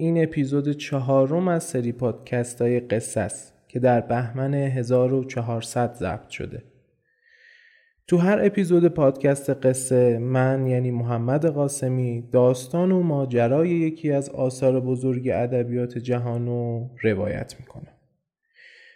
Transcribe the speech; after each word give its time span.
این 0.00 0.22
اپیزود 0.22 0.70
چهارم 0.70 1.48
از 1.48 1.64
سری 1.64 1.92
پادکست 1.92 2.62
های 2.62 2.80
قصه 2.80 3.20
است 3.20 3.54
که 3.68 3.78
در 3.78 4.00
بهمن 4.00 4.54
1400 4.54 5.94
ضبط 5.94 6.28
شده. 6.28 6.62
تو 8.06 8.16
هر 8.16 8.38
اپیزود 8.44 8.88
پادکست 8.88 9.50
قصه 9.50 10.18
من 10.18 10.66
یعنی 10.66 10.90
محمد 10.90 11.46
قاسمی 11.46 12.28
داستان 12.32 12.92
و 12.92 13.02
ماجرای 13.02 13.68
یکی 13.68 14.12
از 14.12 14.30
آثار 14.30 14.80
بزرگ 14.80 15.28
ادبیات 15.32 15.98
جهان 15.98 16.46
رو 16.46 16.90
روایت 17.02 17.54
می‌کنم. 17.60 17.92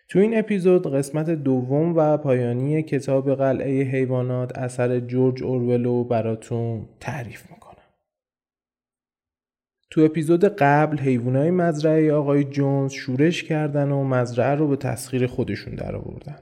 تو 0.09 0.19
این 0.19 0.38
اپیزود 0.38 0.94
قسمت 0.94 1.31
دوم 1.31 1.97
و 1.97 2.16
پایانی 2.16 2.82
کتاب 2.82 3.34
قلعه 3.34 3.82
حیوانات 3.82 4.59
اثر 4.59 5.00
جورج 5.00 5.43
اورولو 5.43 6.04
براتون 6.04 6.88
تعریف 7.00 7.50
می‌کنم. 7.50 7.63
تو 9.94 10.00
اپیزود 10.00 10.44
قبل 10.44 10.99
حیوانای 10.99 11.50
مزرعه 11.50 12.12
آقای 12.12 12.44
جونز 12.44 12.93
شورش 12.93 13.44
کردن 13.44 13.91
و 13.91 14.05
مزرعه 14.05 14.55
رو 14.55 14.69
به 14.69 14.77
تسخیر 14.77 15.27
خودشون 15.27 15.75
درآوردن. 15.75 16.38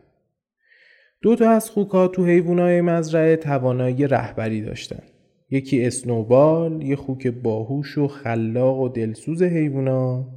دو 1.23 1.37
تا 1.37 1.51
از 1.51 1.71
خوکا 1.71 2.09
تو 2.09 2.27
حیوانای 2.27 2.81
مزرعه 2.81 3.37
توانایی 3.37 4.07
رهبری 4.07 4.63
داشتن. 4.63 5.03
یکی 5.51 5.87
اسنوبال، 5.87 6.83
یه 6.83 6.97
خوک 6.97 7.27
باهوش 7.27 7.99
و 7.99 8.09
خلاق 8.09 8.81
و 8.81 8.89
دلسوز 8.89 9.43
حیوونا 9.43 10.29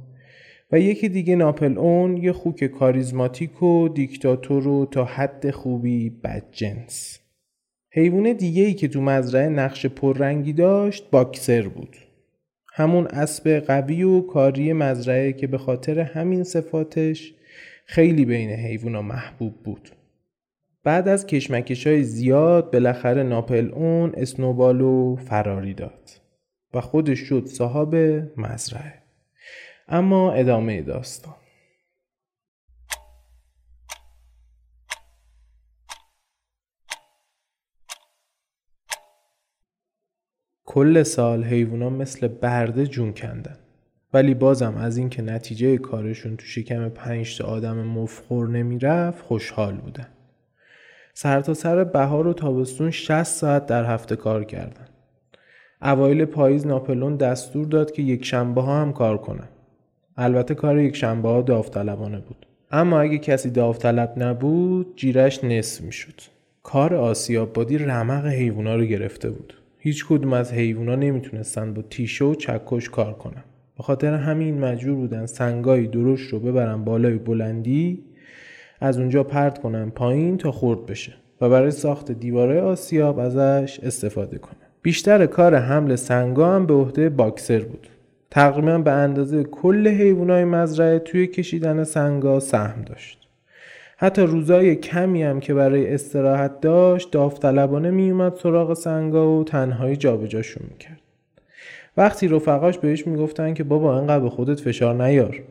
و 0.72 0.80
یکی 0.80 1.08
دیگه 1.08 1.36
ناپل 1.36 1.78
اون 1.78 2.16
یه 2.16 2.32
خوک 2.32 2.64
کاریزماتیک 2.64 3.62
و 3.62 3.88
دیکتاتور 3.88 4.68
و 4.68 4.86
تا 4.86 5.04
حد 5.04 5.50
خوبی 5.50 6.10
بدجنس. 6.10 7.18
حیوان 7.92 8.32
دیگه 8.32 8.62
ای 8.62 8.74
که 8.74 8.88
تو 8.88 9.00
مزرعه 9.00 9.48
نقش 9.48 9.86
پررنگی 9.86 10.52
داشت 10.52 11.10
باکسر 11.10 11.68
بود. 11.68 11.96
همون 12.78 13.06
اسب 13.06 13.48
قوی 13.48 14.02
و 14.02 14.20
کاری 14.20 14.72
مزرعه 14.72 15.32
که 15.32 15.46
به 15.46 15.58
خاطر 15.58 16.00
همین 16.00 16.44
صفاتش 16.44 17.34
خیلی 17.86 18.24
بین 18.24 18.50
حیوونا 18.50 19.02
محبوب 19.02 19.62
بود. 19.64 19.90
بعد 20.84 21.08
از 21.08 21.26
کشمکش 21.26 21.86
های 21.86 22.02
زیاد 22.02 22.72
بالاخره 22.72 23.22
ناپل 23.22 23.70
اون 23.72 24.12
اسنوبالو 24.16 25.16
فراری 25.16 25.74
داد 25.74 26.10
و 26.74 26.80
خودش 26.80 27.18
شد 27.18 27.46
صاحب 27.46 27.94
مزرعه. 28.36 28.94
اما 29.88 30.32
ادامه 30.32 30.82
داستان 30.82 31.34
کل 40.76 41.02
سال 41.02 41.44
حیوونا 41.44 41.90
مثل 41.90 42.28
برده 42.28 42.86
جون 42.86 43.12
کندن. 43.12 43.56
ولی 44.14 44.34
بازم 44.34 44.76
از 44.76 44.96
اینکه 44.96 45.22
نتیجه 45.22 45.78
کارشون 45.78 46.36
تو 46.36 46.46
شکم 46.46 46.88
پنج 46.88 47.38
تا 47.38 47.44
آدم 47.44 47.76
مفخور 47.76 48.48
نمی‌رفت 48.48 49.22
خوشحال 49.22 49.74
بودن. 49.74 50.06
سر 51.14 51.40
تا 51.40 51.54
سر 51.54 51.84
بهار 51.84 52.26
و 52.26 52.32
تابستون 52.32 52.90
60 52.90 53.22
ساعت 53.22 53.66
در 53.66 53.84
هفته 53.84 54.16
کار 54.16 54.44
کردن. 54.44 54.86
اوایل 55.82 56.24
پاییز 56.24 56.66
ناپلون 56.66 57.16
دستور 57.16 57.66
داد 57.66 57.90
که 57.90 58.02
یک 58.02 58.24
شنبه 58.24 58.62
ها 58.62 58.80
هم 58.80 58.92
کار 58.92 59.18
کنن. 59.18 59.48
البته 60.16 60.54
کار 60.54 60.78
یک 60.78 60.96
شنبه 60.96 61.28
ها 61.28 61.42
داوطلبانه 61.42 62.20
بود. 62.20 62.46
اما 62.70 63.00
اگه 63.00 63.18
کسی 63.18 63.50
داوطلب 63.50 64.14
نبود 64.16 64.96
جیرش 64.96 65.44
نصف 65.44 65.80
می‌شد. 65.80 66.20
کار 66.62 66.94
آسیاب 66.94 67.52
بادی 67.52 67.78
رمق 67.78 68.26
حیوونا 68.26 68.76
رو 68.76 68.84
گرفته 68.84 69.30
بود. 69.30 69.54
هیچ 69.86 70.06
کدوم 70.06 70.32
از 70.32 70.52
حیوونا 70.52 70.94
نمی‌تونستن 70.96 71.74
با 71.74 71.82
تیشه 71.82 72.24
و 72.24 72.34
چکش 72.34 72.90
کار 72.90 73.12
کنن. 73.12 73.44
به 73.76 73.82
خاطر 73.82 74.14
همین 74.14 74.60
مجبور 74.60 74.94
بودن 74.94 75.26
سنگای 75.26 75.86
درشت 75.86 76.32
رو 76.32 76.40
ببرن 76.40 76.84
بالای 76.84 77.18
بلندی 77.18 78.04
از 78.80 78.98
اونجا 78.98 79.22
پرت 79.24 79.58
کنن 79.58 79.90
پایین 79.90 80.38
تا 80.38 80.52
خورد 80.52 80.86
بشه 80.86 81.12
و 81.40 81.48
برای 81.48 81.70
ساخت 81.70 82.12
دیواره 82.12 82.60
آسیاب 82.60 83.18
ازش 83.18 83.80
استفاده 83.82 84.38
کنن. 84.38 84.66
بیشتر 84.82 85.26
کار 85.26 85.54
حمل 85.54 85.96
سنگا 85.96 86.54
هم 86.54 86.66
به 86.66 86.74
عهده 86.74 87.08
باکسر 87.08 87.60
بود. 87.60 87.88
تقریبا 88.30 88.78
به 88.78 88.90
اندازه 88.90 89.44
کل 89.44 89.88
حیوانای 89.88 90.44
مزرعه 90.44 90.98
توی 90.98 91.26
کشیدن 91.26 91.84
سنگا 91.84 92.40
سهم 92.40 92.82
داشت. 92.82 93.25
حتی 93.98 94.22
روزای 94.22 94.76
کمی 94.76 95.22
هم 95.22 95.40
که 95.40 95.54
برای 95.54 95.94
استراحت 95.94 96.60
داشت 96.60 97.10
داوطلبانه 97.10 97.90
میومد 97.90 98.36
سراغ 98.36 98.74
سنگا 98.74 99.38
و 99.38 99.44
تنهایی 99.44 99.96
جابجاشون 99.96 100.66
می‌کرد. 100.70 101.00
وقتی 101.96 102.28
رفقاش 102.28 102.78
بهش 102.78 103.06
می‌گفتن 103.06 103.54
که 103.54 103.64
بابا 103.64 103.98
انقدر 103.98 104.20
به 104.20 104.30
خودت 104.30 104.60
فشار 104.60 105.04
نیار 105.04 105.42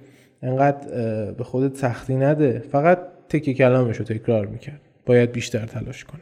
انقدر 0.43 0.87
به 1.31 1.43
خودت 1.43 1.77
سختی 1.77 2.15
نده 2.15 2.63
فقط 2.71 2.99
تکی 3.29 3.53
کلامش 3.53 3.97
رو 3.97 4.05
تکرار 4.05 4.45
می‌کرد. 4.45 4.81
باید 5.05 5.31
بیشتر 5.31 5.65
تلاش 5.65 6.03
کنم. 6.03 6.19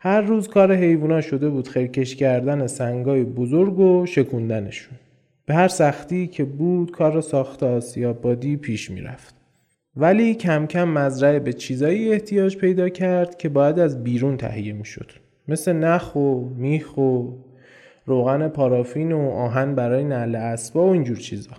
هر 0.00 0.20
روز 0.20 0.48
کار 0.48 0.74
حیوونا 0.74 1.20
شده 1.20 1.48
بود 1.48 1.68
خیرکش 1.68 2.16
کردن 2.16 2.66
سنگای 2.66 3.24
بزرگ 3.24 3.78
و 3.78 4.06
شکوندنشون. 4.06 4.98
به 5.46 5.54
هر 5.54 5.68
سختی 5.68 6.26
که 6.26 6.44
بود 6.44 6.90
کار 6.90 7.20
ساخت 7.20 7.62
آسیاب 7.62 8.20
بادی 8.20 8.56
پیش 8.56 8.90
می‌رفت. 8.90 9.35
ولی 9.96 10.34
کم 10.34 10.66
کم 10.66 10.88
مزرعه 10.88 11.38
به 11.38 11.52
چیزایی 11.52 12.12
احتیاج 12.12 12.56
پیدا 12.56 12.88
کرد 12.88 13.38
که 13.38 13.48
باید 13.48 13.78
از 13.78 14.04
بیرون 14.04 14.36
تهیه 14.36 14.72
می‌شد. 14.72 15.10
مثل 15.48 15.72
نخ 15.72 16.16
و 16.16 16.48
میخ 16.56 16.96
و 16.98 17.22
روغن 18.06 18.48
پارافین 18.48 19.12
و 19.12 19.30
آهن 19.30 19.74
برای 19.74 20.04
نعل 20.04 20.34
اسبا 20.34 20.86
و 20.86 20.92
اینجور 20.92 21.16
چیزا. 21.16 21.50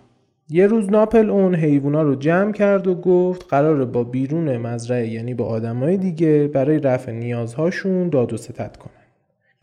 یه 0.50 0.68
روز 0.68 0.90
ناپل 0.90 1.30
اون 1.30 1.56
حیوونا 1.56 2.02
رو 2.02 2.16
جمع 2.16 2.52
کرد 2.52 2.88
و 2.88 2.96
گفت 2.96 3.46
قراره 3.50 3.86
با 3.86 4.04
بیرون 4.04 4.58
مزرعه 4.58 5.08
یعنی 5.08 5.34
با 5.34 5.46
آدمای 5.46 5.98
دیگه 5.98 6.50
برای 6.54 6.80
رفع 6.80 7.12
نیازهاشون 7.12 8.10
داد 8.10 8.34
و 8.34 8.38
ستد 8.38 8.78
کنن. 8.78 8.94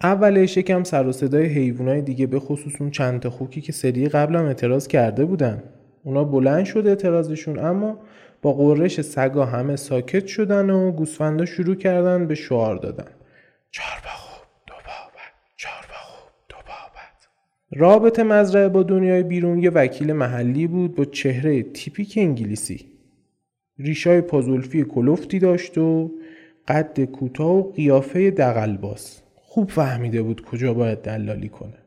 اولش 0.02 0.56
یکم 0.56 0.84
سر 0.84 1.06
و 1.06 1.12
صدای 1.12 1.46
حیوانای 1.46 2.02
دیگه 2.02 2.26
به 2.26 2.40
خصوص 2.40 2.72
اون 2.80 2.90
چند 2.90 3.20
تا 3.20 3.30
خوکی 3.30 3.60
که 3.60 3.72
سری 3.72 4.08
قبلم 4.08 4.44
اعتراض 4.44 4.86
کرده 4.86 5.24
بودن. 5.24 5.62
اونا 6.04 6.24
بلند 6.24 6.64
شده 6.64 6.88
اعتراضشون 6.88 7.58
اما 7.58 7.98
با 8.44 8.52
قررش 8.52 9.00
سگا 9.00 9.44
همه 9.44 9.76
ساکت 9.76 10.26
شدن 10.26 10.70
و 10.70 10.92
گوسفندا 10.92 11.44
شروع 11.44 11.74
کردن 11.74 12.26
به 12.26 12.34
شعار 12.34 12.76
دادن. 12.76 13.10
چهار 13.70 14.00
خوب 14.06 14.46
دو 14.66 14.74
چهار 15.56 15.84
خوب 15.92 16.30
دو 16.48 16.56
بابت 16.56 17.28
رابط 17.76 18.20
مزرعه 18.20 18.68
با 18.68 18.82
دنیای 18.82 19.22
بیرون 19.22 19.58
یه 19.58 19.70
وکیل 19.70 20.12
محلی 20.12 20.66
بود 20.66 20.94
با 20.94 21.04
چهره 21.04 21.62
تیپیک 21.62 22.14
انگلیسی. 22.16 22.86
ریشای 23.78 24.20
پازولفی 24.20 24.84
کلفتی 24.84 25.38
داشت 25.38 25.78
و 25.78 26.10
قد 26.68 27.04
کوتاه 27.04 27.50
و 27.50 27.72
قیافه 27.72 28.30
دقلباس 28.30 29.22
خوب 29.34 29.70
فهمیده 29.70 30.22
بود 30.22 30.44
کجا 30.44 30.74
باید 30.74 31.02
دلالی 31.02 31.48
کنه. 31.48 31.78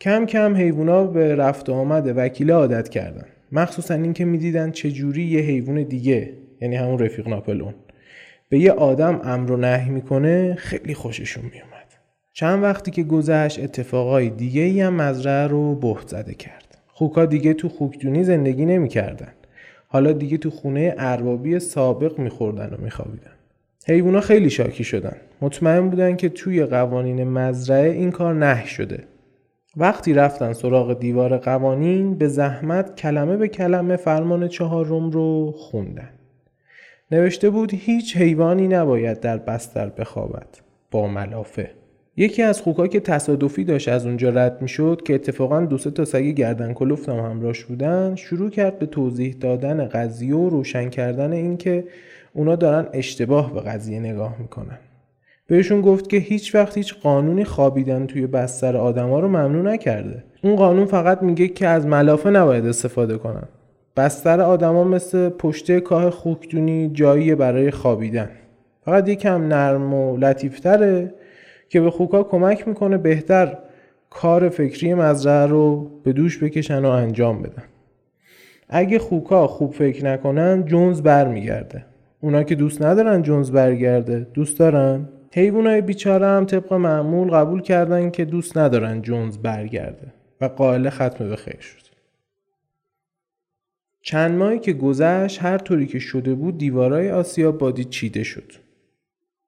کم 0.00 0.26
کم 0.26 0.56
حیوونا 0.56 1.04
به 1.04 1.36
رفت 1.36 1.68
و 1.68 1.72
آمد 1.72 2.12
وکیل 2.16 2.50
عادت 2.50 2.88
کردن. 2.88 3.31
مخصوصا 3.52 3.94
اینکه 3.94 4.24
می‌دیدن 4.24 4.70
چجوری 4.70 5.22
یه 5.22 5.40
حیوان 5.40 5.82
دیگه 5.82 6.32
یعنی 6.60 6.76
همون 6.76 6.98
رفیق 6.98 7.28
ناپلون 7.28 7.74
به 8.48 8.58
یه 8.58 8.72
آدم 8.72 9.20
امر 9.24 9.50
و 9.50 9.56
نهی 9.56 9.90
می‌کنه 9.90 10.54
خیلی 10.54 10.94
خوششون 10.94 11.44
میومد 11.44 11.92
چند 12.32 12.62
وقتی 12.62 12.90
که 12.90 13.02
گذشت 13.02 13.60
اتفاقای 13.60 14.30
دیگه 14.30 14.62
ای 14.62 14.80
هم 14.80 14.94
مزرعه 14.94 15.46
رو 15.46 15.74
بهت 15.74 16.08
زده 16.08 16.34
کرد. 16.34 16.78
خوکا 16.86 17.26
دیگه 17.26 17.54
تو 17.54 17.68
خوکدونی 17.68 18.24
زندگی 18.24 18.64
نمی‌کردن. 18.64 19.32
حالا 19.88 20.12
دیگه 20.12 20.38
تو 20.38 20.50
خونه 20.50 20.94
اربابی 20.98 21.58
سابق 21.58 22.18
میخوردن 22.18 22.74
و 22.74 22.84
میخوابیدن. 22.84 23.30
حیوونا 23.86 24.20
خیلی 24.20 24.50
شاکی 24.50 24.84
شدن. 24.84 25.16
مطمئن 25.40 25.90
بودن 25.90 26.16
که 26.16 26.28
توی 26.28 26.64
قوانین 26.64 27.24
مزرعه 27.24 27.90
این 27.90 28.10
کار 28.10 28.34
نه 28.34 28.66
شده. 28.66 29.04
وقتی 29.76 30.14
رفتن 30.14 30.52
سراغ 30.52 30.98
دیوار 30.98 31.38
قوانین 31.38 32.14
به 32.14 32.28
زحمت 32.28 32.96
کلمه 32.96 33.36
به 33.36 33.48
کلمه 33.48 33.96
فرمان 33.96 34.48
چهارم 34.48 35.10
رو 35.10 35.52
خوندن. 35.52 36.10
نوشته 37.10 37.50
بود 37.50 37.74
هیچ 37.74 38.16
حیوانی 38.16 38.68
نباید 38.68 39.20
در 39.20 39.38
بستر 39.38 39.88
بخوابد. 39.88 40.46
با 40.90 41.06
ملافه. 41.06 41.70
یکی 42.16 42.42
از 42.42 42.60
خوکا 42.60 42.86
که 42.86 43.00
تصادفی 43.00 43.64
داشت 43.64 43.88
از 43.88 44.06
اونجا 44.06 44.30
رد 44.30 44.62
می‌شد 44.62 45.02
که 45.04 45.14
اتفاقا 45.14 45.60
دو 45.60 45.78
سه 45.78 45.90
تا 45.90 46.04
سگ 46.04 46.22
گردن 46.24 46.72
کلفتم 46.72 47.16
همراهش 47.16 47.64
بودن 47.64 48.14
شروع 48.14 48.50
کرد 48.50 48.78
به 48.78 48.86
توضیح 48.86 49.36
دادن 49.40 49.84
قضیه 49.84 50.34
و 50.34 50.48
روشن 50.48 50.88
کردن 50.88 51.32
اینکه 51.32 51.84
اونا 52.32 52.56
دارن 52.56 52.88
اشتباه 52.92 53.54
به 53.54 53.60
قضیه 53.60 54.00
نگاه 54.00 54.36
می‌کنن. 54.38 54.78
بهشون 55.52 55.80
گفت 55.80 56.08
که 56.08 56.16
هیچ 56.16 56.54
وقت 56.54 56.76
هیچ 56.76 56.94
قانونی 56.94 57.44
خوابیدن 57.44 58.06
توی 58.06 58.26
بستر 58.26 58.76
آدما 58.76 59.20
رو 59.20 59.28
ممنوع 59.28 59.62
نکرده. 59.62 60.24
اون 60.42 60.56
قانون 60.56 60.86
فقط 60.86 61.22
میگه 61.22 61.48
که 61.48 61.68
از 61.68 61.86
ملافه 61.86 62.30
نباید 62.30 62.66
استفاده 62.66 63.18
کنن. 63.18 63.48
بستر 63.96 64.40
آدما 64.40 64.84
مثل 64.84 65.28
پشته 65.28 65.80
کاه 65.80 66.10
خوکدونی 66.10 66.90
جایی 66.92 67.34
برای 67.34 67.70
خوابیدن. 67.70 68.30
فقط 68.84 69.08
یکم 69.08 69.42
نرم 69.42 69.94
و 69.94 70.16
لطیفتره 70.16 71.14
که 71.68 71.80
به 71.80 71.90
خوکا 71.90 72.22
کمک 72.22 72.68
می‌کنه 72.68 72.98
بهتر 72.98 73.58
کار 74.10 74.48
فکری 74.48 74.94
مزرعه 74.94 75.46
رو 75.46 75.90
به 76.04 76.12
دوش 76.12 76.42
بکشن 76.42 76.84
و 76.84 76.88
انجام 76.88 77.42
بدن. 77.42 77.64
اگه 78.68 78.98
خوکا 78.98 79.46
خوب 79.46 79.72
فکر 79.72 80.04
نکنن 80.04 80.64
جونز 80.64 81.02
برمیگرده. 81.02 81.84
اونا 82.20 82.42
که 82.42 82.54
دوست 82.54 82.82
ندارن 82.82 83.22
جونز 83.22 83.50
برگرده. 83.50 84.26
دوست 84.34 84.58
دارن؟ 84.58 85.08
حیوانای 85.34 85.80
بیچاره 85.80 86.26
هم 86.26 86.44
طبق 86.44 86.72
معمول 86.72 87.30
قبول 87.30 87.62
کردن 87.62 88.10
که 88.10 88.24
دوست 88.24 88.58
ندارن 88.58 89.02
جونز 89.02 89.38
برگرده 89.38 90.12
و 90.40 90.44
قائل 90.44 90.90
ختم 90.90 91.28
به 91.28 91.36
خیر 91.36 91.60
شد. 91.60 91.82
چند 94.02 94.34
ماهی 94.34 94.58
که 94.58 94.72
گذشت 94.72 95.42
هر 95.42 95.58
طوری 95.58 95.86
که 95.86 95.98
شده 95.98 96.34
بود 96.34 96.58
دیوارای 96.58 97.10
آسیا 97.10 97.52
بادی 97.52 97.84
چیده 97.84 98.22
شد. 98.22 98.52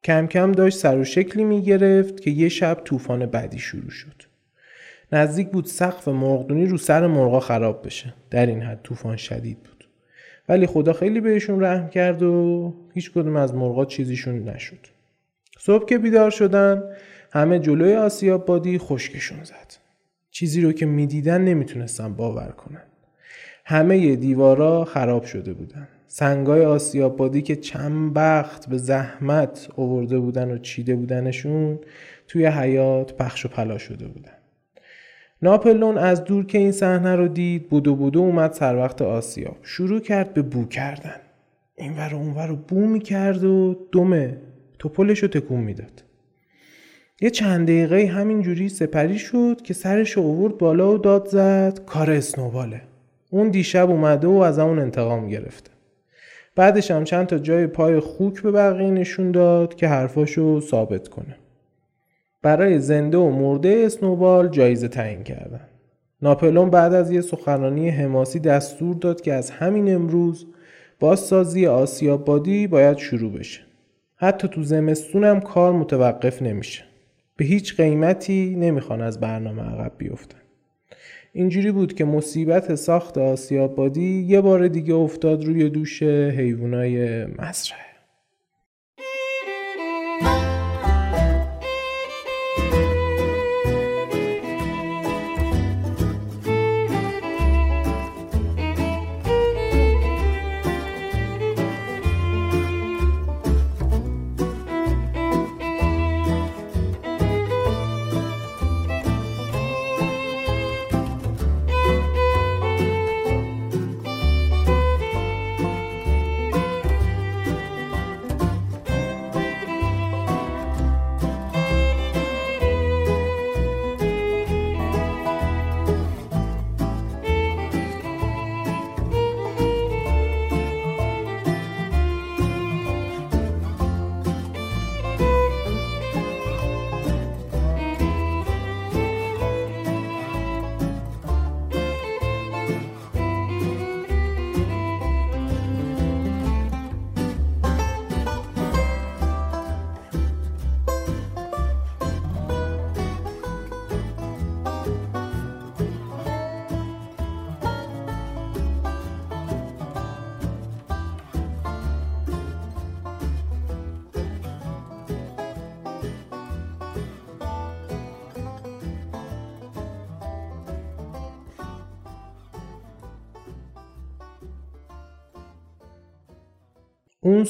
کم 0.05 0.27
کم 0.27 0.53
داشت 0.53 0.79
سر 0.79 0.99
و 0.99 1.05
شکلی 1.05 1.45
می 1.45 1.63
گرفت 1.63 2.21
که 2.21 2.31
یه 2.31 2.49
شب 2.49 2.81
طوفان 2.85 3.27
بعدی 3.27 3.59
شروع 3.59 3.91
شد. 3.91 4.23
نزدیک 5.13 5.51
بود 5.51 5.65
سقف 5.65 6.09
مرغدونی 6.09 6.67
رو 6.67 6.79
سر 6.79 7.07
مرغا 7.07 7.41
خراب 7.41 7.87
بشه. 7.87 8.15
در 8.31 8.47
این 8.47 8.63
حد 8.63 8.81
طوفان 8.83 9.17
شدید 9.17 9.59
بود. 9.59 9.89
ولی 10.49 10.67
خدا 10.67 10.93
خیلی 10.93 11.21
بهشون 11.21 11.63
رحم 11.63 11.89
کرد 11.89 12.23
و 12.23 12.75
هیچ 12.95 13.13
کدوم 13.13 13.37
از 13.37 13.55
مرغا 13.55 13.85
چیزیشون 13.85 14.49
نشد. 14.49 14.94
صبح 15.67 15.85
که 15.85 15.99
بیدار 15.99 16.31
شدن 16.31 16.83
همه 17.33 17.59
جلوی 17.59 17.95
آسیاب 17.95 18.47
بادی 18.47 18.79
خشکشون 18.79 19.45
زد. 19.45 19.75
چیزی 20.31 20.61
رو 20.61 20.73
که 20.73 20.87
می‌دیدن 20.87 21.41
نمی‌تونستن 21.41 22.15
باور 22.15 22.49
کنن. 22.49 22.83
همه 23.65 24.17
دیوارا 24.17 24.85
خراب 24.85 25.25
شده 25.25 25.53
بودن. 25.53 25.89
سنگای 26.07 26.65
آسیاب 26.65 27.17
بادی 27.17 27.43
که 27.43 27.57
چند 27.57 28.15
بخت 28.15 28.69
به 28.69 28.79
زحمت 28.79 29.69
اوورده 29.77 30.19
بودن 30.19 30.51
و 30.51 30.59
چیده 30.59 30.97
بودنشون 30.97 31.79
توی 32.29 32.47
حیات 32.47 33.17
پخش 33.17 33.47
و 33.47 33.49
پلا 33.49 33.79
شده 33.79 34.09
بودن. 34.09 34.37
ناپلون 35.43 35.99
از 35.99 36.25
دور 36.25 36.47
که 36.47 36.59
این 36.59 36.73
صحنه 36.73 37.17
رو 37.17 37.29
دید 37.29 37.69
بودو 37.69 37.97
بودو 37.97 38.21
اومد 38.21 38.53
سر 38.53 38.77
وقت 38.77 39.03
آسیاب. 39.03 39.57
شروع 39.63 40.01
کرد 40.01 40.35
به 40.35 40.43
بو 40.43 40.65
کردن. 40.65 41.21
اینور 41.77 42.15
و 42.15 42.17
اونور 42.17 42.47
رو 42.47 42.57
بو 42.57 42.87
می‌کرد 42.87 43.45
و 43.45 43.89
دمه. 43.93 44.37
توپلش 44.85 45.19
رو 45.19 45.29
تکون 45.29 45.61
می‌داد 45.61 46.05
یه 47.21 47.31
چند 47.31 47.67
دقیقه 47.67 48.07
همینجوری 48.07 48.69
سپری 48.69 49.19
شد 49.19 49.61
که 49.63 49.75
سرش 49.75 50.19
اوورد 50.19 50.59
بالا 50.59 50.95
و 50.95 50.99
داد 50.99 51.27
زد 51.27 51.81
کار 51.87 52.11
اسنوباله 52.11 52.81
اون 53.31 53.51
دیشب 53.51 53.91
اومده 53.91 54.27
و 54.27 54.31
از 54.31 54.59
اون 54.59 54.79
انتقام 54.79 55.29
گرفته 55.29 55.71
بعدش 56.57 56.91
هم 56.91 57.05
چند 57.05 57.27
تا 57.27 57.39
جای 57.39 57.67
پای 57.67 58.01
خوک 58.01 58.43
به 58.43 58.51
بقیه 58.51 58.91
نشون 58.91 59.31
داد 59.31 59.75
که 59.75 59.89
حرفاشو 59.89 60.61
ثابت 60.61 61.09
کنه 61.09 61.37
برای 62.43 62.81
زنده 62.81 63.19
و 63.19 63.31
مرده 63.31 63.83
اسنوبال 63.87 64.49
جایزه 64.49 64.89
تعیین 64.89 65.23
کردن. 65.23 65.69
ناپلون 66.23 66.71
بعد 66.71 66.95
از 66.95 67.11
یه 67.11 67.21
سخنرانی 67.21 67.91
حماسی 67.91 68.39
دستور 68.39 68.95
داد 68.95 69.21
که 69.21 69.33
از 69.33 69.51
همین 69.51 69.95
امروز 69.95 70.47
بازسازی 71.01 71.67
آسیابادی 71.67 72.67
باید 72.67 72.99
شروع 72.99 73.33
بشه. 73.33 73.64
حتی 74.25 74.49
تو 74.49 74.63
زمستون 74.63 75.25
هم 75.25 75.41
کار 75.41 75.73
متوقف 75.73 76.43
نمیشه. 76.43 76.85
به 77.37 77.45
هیچ 77.45 77.77
قیمتی 77.77 78.57
نمی‌خوان 78.59 79.01
از 79.01 79.21
برنامه 79.21 79.63
عقب 79.63 79.93
بیفتن. 79.99 80.39
اینجوری 81.33 81.73
بود 81.73 81.95
که 81.95 82.05
مصیبت 82.05 82.75
ساخت 82.75 83.19
آسیابادی 83.19 84.21
یه 84.29 84.41
بار 84.41 84.69
دیگه 84.69 84.95
افتاد 84.95 85.45
روی 85.45 85.71
دوش 85.71 86.03
حیوانای 86.03 87.25
مزرعه. 87.25 87.94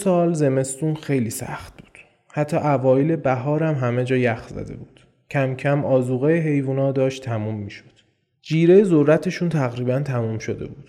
سال 0.04 0.32
زمستون 0.32 0.94
خیلی 0.94 1.30
سخت 1.30 1.82
بود. 1.82 1.98
حتی 2.32 2.56
اوایل 2.56 3.16
بهار 3.16 3.62
هم 3.62 3.74
همه 3.74 4.04
جا 4.04 4.16
یخ 4.16 4.48
زده 4.48 4.76
بود. 4.76 5.06
کم 5.30 5.54
کم 5.54 5.84
آزوغه 5.84 6.38
حیوونا 6.38 6.92
داشت 6.92 7.24
تموم 7.24 7.54
می‌شد. 7.54 7.92
جیره 8.42 8.84
ذرتشون 8.84 9.48
تقریبا 9.48 10.00
تموم 10.00 10.38
شده 10.38 10.66
بود. 10.66 10.88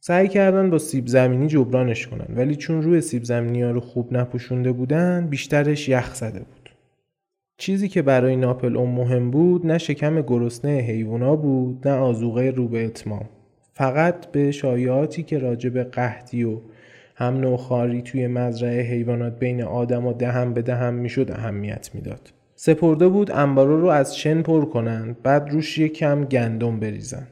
سعی 0.00 0.28
کردن 0.28 0.70
با 0.70 0.78
سیب 0.78 1.06
زمینی 1.06 1.46
جبرانش 1.46 2.06
کنن 2.06 2.26
ولی 2.36 2.56
چون 2.56 2.82
روی 2.82 3.00
سیب 3.00 3.24
زمینی 3.24 3.62
ها 3.62 3.70
رو 3.70 3.80
خوب 3.80 4.16
نپوشونده 4.16 4.72
بودن 4.72 5.26
بیشترش 5.26 5.88
یخ 5.88 6.14
زده 6.14 6.38
بود. 6.38 6.70
چیزی 7.56 7.88
که 7.88 8.02
برای 8.02 8.36
ناپل 8.36 8.76
اون 8.76 8.90
مهم 8.90 9.30
بود 9.30 9.66
نه 9.66 9.78
شکم 9.78 10.20
گرسنه 10.20 10.70
حیوونا 10.70 11.36
بود 11.36 11.88
نه 11.88 11.94
آزوغه 11.94 12.50
رو 12.50 12.68
به 12.68 12.84
اتمام. 12.84 13.28
فقط 13.72 14.26
به 14.26 14.50
شایعاتی 14.50 15.22
که 15.22 15.38
راجع 15.38 15.70
به 15.70 15.84
قحطی 15.84 16.44
و 16.44 16.58
هم 17.22 17.36
نوخاری 17.36 18.02
توی 18.02 18.26
مزرعه 18.26 18.82
حیوانات 18.82 19.38
بین 19.38 19.62
آدم 19.62 20.06
و 20.06 20.12
دهم 20.12 20.54
به 20.54 20.62
دهم 20.62 20.94
می‌شد 20.94 21.30
اهمیت 21.30 21.90
می‌داد. 21.94 22.32
سپرده 22.54 23.08
بود 23.08 23.30
انبارا 23.30 23.78
رو 23.78 23.86
از 23.86 24.16
شن 24.16 24.42
پر 24.42 24.64
کنن 24.64 25.16
بعد 25.22 25.50
روش 25.50 25.78
یک 25.78 25.92
کم 25.92 26.24
گندم 26.24 26.80
بریزن 26.80 27.26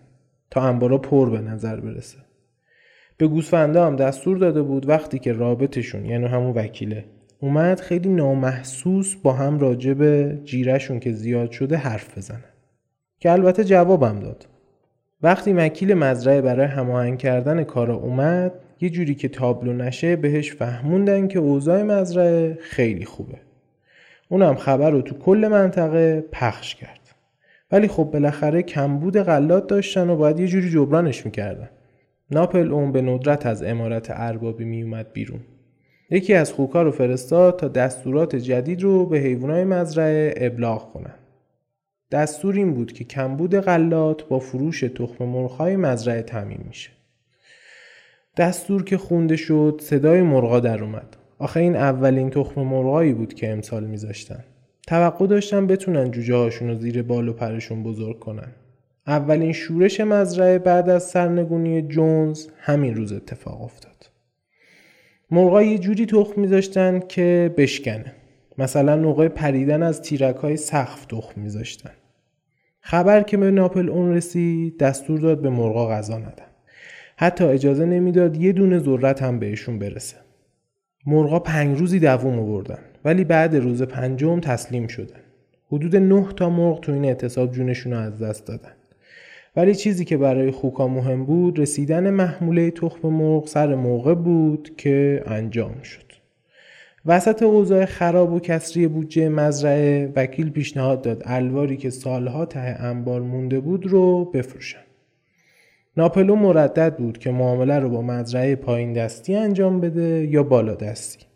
تا 0.50 0.60
انبارا 0.60 0.98
پر 0.98 1.30
به 1.30 1.40
نظر 1.40 1.80
برسه. 1.80 2.18
به 3.16 3.28
گوسفنده 3.28 3.80
هم 3.80 3.96
دستور 3.96 4.38
داده 4.38 4.62
بود 4.62 4.88
وقتی 4.88 5.18
که 5.18 5.32
رابطشون 5.32 6.06
یعنی 6.06 6.26
همون 6.26 6.54
وکیله 6.54 7.04
اومد 7.40 7.80
خیلی 7.80 8.08
نامحسوس 8.08 9.14
با 9.14 9.32
هم 9.32 9.58
راجع 9.58 9.92
به 9.92 10.38
جیرشون 10.44 11.00
که 11.00 11.12
زیاد 11.12 11.50
شده 11.50 11.76
حرف 11.76 12.18
بزنن. 12.18 12.44
که 13.18 13.30
البته 13.30 13.64
جوابم 13.64 14.20
داد. 14.20 14.46
وقتی 15.22 15.52
وکیل 15.52 15.94
مزرعه 15.94 16.40
برای 16.40 16.66
هماهنگ 16.66 17.18
کردن 17.18 17.64
کارا 17.64 17.94
اومد 17.94 18.52
یه 18.80 18.90
جوری 18.90 19.14
که 19.14 19.28
تابلو 19.28 19.72
نشه 19.72 20.16
بهش 20.16 20.52
فهموندن 20.52 21.28
که 21.28 21.38
اوضاع 21.38 21.82
مزرعه 21.82 22.58
خیلی 22.60 23.04
خوبه. 23.04 23.38
اونم 24.28 24.54
خبر 24.54 24.90
رو 24.90 25.02
تو 25.02 25.18
کل 25.18 25.48
منطقه 25.52 26.24
پخش 26.32 26.74
کرد. 26.74 27.00
ولی 27.72 27.88
خب 27.88 28.04
بالاخره 28.04 28.62
کمبود 28.62 29.18
غلات 29.18 29.66
داشتن 29.66 30.10
و 30.10 30.16
باید 30.16 30.40
یه 30.40 30.46
جوری 30.46 30.70
جبرانش 30.70 31.26
می‌کردن. 31.26 31.70
ناپل 32.30 32.72
اون 32.72 32.92
به 32.92 33.02
ندرت 33.02 33.46
از 33.46 33.62
امارت 33.62 34.06
اربابی 34.10 34.64
میومد 34.64 35.12
بیرون. 35.12 35.40
یکی 36.10 36.34
از 36.34 36.52
خوکا 36.52 36.82
رو 36.82 36.90
فرستاد 36.90 37.58
تا 37.58 37.68
دستورات 37.68 38.36
جدید 38.36 38.82
رو 38.82 39.06
به 39.06 39.18
حیوانات 39.18 39.66
مزرعه 39.66 40.34
ابلاغ 40.36 40.92
کنن. 40.92 41.14
دستور 42.10 42.54
این 42.54 42.74
بود 42.74 42.92
که 42.92 43.04
کمبود 43.04 43.54
غلات 43.54 44.28
با 44.28 44.38
فروش 44.38 44.80
تخم 44.80 45.24
مرغ‌های 45.24 45.76
مزرعه 45.76 46.22
تعمین 46.22 46.60
میشه. 46.68 46.90
دستور 48.36 48.84
که 48.84 48.98
خونده 48.98 49.36
شد 49.36 49.80
صدای 49.82 50.22
مرغا 50.22 50.60
در 50.60 50.82
اومد. 50.82 51.16
آخه 51.38 51.60
این 51.60 51.76
اولین 51.76 52.30
تخم 52.30 52.60
مرغایی 52.60 53.12
بود 53.12 53.34
که 53.34 53.52
امسال 53.52 53.84
میذاشتن. 53.84 54.44
توقع 54.86 55.26
داشتن 55.26 55.66
بتونن 55.66 56.10
جوجه 56.10 56.34
هاشون 56.34 56.68
رو 56.68 56.74
زیر 56.74 57.02
بال 57.02 57.28
و 57.28 57.32
پرشون 57.32 57.82
بزرگ 57.82 58.18
کنن. 58.18 58.52
اولین 59.06 59.52
شورش 59.52 60.00
مزرعه 60.00 60.58
بعد 60.58 60.88
از 60.88 61.02
سرنگونی 61.02 61.82
جونز 61.82 62.46
همین 62.58 62.94
روز 62.94 63.12
اتفاق 63.12 63.62
افتاد. 63.62 64.10
مرغا 65.30 65.62
یه 65.62 65.78
جوری 65.78 66.06
تخم 66.06 66.40
میذاشتن 66.40 67.00
که 67.08 67.54
بشکنه. 67.56 68.14
مثلا 68.58 68.96
موقع 68.96 69.28
پریدن 69.28 69.82
از 69.82 70.02
تیرک 70.02 70.36
های 70.36 70.56
سقف 70.56 71.04
تخم 71.04 71.40
میذاشتن. 71.40 71.90
خبر 72.80 73.22
که 73.22 73.36
به 73.36 73.50
ناپل 73.50 73.88
اون 73.88 74.14
رسید 74.14 74.78
دستور 74.78 75.20
داد 75.20 75.42
به 75.42 75.50
مرغا 75.50 75.88
غذا 75.88 76.18
ندن. 76.18 76.49
حتی 77.22 77.44
اجازه 77.44 77.84
نمی‌داد 77.84 78.36
یه 78.36 78.52
دونه 78.52 78.78
ذرت 78.78 79.22
هم 79.22 79.38
بهشون 79.38 79.78
برسه. 79.78 80.16
مرغا 81.06 81.38
پنج 81.38 81.78
روزی 81.78 82.00
دووم 82.00 82.38
آوردن 82.38 82.78
ولی 83.04 83.24
بعد 83.24 83.56
روز 83.56 83.82
پنجم 83.82 84.40
تسلیم 84.40 84.86
شدن. 84.86 85.20
حدود 85.72 85.96
نه 85.96 86.26
تا 86.36 86.50
مرغ 86.50 86.80
تو 86.80 86.92
این 86.92 87.04
اعتصاب 87.04 87.52
جونشون 87.52 87.92
رو 87.92 87.98
از 87.98 88.18
دست 88.18 88.46
دادن. 88.46 88.72
ولی 89.56 89.74
چیزی 89.74 90.04
که 90.04 90.16
برای 90.16 90.50
خوکا 90.50 90.88
مهم 90.88 91.24
بود 91.24 91.58
رسیدن 91.58 92.10
محموله 92.10 92.70
تخم 92.70 93.08
مرغ 93.08 93.46
سر 93.46 93.74
موقع 93.74 94.14
بود 94.14 94.76
که 94.76 95.22
انجام 95.26 95.82
شد. 95.82 96.12
وسط 97.06 97.42
اوضاع 97.42 97.84
خراب 97.84 98.32
و 98.32 98.40
کسری 98.40 98.86
بودجه 98.86 99.28
مزرعه 99.28 100.12
وکیل 100.16 100.50
پیشنهاد 100.50 101.02
داد 101.02 101.22
الواری 101.24 101.76
که 101.76 101.90
سالها 101.90 102.44
ته 102.44 102.60
انبار 102.60 103.20
مونده 103.20 103.60
بود 103.60 103.86
رو 103.86 104.24
بفروشن. 104.24 104.89
ناپلو 105.96 106.36
مردد 106.36 106.96
بود 106.96 107.18
که 107.18 107.30
معامله 107.30 107.78
رو 107.78 107.88
با 107.88 108.02
مزرعه 108.02 108.56
پایین 108.56 108.92
دستی 108.92 109.34
انجام 109.34 109.80
بده 109.80 110.26
یا 110.30 110.42
بالا 110.42 110.74
دستی. 110.74 111.26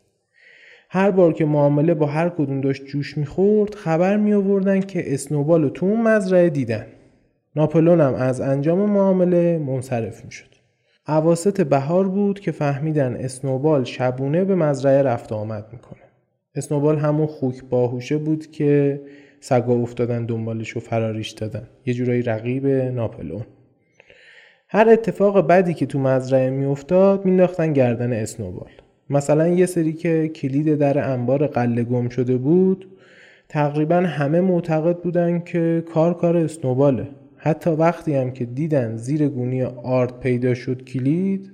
هر 0.90 1.10
بار 1.10 1.32
که 1.32 1.44
معامله 1.44 1.94
با 1.94 2.06
هر 2.06 2.28
کدوم 2.28 2.60
داشت 2.60 2.86
جوش 2.86 3.18
می‌خورد 3.18 3.74
خبر 3.74 4.16
می 4.16 4.34
آوردن 4.34 4.80
که 4.80 5.14
اسنوبال 5.14 5.62
رو 5.62 5.70
تو 5.70 5.86
اون 5.86 6.02
مزرعه 6.02 6.50
دیدن. 6.50 6.86
ناپلون 7.56 8.00
هم 8.00 8.14
از 8.14 8.40
انجام 8.40 8.90
معامله 8.90 9.58
منصرف 9.58 10.24
می 10.24 10.30
شد. 10.30 10.54
عواست 11.06 11.60
بهار 11.60 12.08
بود 12.08 12.40
که 12.40 12.52
فهمیدن 12.52 13.16
اسنوبال 13.16 13.84
شبونه 13.84 14.44
به 14.44 14.54
مزرعه 14.54 15.02
رفت 15.02 15.32
آمد 15.32 15.66
می‌کنه. 15.72 16.00
اسنوبال 16.54 16.98
همون 16.98 17.26
خوک 17.26 17.64
باهوشه 17.64 18.18
بود 18.18 18.50
که 18.50 19.00
سگا 19.40 19.74
افتادن 19.74 20.26
دنبالش 20.26 20.76
و 20.76 20.80
فراریش 20.80 21.30
دادن. 21.30 21.68
یه 21.86 21.94
جورایی 21.94 22.22
رقیب 22.22 22.66
ناپلون. 22.66 23.44
هر 24.74 24.88
اتفاق 24.88 25.46
بدی 25.46 25.74
که 25.74 25.86
تو 25.86 25.98
مزرعه 25.98 26.50
میافتاد 26.50 27.24
مینداختن 27.24 27.72
گردن 27.72 28.12
اسنوبال. 28.12 28.70
مثلا 29.10 29.48
یه 29.48 29.66
سری 29.66 29.92
که 29.92 30.28
کلید 30.28 30.74
در 30.74 31.12
انبار 31.12 31.46
قله 31.46 31.84
گم 31.84 32.08
شده 32.08 32.36
بود 32.36 32.86
تقریبا 33.48 33.96
همه 33.96 34.40
معتقد 34.40 34.96
بودن 34.96 35.40
که 35.40 35.84
کار 35.94 36.14
کار 36.14 36.36
اسنوباله. 36.36 37.08
حتی 37.36 37.70
وقتی 37.70 38.14
هم 38.14 38.30
که 38.30 38.44
دیدن 38.44 38.96
زیر 38.96 39.28
گونی 39.28 39.62
آرد 39.62 40.20
پیدا 40.20 40.54
شد 40.54 40.84
کلید 40.84 41.50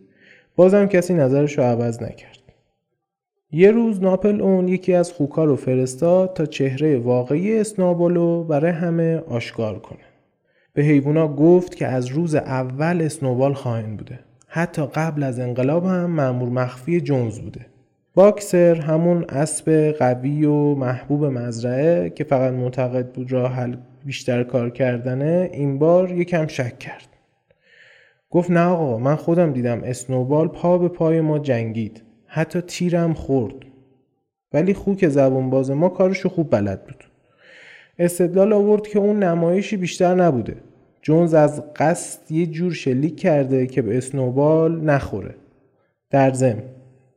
بازم 0.56 0.86
کسی 0.86 1.14
نظرش 1.14 1.58
رو 1.58 1.64
عوض 1.64 2.02
نکرد. 2.02 2.38
یه 3.52 3.70
روز 3.70 4.02
ناپل 4.02 4.40
اون 4.40 4.68
یکی 4.68 4.94
از 4.94 5.12
خوکا 5.12 5.44
رو 5.44 5.56
فرستاد 5.56 6.34
تا 6.34 6.46
چهره 6.46 6.98
واقعی 6.98 7.58
اسنوبالو 7.58 8.44
برای 8.44 8.72
همه 8.72 9.16
آشکار 9.16 9.78
کنه. 9.78 10.09
به 10.72 10.82
حیوونا 10.82 11.28
گفت 11.28 11.74
که 11.74 11.86
از 11.86 12.06
روز 12.06 12.34
اول 12.34 13.02
اسنوبال 13.02 13.54
خائن 13.54 13.96
بوده. 13.96 14.18
حتی 14.46 14.86
قبل 14.86 15.22
از 15.22 15.40
انقلاب 15.40 15.84
هم 15.84 16.10
مأمور 16.10 16.48
مخفی 16.48 17.00
جونز 17.00 17.38
بوده. 17.38 17.66
باکسر 18.14 18.74
همون 18.74 19.24
اسب 19.28 19.94
قوی 19.98 20.44
و 20.44 20.74
محبوب 20.74 21.24
مزرعه 21.24 22.10
که 22.10 22.24
فقط 22.24 22.52
معتقد 22.52 23.12
بود 23.12 23.32
راه 23.32 23.52
حل 23.52 23.76
بیشتر 24.04 24.42
کار 24.42 24.70
کردنه 24.70 25.50
این 25.52 25.78
بار 25.78 26.10
یکم 26.10 26.46
شک 26.46 26.78
کرد. 26.78 27.08
گفت 28.30 28.50
نه 28.50 28.60
آقا 28.60 28.98
من 28.98 29.16
خودم 29.16 29.52
دیدم 29.52 29.82
اسنوبال 29.84 30.48
پا 30.48 30.78
به 30.78 30.88
پای 30.88 31.20
ما 31.20 31.38
جنگید. 31.38 32.02
حتی 32.26 32.60
تیرم 32.60 33.14
خورد. 33.14 33.54
ولی 34.52 34.74
خوک 34.74 35.08
زبون 35.08 35.50
باز 35.50 35.70
ما 35.70 35.88
کارشو 35.88 36.28
خوب 36.28 36.50
بلد 36.50 36.84
بود. 36.84 37.09
استدلال 38.00 38.52
آورد 38.52 38.86
که 38.86 38.98
اون 38.98 39.22
نمایشی 39.22 39.76
بیشتر 39.76 40.14
نبوده. 40.14 40.56
جونز 41.02 41.34
از 41.34 41.62
قصد 41.76 42.32
یه 42.32 42.46
جور 42.46 42.72
شلیک 42.72 43.16
کرده 43.20 43.66
که 43.66 43.82
به 43.82 43.98
اسنوبال 43.98 44.80
نخوره. 44.80 45.34
در 46.10 46.32
ضمن 46.32 46.62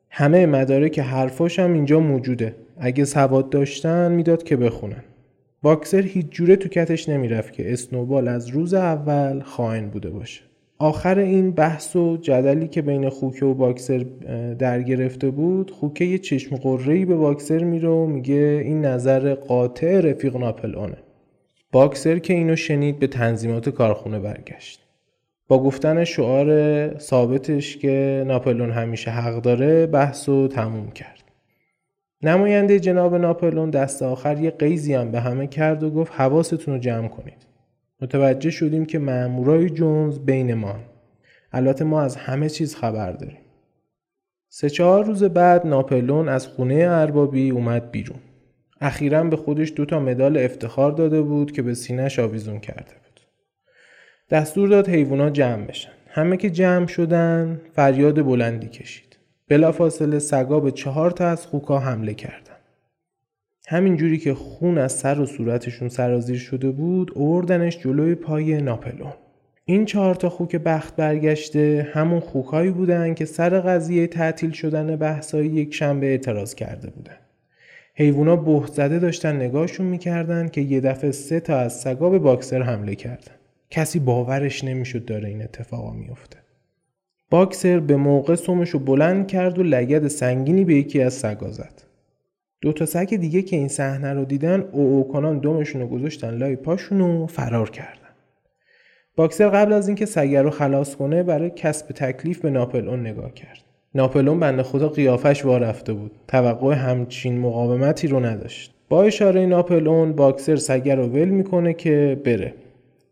همه 0.10 0.46
مدارک 0.46 1.00
حرفاش 1.00 1.60
هم 1.60 1.74
اینجا 1.74 2.00
موجوده. 2.00 2.56
اگه 2.78 3.06
سواد 3.06 3.50
داشتن 3.50 4.12
می‌داد 4.12 4.44
که 4.44 4.58
بخونن. 4.58 5.04
باکسر 5.62 6.02
هیچ 6.02 6.26
جوره 6.30 6.56
تو 6.56 6.70
کتش 6.70 7.10
نمی‌رفت 7.10 7.54
که 7.54 7.74
اسنوبال 7.74 8.28
از 8.28 8.48
روز 8.48 8.74
اول 8.74 9.40
خائن 9.40 9.90
بوده 9.90 10.10
باشه. 10.10 10.42
آخر 10.80 11.20
این 11.20 11.52
بحث 11.52 11.96
و 11.96 12.18
جدلی 12.18 12.68
که 12.68 12.82
بین 12.82 13.10
خوکه 13.10 13.46
و 13.46 13.54
باکسر 13.54 14.06
در 14.60 14.82
گرفته 14.82 15.32
بود 15.32 15.72
خوکه 15.72 16.06
یه 16.06 16.18
چشم 16.18 16.56
قرهی 16.56 17.06
به 17.06 17.16
باکسر 17.16 17.64
میره 17.64 17.90
و 17.90 18.06
میگه 18.06 18.62
این 18.66 18.86
نظر 18.86 19.34
قاطع 19.34 20.00
رفیق 20.00 20.38
ناپل 20.38 20.76
اونه 20.76 20.98
باکسر 21.72 22.20
که 22.20 22.34
اینو 22.34 22.56
شنید 22.56 23.00
به 23.00 23.08
تنظیمات 23.08 23.70
کارخونه 23.70 24.20
برگشت. 24.20 24.80
با 25.48 25.64
گفتن 25.64 26.04
شعار 26.04 26.98
ثابتش 26.98 27.78
که 27.78 28.24
ناپلون 28.28 28.72
همیشه 28.72 29.12
حق 29.12 29.42
داره 29.42 29.86
بحث 29.86 30.30
و 30.30 30.48
تموم 30.48 30.92
کرد. 30.92 31.24
نماینده 32.22 32.80
جناب 32.80 33.16
ناپلون 33.16 33.70
دست 33.70 34.04
آخر 34.04 34.40
یه 34.40 34.52
قیزی 34.52 34.94
هم 34.94 35.12
به 35.12 35.20
همه 35.20 35.48
کرد 35.48 35.84
و 35.84 35.92
گفت 35.92 36.12
حواستون 36.16 36.74
رو 36.74 36.80
جمع 36.80 37.08
کنید. 37.08 37.53
متوجه 38.04 38.50
شدیم 38.50 38.86
که 38.86 39.00
مامورای 39.00 39.70
جونز 39.70 40.20
بین 40.20 40.54
ما 40.54 40.76
البته 41.52 41.86
ما 41.86 42.02
از 42.02 42.16
همه 42.16 42.50
چیز 42.50 42.76
خبر 42.76 43.12
داریم. 43.12 43.38
سه 44.50 44.70
چهار 44.70 45.06
روز 45.06 45.24
بعد 45.24 45.68
ناپلون 45.68 46.30
از 46.30 46.48
خونه 46.48 46.86
اربابی 46.90 47.50
اومد 47.50 47.92
بیرون. 47.92 48.20
اخیرا 48.82 49.24
به 49.24 49.36
خودش 49.36 49.74
دو 49.76 49.86
تا 49.86 50.00
مدال 50.00 50.38
افتخار 50.38 50.92
داده 50.92 51.22
بود 51.22 51.52
که 51.52 51.62
به 51.62 51.74
سینهش 51.74 52.20
آویزون 52.20 52.60
کرده 52.60 52.94
بود. 53.04 53.22
دستور 54.30 54.70
داد 54.70 54.90
حیوانات 54.90 55.34
جمع 55.34 55.66
بشن. 55.66 55.92
همه 56.08 56.38
که 56.38 56.50
جمع 56.50 56.88
شدن 56.88 57.62
فریاد 57.74 58.26
بلندی 58.26 58.68
کشید. 58.68 59.18
بلافاصله 59.50 60.20
سگا 60.20 60.60
به 60.60 60.72
چهار 60.72 61.12
تا 61.12 61.28
از 61.28 61.46
خوکا 61.46 61.80
حمله 61.80 62.14
کردن. 62.14 62.53
همین 63.68 63.98
جوری 63.98 64.18
که 64.18 64.34
خون 64.34 64.78
از 64.78 64.92
سر 64.92 65.20
و 65.20 65.26
صورتشون 65.26 65.90
سرازیر 65.90 66.38
شده 66.38 66.72
بود 66.72 67.12
اوردنش 67.16 67.80
جلوی 67.80 68.16
پای 68.16 68.62
ناپلون. 68.62 69.14
این 69.66 69.86
چهار 69.86 70.16
تا 70.16 70.30
خوک 70.30 70.56
بخت 70.56 70.96
برگشته 70.96 71.88
همون 71.94 72.20
خوکایی 72.20 72.72
بودن 72.72 73.14
که 73.14 73.26
سر 73.26 73.60
قضیه 73.60 74.08
تعطیل 74.08 74.52
شدن 74.52 74.96
بحثای 74.96 75.46
یک 75.46 75.74
شنبه 75.74 76.06
اعتراض 76.08 76.56
کرده 76.56 76.90
بودن. 76.90 77.16
حیوونا 77.96 78.36
بهت 78.36 78.74
زده 78.74 79.00
داشتن 79.00 79.36
نگاهشون 79.36 79.86
می‌کردن 79.86 80.48
که 80.48 80.62
یه 80.62 80.82
دفعه 80.82 81.12
سه 81.12 81.40
تا 81.40 81.58
از 81.58 81.74
سگا 81.74 82.10
به 82.10 82.20
باکسر 82.20 82.62
حمله 82.62 82.96
کردن. 82.96 83.36
کسی 83.70 84.00
باورش 84.00 84.64
نمی‌شد 84.64 85.06
داره 85.06 85.30
این 85.30 85.42
اتفاقا 85.42 85.94
میفته. 85.94 86.38
باکسر 87.30 87.80
به 87.80 87.96
موقع 87.96 88.36
سومشو 88.36 88.80
بلند 88.80 89.28
کرد 89.28 89.60
و 89.60 89.64
لگد 89.64 90.08
سنگینی 90.08 90.66
به 90.66 90.76
یکی 90.76 91.02
از 91.02 91.14
سگا 91.14 91.52
زد. 91.52 91.93
دو 92.64 92.74
تا 92.74 92.86
سگ 92.86 93.16
دیگه 93.16 93.42
که 93.42 93.56
این 93.56 93.68
صحنه 93.68 94.14
رو 94.14 94.26
دیدن 94.26 94.64
او 94.72 94.82
او 94.82 95.08
کنان 95.08 95.40
دومشون 95.40 95.82
رو 95.82 95.88
گذاشتن 95.88 96.38
لای 96.38 96.56
پاشون 96.56 97.02
و 97.02 97.28
فرار 97.28 97.70
کردن. 97.70 98.10
باکسر 99.16 99.50
قبل 99.50 99.74
از 99.74 99.88
اینکه 99.88 100.06
سگه 100.06 100.42
رو 100.42 100.50
خلاص 100.50 100.96
کنه 100.96 101.24
برای 101.24 101.50
کسب 101.50 101.88
تکلیف 101.88 102.40
به 102.40 102.50
ناپلئون 102.50 103.00
نگاه 103.00 103.34
کرد. 103.34 103.60
ناپلون 103.96 104.40
بنده 104.40 104.64
خدا 104.64 104.90
قیافش 104.90 105.46
رفته 105.46 105.94
بود. 105.94 106.12
توقع 106.28 106.74
همچین 106.74 107.40
مقاومتی 107.40 108.08
رو 108.08 108.20
نداشت. 108.20 108.74
با 108.90 109.04
اشاره 109.04 109.46
ناپلئون 109.46 110.14
باکسر 110.14 110.56
سگه 110.56 110.96
رو 110.96 111.08
ول 111.08 111.30
می‌کنه 111.30 111.74
که 111.74 112.22
بره. 112.26 112.54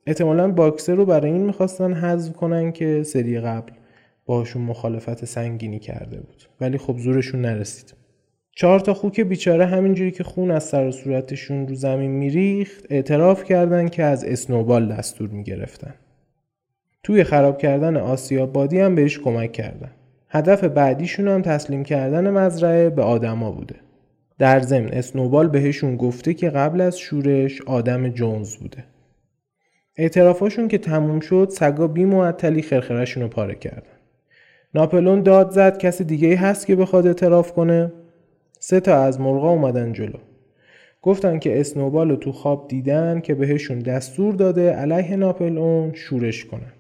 احتمالا 0.08 0.52
باکسر 0.52 0.96
رو 0.96 1.06
برای 1.06 1.32
این 1.32 1.42
می‌خواستن 1.42 1.94
حذف 1.94 2.34
کنن 2.34 2.72
که 2.72 3.04
سری 3.04 3.40
قبل 3.40 3.72
باشون 4.26 4.62
مخالفت 4.62 5.26
سنگینی 5.26 5.80
کرده 5.80 6.18
بود 6.18 6.44
ولی 6.62 6.78
خب 6.78 6.98
زورشون 6.98 7.42
نرسید 7.42 8.01
چهار 8.62 8.80
تا 8.80 8.94
خوک 8.94 9.22
بیچاره 9.22 9.66
همینجوری 9.66 10.12
که 10.12 10.24
خون 10.24 10.52
از 10.52 10.64
سر 10.64 10.88
و 10.88 10.92
صورتشون 10.92 11.68
رو 11.68 11.76
زمین 11.76 12.12
میریخت 12.12 12.86
اعتراف 12.90 13.44
کردن 13.44 13.88
که 13.88 14.04
از 14.04 14.24
اسنوبال 14.24 14.94
دستور 14.94 15.30
می‌گرفتن. 15.30 15.94
توی 17.04 17.24
خراب 17.24 17.58
کردن 17.58 17.98
آسیاب 17.98 18.54
بادی 18.54 18.80
هم 18.80 18.96
بهش 18.96 19.20
کمک 19.20 19.52
کردن. 19.52 19.92
هدف 20.30 20.64
بعدیشون 20.64 21.28
هم 21.28 21.42
تسلیم 21.42 21.84
کردن 21.84 22.30
مزرعه 22.30 22.90
به 22.90 23.02
آدما 23.02 23.52
بوده. 23.52 23.76
در 24.40 24.60
ضمن 24.60 24.90
اسنوبال 24.90 25.48
بهشون 25.48 25.98
گفته 25.98 26.34
که 26.34 26.50
قبل 26.50 26.82
از 26.82 27.00
شورش 27.00 27.62
آدم 27.62 28.10
جونز 28.10 28.56
بوده. 28.56 28.84
اعترافاشون 29.98 30.68
که 30.68 30.78
تموم 30.78 31.20
شد 31.20 31.48
سگا 31.52 31.88
بی 31.88 32.06
معطلی 32.06 32.62
خرخرشون 32.62 33.24
رو 33.24 33.30
پاره 33.30 33.56
کردن. 33.56 33.98
ناپلون 34.76 35.24
داد 35.24 35.52
زد 35.52 35.78
کسی 35.78 36.04
دیگه 36.04 36.36
هست 36.38 36.68
که 36.68 36.76
بخواد 36.76 37.08
اعتراف 37.08 37.52
کنه؟ 37.52 37.92
سه 38.64 38.80
تا 38.80 39.04
از 39.04 39.20
مرغا 39.20 39.50
اومدن 39.50 39.94
جلو. 39.94 40.18
گفتن 41.02 41.40
که 41.40 41.60
اسنوبال 41.60 42.10
رو 42.10 42.16
تو 42.16 42.32
خواب 42.32 42.68
دیدن 42.68 43.20
که 43.20 43.36
بهشون 43.36 43.80
دستور 43.80 44.34
داده 44.34 44.72
علیه 44.72 45.16
ناپلئون 45.16 45.94
شورش 45.94 46.46
کنن. 46.46 46.74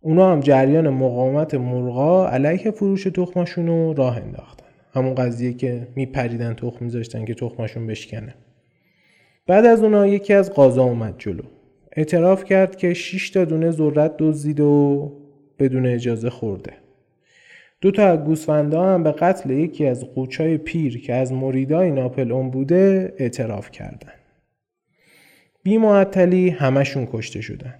اونا 0.00 0.32
هم 0.32 0.40
جریان 0.40 0.88
مقاومت 0.88 1.54
مرغا 1.54 2.28
علیه 2.28 2.70
فروش 2.70 3.04
تخمشون 3.04 3.66
رو 3.66 3.94
راه 3.94 4.16
انداختن. 4.16 4.66
همون 4.94 5.14
قضیه 5.14 5.52
که 5.52 5.88
میپریدن 5.94 6.54
تخم 6.54 6.84
میذاشتن 6.84 7.24
که 7.24 7.34
تخمشون 7.34 7.86
بشکنه. 7.86 8.34
بعد 9.46 9.66
از 9.66 9.82
اونا 9.82 10.06
یکی 10.06 10.32
از 10.32 10.52
قاضا 10.52 10.84
اومد 10.84 11.14
جلو. 11.18 11.42
اعتراف 11.92 12.44
کرد 12.44 12.76
که 12.76 12.94
6 12.94 13.30
تا 13.30 13.44
دونه 13.44 13.70
ذرت 13.70 14.16
دزدید 14.18 14.60
و 14.60 15.12
بدون 15.58 15.86
اجازه 15.86 16.30
خورده. 16.30 16.72
دو 17.80 17.90
تا 17.90 18.06
از 18.06 18.18
گوسفندا 18.18 18.94
هم 18.94 19.02
به 19.02 19.12
قتل 19.12 19.50
یکی 19.50 19.86
از 19.86 20.04
قوچای 20.04 20.58
پیر 20.58 21.00
که 21.00 21.14
از 21.14 21.32
مریدای 21.32 21.90
ناپل 21.90 22.32
اون 22.32 22.50
بوده 22.50 23.14
اعتراف 23.18 23.70
کردن. 23.70 24.12
بی 25.62 25.78
معطلی 25.78 26.50
همشون 26.50 27.08
کشته 27.12 27.40
شدن. 27.40 27.74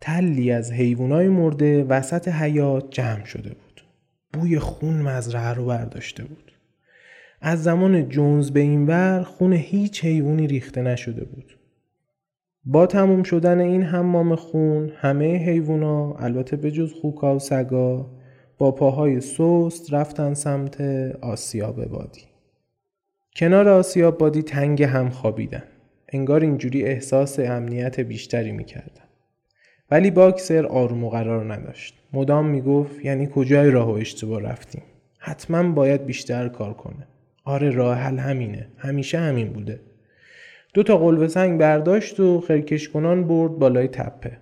تلی 0.00 0.52
از 0.52 0.72
حیوانای 0.72 1.28
مرده 1.28 1.84
وسط 1.84 2.28
حیات 2.28 2.90
جمع 2.90 3.24
شده 3.24 3.48
بود. 3.48 3.84
بوی 4.32 4.58
خون 4.58 5.02
مزرعه 5.02 5.54
رو 5.54 5.66
برداشته 5.66 6.24
بود. 6.24 6.52
از 7.40 7.62
زمان 7.62 8.08
جونز 8.08 8.50
به 8.50 8.60
این 8.60 8.86
ور 8.86 9.22
خون 9.22 9.52
هیچ 9.52 10.04
حیوانی 10.04 10.46
ریخته 10.46 10.82
نشده 10.82 11.24
بود. 11.24 11.58
با 12.64 12.86
تموم 12.86 13.22
شدن 13.22 13.60
این 13.60 13.82
حمام 13.82 14.34
خون 14.34 14.92
همه 14.96 15.36
حیوونا 15.36 16.14
البته 16.14 16.56
به 16.56 16.70
جز 16.70 16.92
خوکا 16.92 17.36
و 17.36 17.38
سگا 17.38 18.10
با 18.58 18.72
پاهای 18.72 19.20
سست 19.20 19.94
رفتن 19.94 20.34
سمت 20.34 20.80
آسیاب 21.20 21.84
بادی. 21.84 22.22
کنار 23.36 23.68
آسیاب 23.68 24.18
بادی 24.18 24.42
تنگ 24.42 24.82
هم 24.82 25.10
خوابیدن. 25.10 25.62
انگار 26.08 26.40
اینجوری 26.40 26.84
احساس 26.84 27.38
امنیت 27.38 28.00
بیشتری 28.00 28.52
می‌کردن. 28.52 29.04
ولی 29.90 30.10
باکسر 30.10 30.66
آروم 30.66 31.04
و 31.04 31.10
قرار 31.10 31.54
نداشت. 31.54 31.94
مدام 32.12 32.46
می‌گفت 32.46 33.04
یعنی 33.04 33.28
کجای 33.34 33.70
راه 33.70 33.88
و 33.90 33.94
اشتباه 33.94 34.40
رفتیم؟ 34.40 34.82
حتما 35.18 35.72
باید 35.72 36.06
بیشتر 36.06 36.48
کار 36.48 36.74
کنه. 36.74 37.06
آره 37.44 37.70
راه 37.70 37.96
حل 37.96 38.18
همینه. 38.18 38.68
همیشه 38.78 39.18
همین 39.18 39.48
بوده. 39.52 39.80
دو 40.74 40.82
تا 40.82 40.98
قلب 40.98 41.26
سنگ 41.26 41.60
برداشت 41.60 42.20
و 42.20 42.40
خرکش 42.40 42.88
کنان 42.88 43.28
برد 43.28 43.52
بالای 43.52 43.88
تپه. 43.88 44.38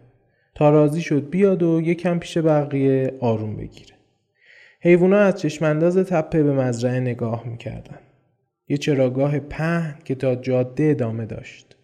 تا 0.54 0.70
راضی 0.70 1.00
شد 1.00 1.30
بیاد 1.30 1.62
و 1.62 1.80
یکم 1.80 2.18
پیش 2.18 2.38
بقیه 2.38 3.14
آروم 3.20 3.56
بگیره. 3.56 3.94
حیوونا 4.82 5.18
از 5.18 5.40
چشمانداز 5.40 5.96
تپه 5.96 6.42
به 6.42 6.52
مزرعه 6.52 7.00
نگاه 7.00 7.46
می‌کردن. 7.46 7.98
یه 8.68 8.76
چراگاه 8.76 9.38
پهن 9.38 9.94
که 10.04 10.14
تا 10.14 10.34
جاده 10.34 10.84
ادامه 10.84 11.26
داشت. 11.26 11.76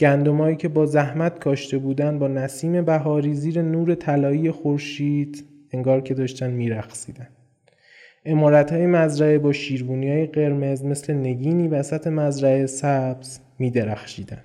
گندمایی 0.00 0.56
که 0.56 0.68
با 0.68 0.86
زحمت 0.86 1.38
کاشته 1.38 1.78
بودن 1.78 2.18
با 2.18 2.28
نسیم 2.28 2.84
بهاری 2.84 3.34
زیر 3.34 3.62
نور 3.62 3.94
طلایی 3.94 4.50
خورشید 4.50 5.44
انگار 5.72 6.00
که 6.00 6.14
داشتن 6.14 6.50
میرقصیدن. 6.50 7.28
امارت 8.24 8.72
های 8.72 8.86
مزرعه 8.86 9.38
با 9.38 9.52
شیربونی 9.52 10.10
های 10.10 10.26
قرمز 10.26 10.84
مثل 10.84 11.14
نگینی 11.14 11.68
وسط 11.68 12.06
مزرعه 12.06 12.66
سبز 12.66 13.40
میدرخشیدن. 13.58 14.44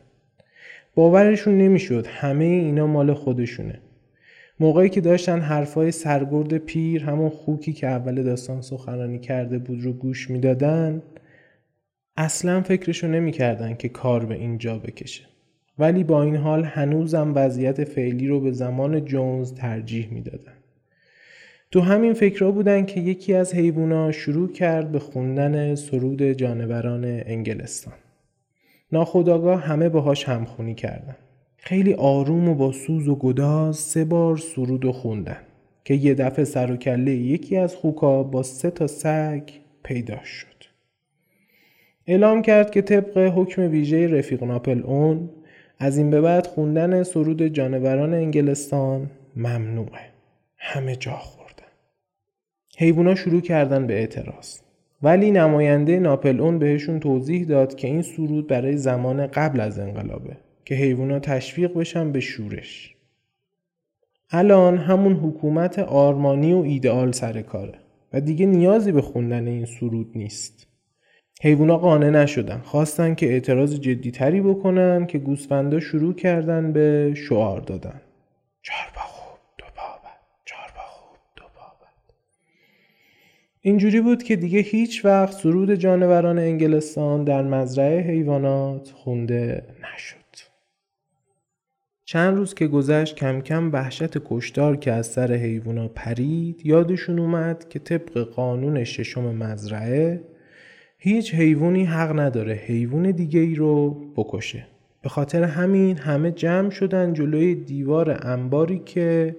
باورشون 0.96 1.58
نمی‌شد 1.58 2.08
همه 2.08 2.46
اینا 2.46 2.88
مال 2.88 3.14
خودشونه. 3.14 3.80
موقعی 4.64 4.90
که 4.90 5.02
داشتن 5.02 5.40
حرفای 5.40 5.92
سرگرد 5.92 6.58
پیر 6.58 7.04
همون 7.04 7.30
خوکی 7.30 7.74
که 7.74 7.88
اول 7.88 8.24
داستان 8.24 8.62
سخنرانی 8.62 9.20
کرده 9.20 9.60
بود 9.60 9.84
رو 9.84 9.94
گوش 9.94 10.30
می‌دادن 10.30 11.02
اصلا 12.18 12.62
فکرشو 12.62 13.08
نمی‌کردن 13.08 13.76
که 13.76 13.90
کار 13.90 14.26
به 14.26 14.36
اینجا 14.36 14.78
بکشه. 14.78 15.24
ولی 15.80 16.04
با 16.04 16.24
این 16.24 16.36
حال 16.36 16.64
هنوزم 16.64 17.32
وضعیت 17.36 17.84
فعلی 17.84 18.28
رو 18.28 18.40
به 18.40 18.52
زمان 18.52 19.06
جونز 19.06 19.54
ترجیح 19.54 20.14
می‌دادن. 20.14 20.54
تو 21.72 21.82
همین 21.82 22.14
فکرها 22.14 22.52
بودن 22.52 22.86
که 22.86 23.00
یکی 23.00 23.34
از 23.34 23.56
حیوونا 23.56 24.12
شروع 24.12 24.52
کرد 24.52 24.92
به 24.92 25.00
خوندن 25.00 25.76
سرود 25.76 26.24
جانوران 26.24 27.04
انگلستان. 27.06 27.94
ناخداگاه 28.92 29.62
همه 29.62 29.90
باهاش 29.90 30.30
همخونی 30.30 30.76
کردن. 30.76 31.16
خیلی 31.66 31.94
آروم 31.94 32.50
و 32.50 32.56
با 32.56 32.72
سوز 32.72 33.08
و 33.08 33.16
گداز 33.16 33.78
سه 33.78 34.06
بار 34.06 34.38
سرود 34.38 34.86
و 34.86 34.92
خوندن 34.92 35.38
که 35.84 35.94
یه 35.94 36.14
دفعه 36.14 36.46
سر 36.46 36.72
و 36.72 36.78
کله 36.78 37.12
یکی 37.12 37.58
از 37.58 37.76
خوکا 37.76 38.24
با 38.24 38.44
سه 38.44 38.72
تا 38.72 38.88
سگ 38.88 39.50
پیدا 39.84 40.24
شد. 40.24 40.64
اعلام 42.08 42.42
کرد 42.42 42.72
که 42.72 42.82
طبق 42.82 43.18
حکم 43.18 43.62
ویژه 43.62 44.08
رفیق 44.08 44.44
ناپل 44.44 44.82
اون 44.84 45.30
از 45.80 45.98
این 45.98 46.10
به 46.10 46.22
بعد 46.22 46.48
خوندن 46.48 47.04
سرود 47.04 47.48
جانوران 47.48 48.14
انگلستان 48.14 49.10
ممنوعه. 49.36 50.10
همه 50.58 50.96
جا 50.96 51.18
خوردن. 51.18 51.72
حیوونا 52.78 53.16
شروع 53.16 53.42
کردن 53.42 53.88
به 53.88 53.94
اعتراض. 53.94 54.58
ولی 55.04 55.32
نماینده 55.32 56.00
ناپل 56.00 56.40
اون 56.40 56.60
بهشون 56.60 57.00
توضیح 57.00 57.46
داد 57.46 57.76
که 57.76 57.88
این 57.88 58.02
سرود 58.02 58.48
برای 58.48 58.78
زمان 58.78 59.28
قبل 59.28 59.60
از 59.60 59.80
انقلابه. 59.80 60.38
که 60.66 60.76
حیوانا 60.76 61.20
تشویق 61.20 61.74
بشن 61.74 62.12
به 62.12 62.20
شورش. 62.20 62.96
الان 64.30 64.78
همون 64.78 65.14
حکومت 65.14 65.80
آرمانی 65.80 66.54
و 66.54 66.58
ایدئال 66.58 67.12
سر 67.12 67.42
کاره 67.42 67.80
و 68.14 68.22
دیگه 68.22 68.46
نیازی 68.46 68.92
به 68.92 69.02
خوندن 69.02 69.48
این 69.48 69.66
سرود 69.66 70.12
نیست. 70.16 70.68
حیوانا 71.42 71.78
قانع 71.78 72.10
نشدن. 72.10 72.60
خواستن 72.60 73.16
که 73.16 73.26
اعتراض 73.26 73.80
جدیتری 73.80 74.42
بکنن 74.42 75.08
که 75.08 75.18
گوسفندا 75.18 75.80
شروع 75.80 76.14
کردن 76.14 76.74
به 76.74 77.14
شعار 77.16 77.62
دادن. 77.62 78.02
چهار 78.62 78.88
با 78.96 79.02
خوب 79.02 79.40
دو 79.58 79.66
بابت 79.76 80.20
چهار 80.46 80.72
با 80.76 80.82
خوب 80.86 81.18
دو 81.36 81.44
بابت 81.44 82.16
اینجوری 83.62 84.02
بود 84.02 84.24
که 84.24 84.36
دیگه 84.36 84.60
هیچ 84.60 85.06
وقت 85.06 85.34
سرود 85.34 85.76
جانوران 85.76 86.40
انگلستان 86.40 87.24
در 87.24 87.42
مزرعه 87.42 88.02
حیوانات 88.02 88.92
خونده 88.92 89.64
نشد. 89.94 90.23
چند 92.06 92.38
روز 92.38 92.54
که 92.54 92.68
گذشت 92.68 93.16
کم 93.16 93.42
کم 93.42 93.72
وحشت 93.72 94.18
کشتار 94.26 94.76
که 94.76 94.92
از 94.92 95.08
سر 95.08 95.34
حیوونا 95.34 95.88
پرید 95.88 96.66
یادشون 96.66 97.20
اومد 97.20 97.70
که 97.70 97.80
طبق 97.80 98.18
قانون 98.18 98.84
ششم 98.84 99.36
مزرعه 99.36 100.22
هیچ 100.98 101.34
حیوانی 101.34 101.86
حق 101.86 102.20
نداره 102.20 102.54
حیوان 102.54 103.12
دیگه 103.12 103.40
ای 103.40 103.56
رو 103.56 103.90
بکشه. 104.16 104.68
به 105.02 105.10
خاطر 105.10 105.44
همین 105.44 105.98
همه 105.98 106.32
جمع 106.32 106.70
شدن 106.70 107.14
جلوی 107.14 107.56
دیوار 107.56 108.20
انباری 108.22 108.82
که 108.86 109.36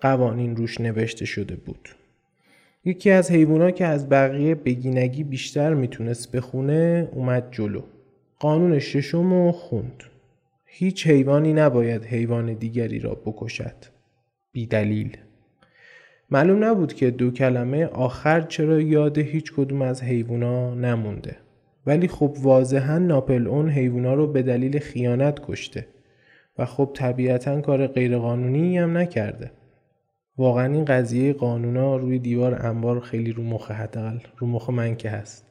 قوانین 0.00 0.56
روش 0.56 0.80
نوشته 0.80 1.24
شده 1.24 1.56
بود. 1.56 1.88
یکی 2.84 3.10
از 3.10 3.30
حیوانا 3.30 3.70
که 3.70 3.86
از 3.86 4.08
بقیه 4.08 4.54
بگینگی 4.54 5.24
بیشتر 5.24 5.74
می‌تونست 5.74 6.32
بخونه 6.32 7.08
اومد 7.12 7.48
جلو. 7.50 7.82
قانون 8.38 8.78
ششم 8.78 9.32
رو 9.32 9.52
خوند. 9.52 10.02
هیچ 10.72 11.06
حیوانی 11.06 11.52
نباید 11.52 12.04
حیوان 12.04 12.54
دیگری 12.54 12.98
را 12.98 13.14
بکشد. 13.14 13.74
بی 14.52 14.66
دلیل 14.66 15.16
معلوم 16.30 16.64
نبود 16.64 16.92
که 16.92 17.10
دو 17.10 17.30
کلمه 17.30 17.86
آخر 17.86 18.40
چرا 18.40 18.80
یاد 18.80 19.18
هیچ 19.18 19.52
کدوم 19.52 19.82
از 19.82 20.02
حیوونا 20.02 20.74
نمونده. 20.74 21.36
ولی 21.86 22.08
خب 22.08 22.36
واضحا 22.42 22.98
ناپل 22.98 23.46
اون 23.46 23.70
حیوونا 23.70 24.14
رو 24.14 24.26
به 24.26 24.42
دلیل 24.42 24.78
خیانت 24.78 25.40
کشته 25.46 25.86
و 26.58 26.64
خب 26.64 26.90
طبیعتا 26.94 27.60
کار 27.60 27.86
غیرقانونی 27.86 28.78
هم 28.78 28.98
نکرده. 28.98 29.50
واقعا 30.38 30.72
این 30.72 30.84
قضیه 30.84 31.32
قانونا 31.32 31.96
روی 31.96 32.18
دیوار 32.18 32.66
انبار 32.66 33.00
خیلی 33.00 33.32
رو 33.32 33.42
مخه 33.42 33.74
حداقل 33.74 34.18
رو 34.38 34.46
مخ 34.46 34.70
من 34.70 34.96
که 34.96 35.10
هست. 35.10 35.46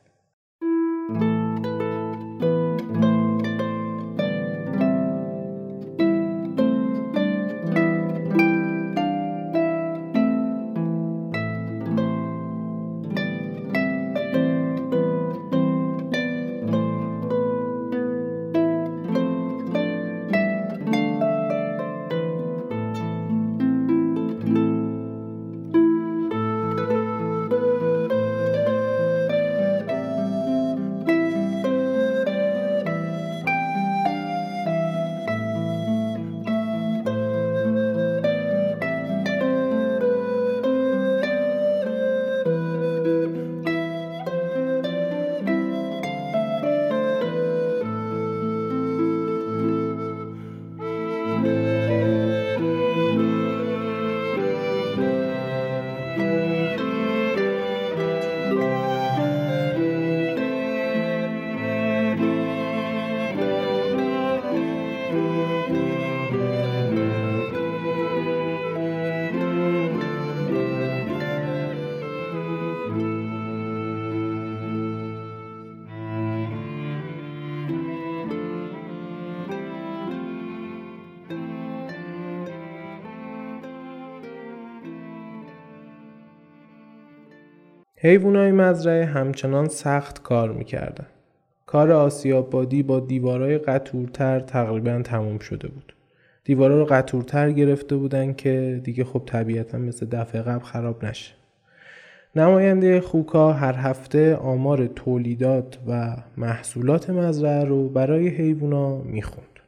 حیوانای 88.10 88.52
مزرعه 88.52 89.06
همچنان 89.06 89.68
سخت 89.68 90.24
کار 90.24 90.52
می‌کردن. 90.52 91.06
کار 91.66 91.92
آسیابادی 91.92 92.84
با 92.84 93.00
دیوارای 93.00 93.58
قطورتر 93.58 94.40
تقریبا 94.40 95.02
تموم 95.02 95.40
شده 95.40 95.68
بود. 95.68 95.94
دیوارا 96.44 96.80
رو 96.80 96.86
قطورتر 96.86 97.52
گرفته 97.52 97.96
بودن 97.96 98.34
که 98.34 98.82
دیگه 98.84 99.04
خب 99.04 99.24
طبیعتا 99.26 99.78
مثل 99.78 100.06
دفعه 100.06 100.42
قبل 100.42 100.64
خراب 100.64 101.06
نشه. 101.06 101.34
نماینده 102.36 103.02
خوکا 103.02 103.54
هر 103.54 103.74
هفته 103.74 104.36
آمار 104.36 104.88
تولیدات 104.88 105.78
و 105.88 106.16
محصولات 106.38 107.10
مزرعه 107.10 107.66
رو 107.66 107.90
برای 107.90 108.28
حیوونا 108.28 108.98
می‌خوند 108.98 109.60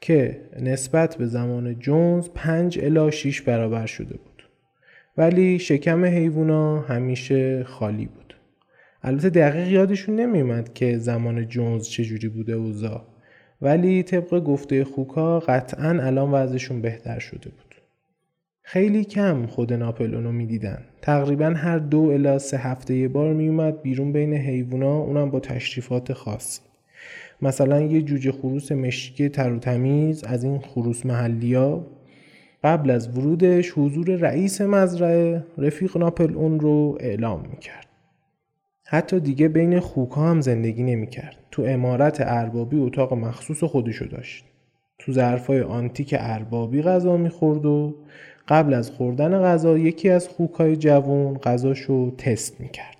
که 0.00 0.40
نسبت 0.60 1.16
به 1.16 1.26
زمان 1.26 1.78
جونز 1.78 2.28
5 2.34 2.78
الا 2.82 3.10
6 3.10 3.42
برابر 3.42 3.86
شده 3.86 4.16
بود. 4.16 4.29
ولی 5.16 5.58
شکم 5.58 6.04
حیوونا 6.04 6.80
همیشه 6.80 7.64
خالی 7.64 8.06
بود. 8.06 8.34
البته 9.02 9.30
دقیق 9.30 9.68
یادشون 9.68 10.16
نمیومد 10.16 10.74
که 10.74 10.98
زمان 10.98 11.48
جونز 11.48 11.88
چجوری 11.88 12.28
بوده 12.28 12.52
اوزا 12.52 13.06
ولی 13.62 14.02
طبق 14.02 14.44
گفته 14.44 14.84
خوکا 14.84 15.40
قطعا 15.40 15.88
الان 15.88 16.30
وضعشون 16.30 16.82
بهتر 16.82 17.18
شده 17.18 17.50
بود. 17.50 17.74
خیلی 18.62 19.04
کم 19.04 19.46
خود 19.46 19.72
ناپلونو 19.72 20.32
می‌دیدن. 20.32 20.84
تقریبا 21.02 21.46
هر 21.46 21.78
دو 21.78 22.00
الا 22.00 22.38
سه 22.38 22.58
هفته 22.58 22.94
یه 22.94 23.08
بار 23.08 23.34
میومد 23.34 23.82
بیرون 23.82 24.12
بین 24.12 24.34
حیوونا 24.34 24.98
اونم 24.98 25.30
با 25.30 25.40
تشریفات 25.40 26.12
خاصی. 26.12 26.60
مثلا 27.42 27.80
یه 27.80 28.02
جوجه 28.02 28.32
خروس 28.32 28.72
مشکی 28.72 29.28
تر 29.28 29.52
و 29.52 29.58
تمیز 29.58 30.24
از 30.24 30.44
این 30.44 30.58
خروس 30.58 31.06
محلی 31.06 31.54
ها 31.54 31.86
قبل 32.64 32.90
از 32.90 33.18
ورودش 33.18 33.72
حضور 33.76 34.16
رئیس 34.16 34.60
مزرعه 34.60 35.44
رفیق 35.58 35.96
ناپل 35.96 36.34
اون 36.34 36.60
رو 36.60 36.98
اعلام 37.00 37.46
می‌کرد. 37.50 37.86
حتی 38.86 39.20
دیگه 39.20 39.48
بین 39.48 39.80
خوکا 39.80 40.20
هم 40.20 40.40
زندگی 40.40 40.82
نمی‌کرد. 40.82 41.36
تو 41.50 41.62
امارت 41.66 42.16
اربابی 42.20 42.78
اتاق 42.78 43.14
مخصوص 43.14 43.64
خودشو 43.64 44.04
داشت. 44.04 44.44
تو 44.98 45.12
ظرفای 45.12 45.60
آنتیک 45.60 46.14
اربابی 46.18 46.82
غذا 46.82 47.16
می‌خورد 47.16 47.66
و 47.66 47.94
قبل 48.48 48.74
از 48.74 48.90
خوردن 48.90 49.42
غذا 49.42 49.78
یکی 49.78 50.10
از 50.10 50.28
خوکای 50.28 50.76
جوون 50.76 51.38
غذاشو 51.38 52.10
تست 52.18 52.60
می‌کرد 52.60 52.96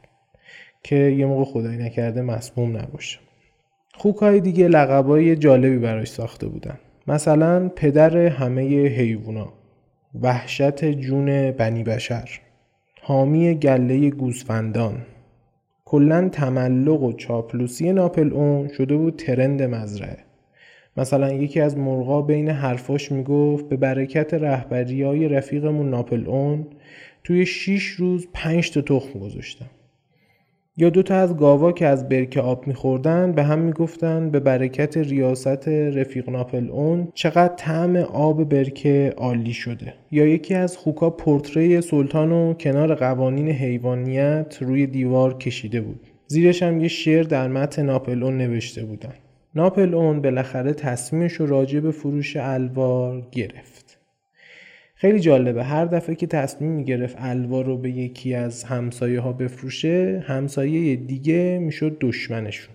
که 0.82 0.96
یه 0.96 1.26
موقع 1.26 1.44
خدایی 1.44 1.78
نکرده 1.78 2.22
مسموم 2.22 2.76
نباشه. 2.76 3.18
خوکای 3.94 4.40
دیگه 4.40 4.68
لقبای 4.68 5.36
جالبی 5.36 5.78
براش 5.78 6.08
ساخته 6.08 6.48
بودن. 6.48 6.78
مثلا 7.06 7.68
پدر 7.68 8.16
همه 8.16 8.86
حیوونا 8.86 9.52
وحشت 10.22 10.84
جون 10.84 11.50
بنی 11.50 11.84
بشر 11.84 12.30
حامی 13.02 13.54
گله 13.54 14.10
گوسفندان. 14.10 15.02
کلا 15.84 16.28
تملق 16.28 17.02
و 17.02 17.12
چاپلوسی 17.12 17.92
ناپل 17.92 18.32
اون 18.32 18.68
شده 18.68 18.96
بود 18.96 19.16
ترند 19.16 19.62
مزرعه. 19.62 20.18
مثلا 20.96 21.32
یکی 21.32 21.60
از 21.60 21.78
مرغا 21.78 22.22
بین 22.22 22.48
حرفاش 22.48 23.12
می‌گفت 23.12 23.68
به 23.68 23.76
برکت 23.76 24.34
رهبری 24.34 25.02
های 25.02 25.28
رفیقمون 25.28 25.90
ناپل 25.90 26.26
اون 26.26 26.66
توی 27.24 27.46
6 27.46 27.86
روز 27.86 28.26
5 28.32 28.70
تا 28.70 28.80
تخم 28.80 29.18
گذاشتم. 29.18 29.70
یا 30.80 30.90
دوتا 30.90 31.14
از 31.14 31.36
گاوا 31.36 31.72
که 31.72 31.86
از 31.86 32.08
برکه 32.08 32.40
آب 32.40 32.66
میخوردن 32.66 33.32
به 33.32 33.42
هم 33.42 33.58
می‌گفتن 33.58 34.30
به 34.30 34.40
برکت 34.40 34.96
ریاست 34.96 35.68
رفیق 35.68 36.30
ناپل 36.30 36.70
اون 36.70 37.08
چقدر 37.14 37.54
طعم 37.54 37.96
آب 37.96 38.48
برکه 38.48 39.14
عالی 39.16 39.52
شده. 39.52 39.94
یا 40.10 40.26
یکی 40.26 40.54
از 40.54 40.76
خوکا 40.76 41.10
پورتری 41.10 41.80
سلطان 41.80 42.32
و 42.32 42.54
کنار 42.54 42.94
قوانین 42.94 43.48
حیوانیت 43.48 44.58
روی 44.60 44.86
دیوار 44.86 45.38
کشیده 45.38 45.80
بود. 45.80 46.00
زیرش 46.26 46.62
هم 46.62 46.80
یه 46.80 46.88
شعر 46.88 47.22
در 47.22 47.48
متن 47.48 47.86
ناپل 47.86 48.22
اون 48.22 48.38
نوشته 48.38 48.84
بودن. 48.84 49.14
ناپل 49.54 49.94
اون 49.94 50.22
بالاخره 50.22 50.72
تصمیمش 50.72 51.32
رو 51.32 51.46
راجع 51.46 51.80
به 51.80 51.90
فروش 51.90 52.36
الوار 52.36 53.22
گرفت. 53.32 53.89
خیلی 55.00 55.20
جالبه. 55.20 55.64
هر 55.64 55.84
دفعه 55.84 56.14
که 56.14 56.26
تصمیم 56.26 56.70
می‌گرفت 56.70 57.16
الوا 57.18 57.60
رو 57.60 57.78
به 57.78 57.90
یکی 57.90 58.34
از 58.34 58.64
همسایه 58.64 59.20
ها 59.20 59.32
بفروشه 59.32 60.24
همسایه 60.26 60.96
دیگه 60.96 61.58
می‌شد 61.62 61.96
دشمنشون 62.00 62.74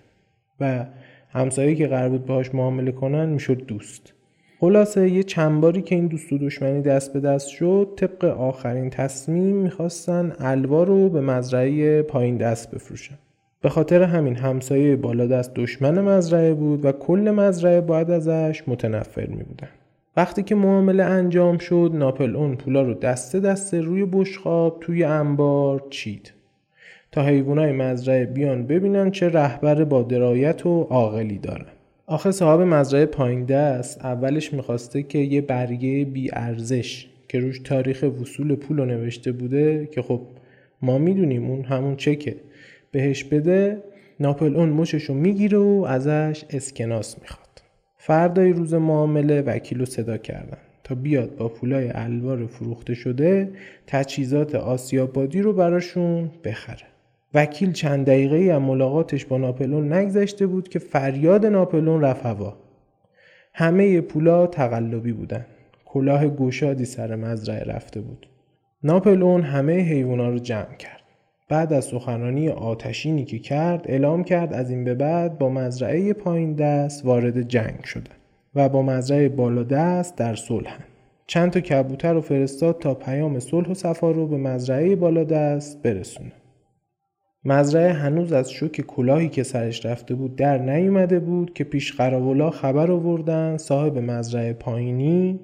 و 0.60 0.86
همسایه 1.30 1.74
که 1.74 1.86
قرار 1.86 2.08
بود 2.08 2.26
باهاش 2.26 2.54
معامله 2.54 2.92
کنن 2.92 3.28
می‌شد 3.28 3.66
دوست. 3.66 4.12
خلاصه 4.60 5.10
یه 5.10 5.22
چند 5.22 5.60
باری 5.60 5.82
که 5.82 5.94
این 5.94 6.06
دوست 6.06 6.32
و 6.32 6.38
دشمنی 6.38 6.82
دست 6.82 7.12
به 7.12 7.20
دست 7.20 7.48
شد 7.48 7.88
طبق 7.96 8.24
آخرین 8.24 8.90
تصمیم 8.90 9.56
می‌خواستن 9.56 10.32
الوا 10.38 10.82
رو 10.82 11.08
به 11.08 11.20
مزرعه 11.20 12.02
پایین 12.02 12.36
دست 12.36 12.70
بفروشن. 12.70 13.18
به 13.62 13.68
خاطر 13.68 14.02
همین 14.02 14.36
همسایه 14.36 14.96
بالا 14.96 15.26
دست 15.26 15.54
دشمن 15.54 16.00
مزرعه 16.00 16.54
بود 16.54 16.84
و 16.84 16.92
کل 16.92 17.30
مزرعه 17.36 17.80
باید 17.80 18.10
ازش 18.10 18.62
متنفر 18.66 19.26
می 19.26 19.42
بودن. 19.44 19.68
وقتی 20.16 20.42
که 20.42 20.54
معامله 20.54 21.04
انجام 21.04 21.58
شد 21.58 21.90
ناپل 21.94 22.36
اون 22.36 22.56
پولا 22.56 22.82
رو 22.82 22.94
دسته 22.94 23.40
دسته 23.40 23.80
روی 23.80 24.04
بشخاب 24.04 24.78
توی 24.80 25.04
انبار 25.04 25.86
چید. 25.90 26.32
تا 27.12 27.22
حیوانای 27.22 27.72
مزرعه 27.72 28.26
بیان 28.26 28.66
ببینن 28.66 29.10
چه 29.10 29.28
رهبر 29.28 29.84
با 29.84 30.02
درایت 30.02 30.66
و 30.66 30.82
عاقلی 30.82 31.38
دارن. 31.38 31.66
آخه 32.06 32.30
صاحب 32.30 32.60
مزرعه 32.60 33.06
پایین 33.06 33.44
دست 33.44 34.04
اولش 34.04 34.52
می‌خواسته 34.52 35.02
که 35.02 35.18
یه 35.18 35.40
برگه 35.40 36.04
بی 36.04 36.30
ارزش 36.32 37.06
که 37.28 37.40
روش 37.40 37.58
تاریخ 37.58 38.04
وصول 38.20 38.54
پول 38.54 38.78
رو 38.78 38.84
نوشته 38.84 39.32
بوده 39.32 39.88
که 39.92 40.02
خب 40.02 40.20
ما 40.82 40.98
می‌دونیم 40.98 41.50
اون 41.50 41.64
همون 41.64 41.96
چکه. 41.96 42.36
بهش 42.90 43.24
بده 43.24 43.82
ناپل 44.20 44.56
اون 44.56 44.68
مششو 44.68 45.14
می‌گیره 45.14 45.58
و 45.58 45.86
ازش 45.88 46.44
اسکناس 46.50 47.18
می‌خواد. 47.22 47.45
فردای 48.06 48.52
روز 48.52 48.74
معامله 48.74 49.42
وکیل 49.42 49.78
رو 49.78 49.84
صدا 49.84 50.16
کردن 50.16 50.58
تا 50.84 50.94
بیاد 50.94 51.36
با 51.36 51.48
پولای 51.48 51.90
الوار 51.94 52.46
فروخته 52.46 52.94
شده 52.94 53.50
تجهیزات 53.86 54.54
آسیابادی 54.54 55.42
رو 55.42 55.52
براشون 55.52 56.30
بخره. 56.44 56.86
وکیل 57.34 57.72
چند 57.72 58.06
دقیقه 58.06 58.54
هم 58.54 58.62
ملاقاتش 58.62 59.24
با 59.24 59.38
ناپلون 59.38 59.92
نگذشته 59.92 60.46
بود 60.46 60.68
که 60.68 60.78
فریاد 60.78 61.46
ناپلون 61.46 62.00
رفت 62.00 62.26
هوا. 62.26 62.56
همه 63.54 64.00
پولا 64.00 64.46
تقلبی 64.46 65.12
بودن. 65.12 65.46
کلاه 65.84 66.26
گوشادی 66.26 66.84
سر 66.84 67.16
مزرعه 67.16 67.64
رفته 67.64 68.00
بود. 68.00 68.26
ناپلون 68.84 69.42
همه 69.42 69.78
حیوانا 69.78 70.28
رو 70.28 70.38
جمع 70.38 70.76
کرد. 70.78 70.95
بعد 71.48 71.72
از 71.72 71.84
سخنرانی 71.84 72.48
آتشینی 72.48 73.24
که 73.24 73.38
کرد 73.38 73.84
اعلام 73.88 74.24
کرد 74.24 74.52
از 74.52 74.70
این 74.70 74.84
به 74.84 74.94
بعد 74.94 75.38
با 75.38 75.48
مزرعه 75.48 76.12
پایین 76.12 76.52
دست 76.52 77.04
وارد 77.04 77.42
جنگ 77.42 77.84
شدن 77.84 78.14
و 78.54 78.68
با 78.68 78.82
مزرعه 78.82 79.28
بالا 79.28 79.62
دست 79.62 80.16
در 80.16 80.34
صلحن 80.34 80.84
چند 81.26 81.50
تا 81.50 81.60
کبوتر 81.60 82.12
رو 82.12 82.20
فرستاد 82.20 82.78
تا 82.78 82.94
پیام 82.94 83.38
صلح 83.38 83.68
و 83.68 83.74
صفا 83.74 84.10
رو 84.10 84.26
به 84.26 84.36
مزرعه 84.36 84.96
بالا 84.96 85.24
دست 85.24 85.82
برسونه. 85.82 86.32
مزرعه 87.44 87.92
هنوز 87.92 88.32
از 88.32 88.50
شوک 88.50 88.80
کلاهی 88.80 89.28
که 89.28 89.42
سرش 89.42 89.86
رفته 89.86 90.14
بود 90.14 90.36
در 90.36 90.58
نیومده 90.58 91.20
بود 91.20 91.54
که 91.54 91.64
پیش 91.64 91.92
قراولا 91.92 92.50
خبر 92.50 92.90
آوردن 92.90 93.56
صاحب 93.56 93.98
مزرعه 93.98 94.52
پایینی 94.52 95.40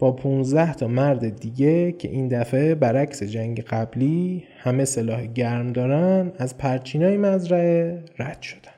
با 0.00 0.12
15 0.12 0.74
تا 0.74 0.88
مرد 0.88 1.40
دیگه 1.40 1.92
که 1.92 2.08
این 2.08 2.28
دفعه 2.28 2.74
برعکس 2.74 3.22
جنگ 3.22 3.60
قبلی 3.60 4.44
همه 4.58 4.84
سلاح 4.84 5.26
گرم 5.26 5.72
دارن 5.72 6.32
از 6.38 6.58
پرچینای 6.58 7.16
مزرعه 7.16 8.04
رد 8.18 8.42
شدن. 8.42 8.72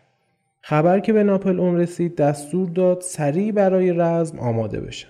خبر 0.61 1.01
که 1.01 1.13
به 1.13 1.23
ناپل 1.23 1.61
اون 1.61 1.77
رسید 1.77 2.17
دستور 2.17 2.69
داد 2.69 3.01
سریع 3.01 3.53
برای 3.53 3.93
رزم 3.93 4.39
آماده 4.39 4.81
بشن. 4.81 5.09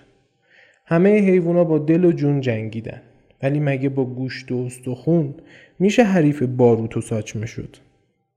همه 0.85 1.19
حیوونا 1.19 1.63
با 1.63 1.79
دل 1.79 2.05
و 2.05 2.11
جون 2.11 2.41
جنگیدن. 2.41 3.01
ولی 3.43 3.59
مگه 3.59 3.89
با 3.89 4.05
گوشت 4.05 4.51
و 4.51 4.57
استخون 4.57 5.33
میشه 5.79 6.03
حریف 6.03 6.43
باروت 6.43 6.97
و 6.97 7.01
ساچمه 7.01 7.45
شد؟ 7.45 7.77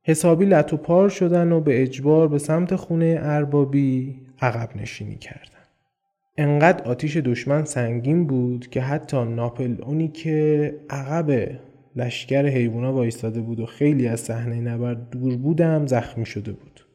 حسابی 0.03 0.45
لط 0.45 0.73
و 0.73 0.77
پار 0.77 1.09
شدن 1.09 1.53
و 1.53 1.61
به 1.61 1.83
اجبار 1.83 2.29
به 2.29 2.39
سمت 2.39 2.77
خونه 2.77 3.19
اربابی 3.23 4.15
عقب 4.41 4.77
نشینی 4.77 5.17
کردن 5.17 5.54
انقدر 6.39 6.89
آتیش 6.89 7.17
دشمن 7.17 7.65
سنگین 7.65 8.27
بود 8.27 8.67
که 8.71 8.81
حتی 8.81 9.25
ناپل 9.25 9.77
اونی 9.83 10.09
که 10.09 10.75
عقب 10.91 11.51
لشکر 11.97 12.47
حیوونا 12.47 12.93
وایستاده 12.93 13.41
بود 13.41 13.61
و 13.61 13.67
خیلی 13.67 14.09
از 14.09 14.21
صحنه 14.21 14.61
نبرد 14.61 15.11
دور 15.11 15.37
بودم 15.37 15.87
زخمی 15.87 16.27
شده 16.27 16.53
بود. 16.53 16.87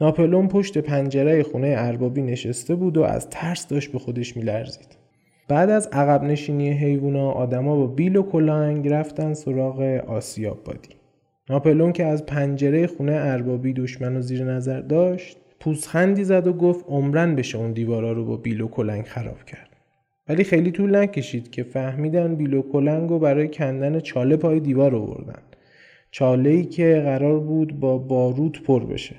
ناپلون 0.00 0.48
پشت 0.48 0.78
پنجره 0.78 1.42
خونه 1.42 1.74
اربابی 1.78 2.22
نشسته 2.22 2.74
بود 2.74 2.96
و 2.96 3.02
از 3.02 3.30
ترس 3.30 3.68
داشت 3.68 3.92
به 3.92 3.98
خودش 3.98 4.36
میلرزید. 4.36 4.96
بعد 5.48 5.70
از 5.70 5.88
عقب 5.92 6.22
نشینی 6.22 6.70
حیوونا 6.70 7.30
آدما 7.30 7.76
با 7.76 7.86
بیل 7.86 8.16
و 8.16 8.22
کلنگ 8.22 8.88
رفتن 8.88 9.34
سراغ 9.34 9.80
آسیاب 10.06 10.64
بادی. 10.64 10.88
ناپلون 11.50 11.92
که 11.92 12.04
از 12.04 12.26
پنجره 12.26 12.86
خونه 12.86 13.12
اربابی 13.12 13.72
دشمن 13.72 14.14
رو 14.14 14.20
زیر 14.20 14.44
نظر 14.44 14.80
داشت 14.80 15.38
پوزخندی 15.62 16.24
زد 16.24 16.46
و 16.46 16.52
گفت 16.52 16.84
عمرن 16.88 17.36
بشه 17.36 17.58
اون 17.58 17.72
دیوارا 17.72 18.12
رو 18.12 18.24
با 18.24 18.36
بیل 18.36 18.60
و 18.60 18.68
کلنگ 18.68 19.04
خراب 19.04 19.44
کرد. 19.44 19.68
ولی 20.28 20.44
خیلی 20.44 20.70
طول 20.70 20.96
نکشید 20.96 21.50
که 21.50 21.62
فهمیدن 21.62 22.34
بیل 22.34 22.54
و 22.54 22.62
کلنگ 22.62 23.10
رو 23.10 23.18
برای 23.18 23.48
کندن 23.48 24.00
چاله 24.00 24.36
پای 24.36 24.60
دیوار 24.60 24.94
آوردن. 24.94 25.42
چاله 26.10 26.50
ای 26.50 26.64
که 26.64 27.02
قرار 27.04 27.40
بود 27.40 27.80
با 27.80 27.98
باروت 27.98 28.62
پر 28.62 28.84
بشه. 28.84 29.16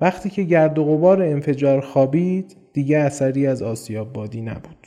وقتی 0.00 0.30
که 0.30 0.42
گرد 0.42 0.78
و 0.78 0.84
غبار 0.84 1.22
انفجار 1.22 1.80
خوابید 1.80 2.56
دیگه 2.72 2.98
اثری 2.98 3.46
از 3.46 3.62
آسیاب 3.62 4.12
بادی 4.12 4.40
نبود. 4.40 4.86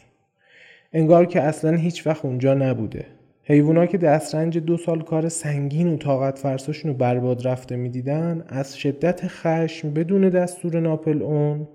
انگار 0.94 1.26
که 1.26 1.42
اصلا 1.42 1.78
هیچ 1.78 2.08
وقت 2.08 2.26
اونجا 2.26 2.54
نبوده. 2.54 3.06
حیوونا 3.46 3.86
که 3.86 3.98
دسترنج 3.98 4.58
دو 4.58 4.78
سال 4.78 5.02
کار 5.02 5.30
سنگین 5.30 5.88
و 5.88 5.98
طاقت 5.98 6.40
فرساشون 6.40 6.92
رو 6.92 6.98
برباد 6.98 7.48
رفته 7.48 7.76
می‌دیدن 7.76 8.46
از 8.48 8.78
شدت 8.78 9.28
خشم 9.28 9.94
بدون 9.94 10.30
دستور 10.30 10.80
ناپل 10.80 11.22
اون 11.22 11.68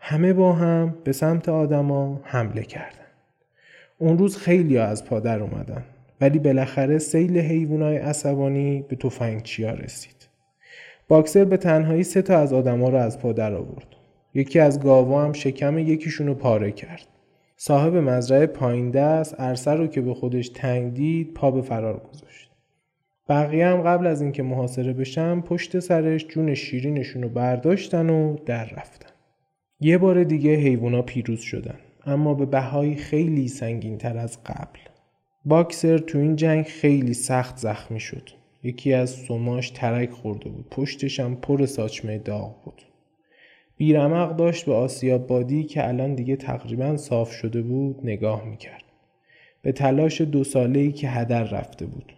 همه 0.00 0.32
با 0.32 0.52
هم 0.52 0.94
به 1.04 1.12
سمت 1.12 1.48
آدما 1.48 2.20
حمله 2.24 2.62
کردن. 2.62 3.06
اون 3.98 4.18
روز 4.18 4.36
خیلی 4.36 4.78
از 4.78 5.04
پادر 5.04 5.40
اومدن 5.40 5.82
ولی 6.20 6.38
بالاخره 6.38 6.98
سیل 6.98 7.38
حیوانای 7.38 7.96
عصبانی 7.96 8.84
به 8.88 8.96
تفنگچیا 8.96 9.70
رسید. 9.70 10.28
باکسر 11.08 11.44
به 11.44 11.56
تنهایی 11.56 12.02
سه 12.02 12.22
تا 12.22 12.38
از 12.38 12.52
آدما 12.52 12.88
رو 12.88 12.96
از 12.96 13.18
پادر 13.18 13.54
آورد. 13.54 13.86
یکی 14.34 14.60
از 14.60 14.80
گاوا 14.80 15.24
هم 15.24 15.32
شکم 15.32 15.78
یکیشون 15.78 16.26
رو 16.26 16.34
پاره 16.34 16.72
کرد. 16.72 17.06
صاحب 17.60 17.96
مزرعه 17.96 18.46
پایین 18.46 18.90
دست 18.90 19.40
عرصه 19.40 19.70
رو 19.70 19.86
که 19.86 20.00
به 20.00 20.14
خودش 20.14 20.48
تنگ 20.48 20.94
دید 20.94 21.34
پا 21.34 21.50
به 21.50 21.62
فرار 21.62 22.02
گذاشت. 22.12 22.50
بقیه 23.28 23.66
هم 23.66 23.82
قبل 23.82 24.06
از 24.06 24.22
اینکه 24.22 24.42
محاصره 24.42 24.92
بشن 24.92 25.40
پشت 25.40 25.78
سرش 25.78 26.26
جون 26.26 26.54
شیرینشون 26.54 27.22
رو 27.22 27.28
برداشتن 27.28 28.10
و 28.10 28.36
در 28.46 28.64
رفتن. 28.64 29.10
یه 29.80 29.98
بار 29.98 30.24
دیگه 30.24 30.54
حیوونا 30.54 31.02
پیروز 31.02 31.40
شدن 31.40 31.78
اما 32.06 32.34
به 32.34 32.46
بهای 32.46 32.94
خیلی 32.94 33.48
سنگین 33.48 33.98
تر 33.98 34.16
از 34.16 34.44
قبل. 34.44 34.78
باکسر 35.44 35.98
تو 35.98 36.18
این 36.18 36.36
جنگ 36.36 36.64
خیلی 36.64 37.14
سخت 37.14 37.56
زخمی 37.56 38.00
شد. 38.00 38.30
یکی 38.62 38.92
از 38.92 39.10
سماش 39.10 39.70
ترک 39.70 40.10
خورده 40.10 40.48
بود. 40.48 40.66
پشتش 40.70 41.20
هم 41.20 41.36
پر 41.36 41.66
ساچمه 41.66 42.18
داغ 42.18 42.64
بود. 42.64 42.82
بیرمق 43.78 44.36
داشت 44.36 44.66
به 44.66 44.74
آسیاب 44.74 45.26
بادی 45.26 45.64
که 45.64 45.88
الان 45.88 46.14
دیگه 46.14 46.36
تقریبا 46.36 46.96
صاف 46.96 47.32
شده 47.32 47.62
بود 47.62 48.00
نگاه 48.04 48.44
می‌کرد. 48.44 48.84
به 49.62 49.72
تلاش 49.72 50.20
دو 50.20 50.44
ساله 50.44 50.80
ای 50.80 50.92
که 50.92 51.08
هدر 51.08 51.44
رفته 51.44 51.86
بود. 51.86 52.12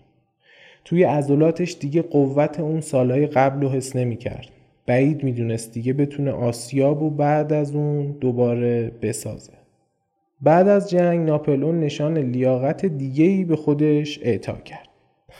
توی 0.84 1.04
عضلاتش 1.04 1.76
دیگه 1.80 2.02
قوت 2.02 2.60
اون 2.60 2.80
سالهای 2.80 3.26
قبل 3.26 3.62
رو 3.62 3.68
حس 3.68 3.96
نمی‌کرد. 3.96 4.46
بعید 4.86 5.24
می‌دونست 5.24 5.72
دیگه 5.72 5.92
بتونه 5.92 6.30
آسیاب 6.30 7.02
و 7.02 7.10
بعد 7.10 7.52
از 7.52 7.74
اون 7.74 8.10
دوباره 8.10 8.92
بسازه. 9.02 9.52
بعد 10.40 10.68
از 10.68 10.90
جنگ 10.90 11.28
ناپلون 11.28 11.80
نشان 11.80 12.18
لیاقت 12.18 12.86
دیگه 12.86 13.24
ای 13.24 13.44
به 13.44 13.56
خودش 13.56 14.18
اعطا 14.22 14.52
کرد. 14.56 14.88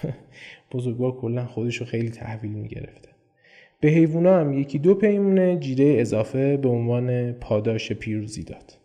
بزرگوار 0.72 1.12
کلا 1.12 1.46
خودش 1.46 1.76
رو 1.76 1.86
خیلی 1.86 2.10
تحویل 2.10 2.52
می‌گرفته. 2.52 3.09
به 3.80 3.88
حیوونا 3.88 4.40
هم 4.40 4.52
یکی 4.52 4.78
دو 4.78 4.94
پیمونه 4.94 5.56
جیره 5.56 6.00
اضافه 6.00 6.56
به 6.56 6.68
عنوان 6.68 7.32
پاداش 7.32 7.92
پیروزی 7.92 8.44
داد. 8.44 8.79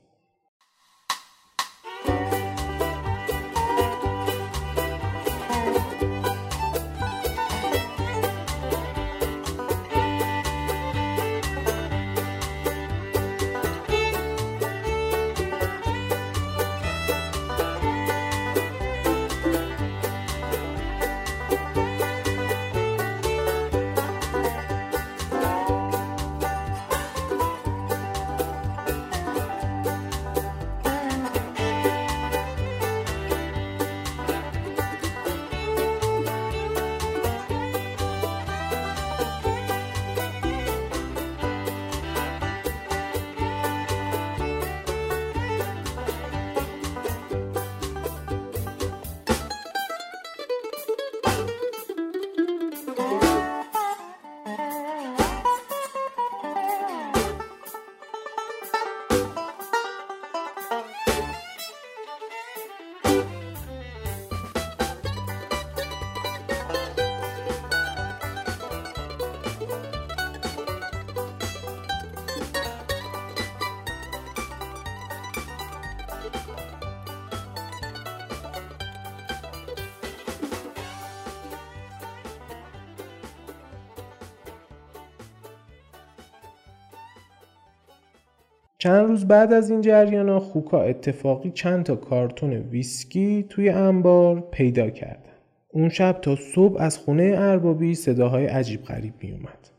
چند 88.85 89.07
روز 89.07 89.27
بعد 89.27 89.53
از 89.53 89.69
این 89.69 89.81
جریان 89.81 90.39
خوکا 90.39 90.81
اتفاقی 90.81 91.51
چند 91.51 91.83
تا 91.83 91.95
کارتون 91.95 92.53
ویسکی 92.53 93.45
توی 93.49 93.69
انبار 93.69 94.41
پیدا 94.51 94.89
کردن 94.89 95.31
اون 95.69 95.89
شب 95.89 96.19
تا 96.21 96.35
صبح 96.35 96.81
از 96.81 96.97
خونه 96.97 97.35
اربابی 97.37 97.95
صداهای 97.95 98.45
عجیب 98.45 98.83
غریب 98.83 99.13
می 99.21 99.31
اومد 99.31 99.69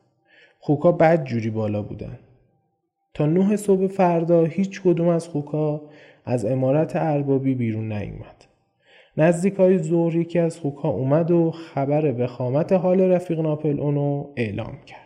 خوکا 0.58 0.92
بد 0.92 1.24
جوری 1.24 1.50
بالا 1.50 1.82
بودن. 1.82 2.18
تا 3.14 3.26
نه 3.26 3.56
صبح 3.56 3.86
فردا 3.86 4.44
هیچ 4.44 4.82
کدوم 4.82 5.08
از 5.08 5.28
خوکا 5.28 5.82
از 6.24 6.44
امارت 6.44 6.96
اربابی 6.96 7.54
بیرون 7.54 7.92
نیومد. 7.92 8.44
نزدیک 9.16 9.54
های 9.54 9.78
ظهر 9.78 10.16
یکی 10.16 10.38
از 10.38 10.58
خوکا 10.58 10.88
اومد 10.88 11.30
و 11.30 11.50
خبر 11.50 12.22
وخامت 12.22 12.72
حال 12.72 13.00
رفیق 13.00 13.40
ناپل 13.40 13.80
اونو 13.80 14.26
اعلام 14.36 14.78
کرد. 14.86 15.05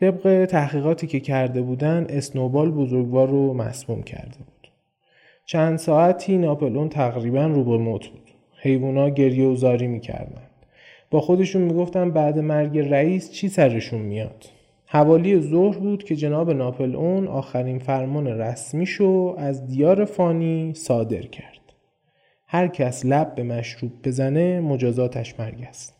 طبق 0.00 0.44
تحقیقاتی 0.44 1.06
که 1.06 1.20
کرده 1.20 1.62
بودن 1.62 2.06
اسنوبال 2.08 2.70
بزرگوار 2.70 3.28
رو 3.28 3.54
مسموم 3.54 4.02
کرده 4.02 4.36
بود 4.38 4.70
چند 5.44 5.78
ساعتی 5.78 6.38
ناپل 6.38 6.76
اون 6.76 6.88
تقریبا 6.88 7.46
رو 7.46 7.64
به 7.64 7.78
موت 7.78 8.06
بود 8.08 8.30
حیوونا 8.62 9.08
گریه 9.08 9.46
و 9.46 9.54
زاری 9.56 9.86
می‌کردن 9.86 10.42
با 11.10 11.20
خودشون 11.20 11.62
می‌گفتن 11.62 12.10
بعد 12.10 12.38
مرگ 12.38 12.78
رئیس 12.78 13.30
چی 13.30 13.48
سرشون 13.48 14.00
میاد 14.00 14.44
حوالی 14.86 15.40
ظهر 15.40 15.78
بود 15.78 16.04
که 16.04 16.16
جناب 16.16 16.50
ناپل 16.50 16.96
اون 16.96 17.28
آخرین 17.28 17.78
فرمان 17.78 18.26
رسمیشو 18.26 19.34
از 19.38 19.66
دیار 19.66 20.04
فانی 20.04 20.74
صادر 20.74 21.22
کرد. 21.22 21.58
هر 22.46 22.68
کس 22.68 23.06
لب 23.06 23.34
به 23.34 23.42
مشروب 23.42 23.92
بزنه 24.04 24.60
مجازاتش 24.60 25.40
مرگ 25.40 25.62
است. 25.68 25.94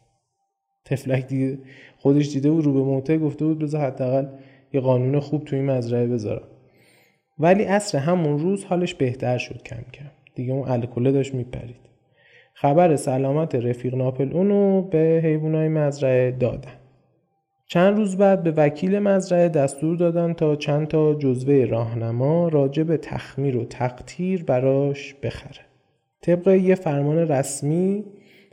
تفلک 0.84 1.26
دیده 1.26 1.58
خودش 1.98 2.32
دیده 2.32 2.50
بود 2.50 2.64
رو 2.64 2.72
به 2.72 2.80
موته 2.80 3.18
گفته 3.18 3.44
بود 3.44 3.58
بذار 3.58 3.80
حداقل 3.80 4.26
یه 4.72 4.80
قانون 4.80 5.20
خوب 5.20 5.44
توی 5.44 5.61
مزرعه 5.61 6.06
بذارم. 6.06 6.48
ولی 7.38 7.64
عصر 7.64 7.98
همون 7.98 8.38
روز 8.38 8.64
حالش 8.64 8.94
بهتر 8.94 9.38
شد 9.38 9.62
کم 9.62 9.82
کم. 9.92 10.11
دیگه 10.34 10.52
اون 10.52 10.68
الکله 10.68 11.12
داشت 11.12 11.34
میپرید. 11.34 11.88
خبر 12.54 12.96
سلامت 12.96 13.54
رفیق 13.54 13.94
ناپل 13.94 14.32
اونو 14.32 14.82
به 14.82 15.20
حیوانای 15.24 15.68
مزرعه 15.68 16.30
دادن. 16.30 16.72
چند 17.66 17.96
روز 17.96 18.16
بعد 18.16 18.42
به 18.42 18.50
وکیل 18.50 18.98
مزرعه 18.98 19.48
دستور 19.48 19.96
دادن 19.96 20.32
تا 20.32 20.56
چند 20.56 20.88
تا 20.88 21.14
جزوه 21.14 21.64
راهنما 21.64 22.48
راجع 22.48 22.82
به 22.82 22.96
تخمیر 22.96 23.56
و 23.56 23.64
تقطیر 23.64 24.44
براش 24.44 25.14
بخره. 25.14 25.61
طبق 26.22 26.48
یه 26.48 26.74
فرمان 26.74 27.18
رسمی 27.18 28.04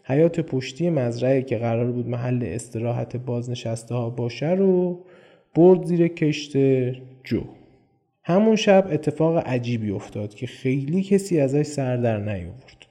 حیات 0.08 0.40
پشتی 0.40 0.90
مزرعه 0.90 1.42
که 1.42 1.58
قرار 1.58 1.92
بود 1.92 2.08
محل 2.08 2.44
استراحت 2.44 3.16
بازنشسته 3.18 3.96
ها 3.96 4.10
باشه 4.10 4.50
رو 4.50 5.00
برد 5.56 5.86
زیر 5.86 6.08
کشت 6.08 6.58
جو. 7.24 7.42
همون 8.24 8.56
شب 8.56 8.88
اتفاق 8.92 9.38
عجیبی 9.38 9.92
افتاد 9.92 10.34
که 10.34 10.48
خیلی 10.48 11.04
کسی 11.04 11.40
ازش 11.40 11.64
سر 11.64 11.98
در 11.98 12.18
نیاورد. 12.18 12.86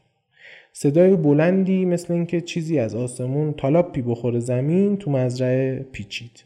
صدای 0.73 1.17
بلندی 1.17 1.85
مثل 1.85 2.13
اینکه 2.15 2.41
چیزی 2.41 2.79
از 2.79 2.95
آسمون 2.95 3.53
تالاپی 3.53 4.03
بخوره 4.03 4.41
زمین 4.41 4.97
تو 4.97 5.11
مزرعه 5.11 5.87
پیچید. 5.93 6.45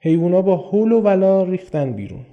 حیوونا 0.00 0.42
با 0.42 0.56
حول 0.56 0.92
و 0.92 1.00
ولا 1.00 1.42
ریختن 1.42 1.92
بیرون. 1.92 2.26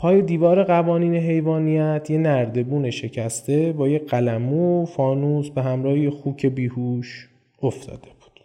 پای 0.00 0.22
دیوار 0.22 0.64
قوانین 0.64 1.14
حیوانیت 1.14 2.10
یه 2.10 2.18
نردبون 2.18 2.90
شکسته 2.90 3.72
با 3.72 3.88
یه 3.88 3.98
قلمو 3.98 4.84
فانوس 4.84 5.50
به 5.50 5.62
همراه 5.62 6.10
خوک 6.10 6.46
بیهوش 6.46 7.28
افتاده 7.62 8.08
بود. 8.20 8.40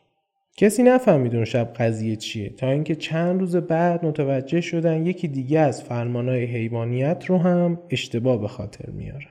کسی 0.57 0.83
نفهمید 0.83 1.35
اون 1.35 1.45
شب 1.45 1.73
قضیه 1.73 2.15
چیه 2.15 2.49
تا 2.49 2.69
اینکه 2.69 2.95
چند 2.95 3.39
روز 3.39 3.55
بعد 3.55 4.05
متوجه 4.05 4.61
شدن 4.61 5.05
یکی 5.05 5.27
دیگه 5.27 5.59
از 5.59 5.83
فرمانهای 5.83 6.45
حیوانیت 6.45 7.25
رو 7.27 7.37
هم 7.37 7.79
اشتباه 7.89 8.41
به 8.41 8.47
خاطر 8.47 8.89
میاره. 8.89 9.27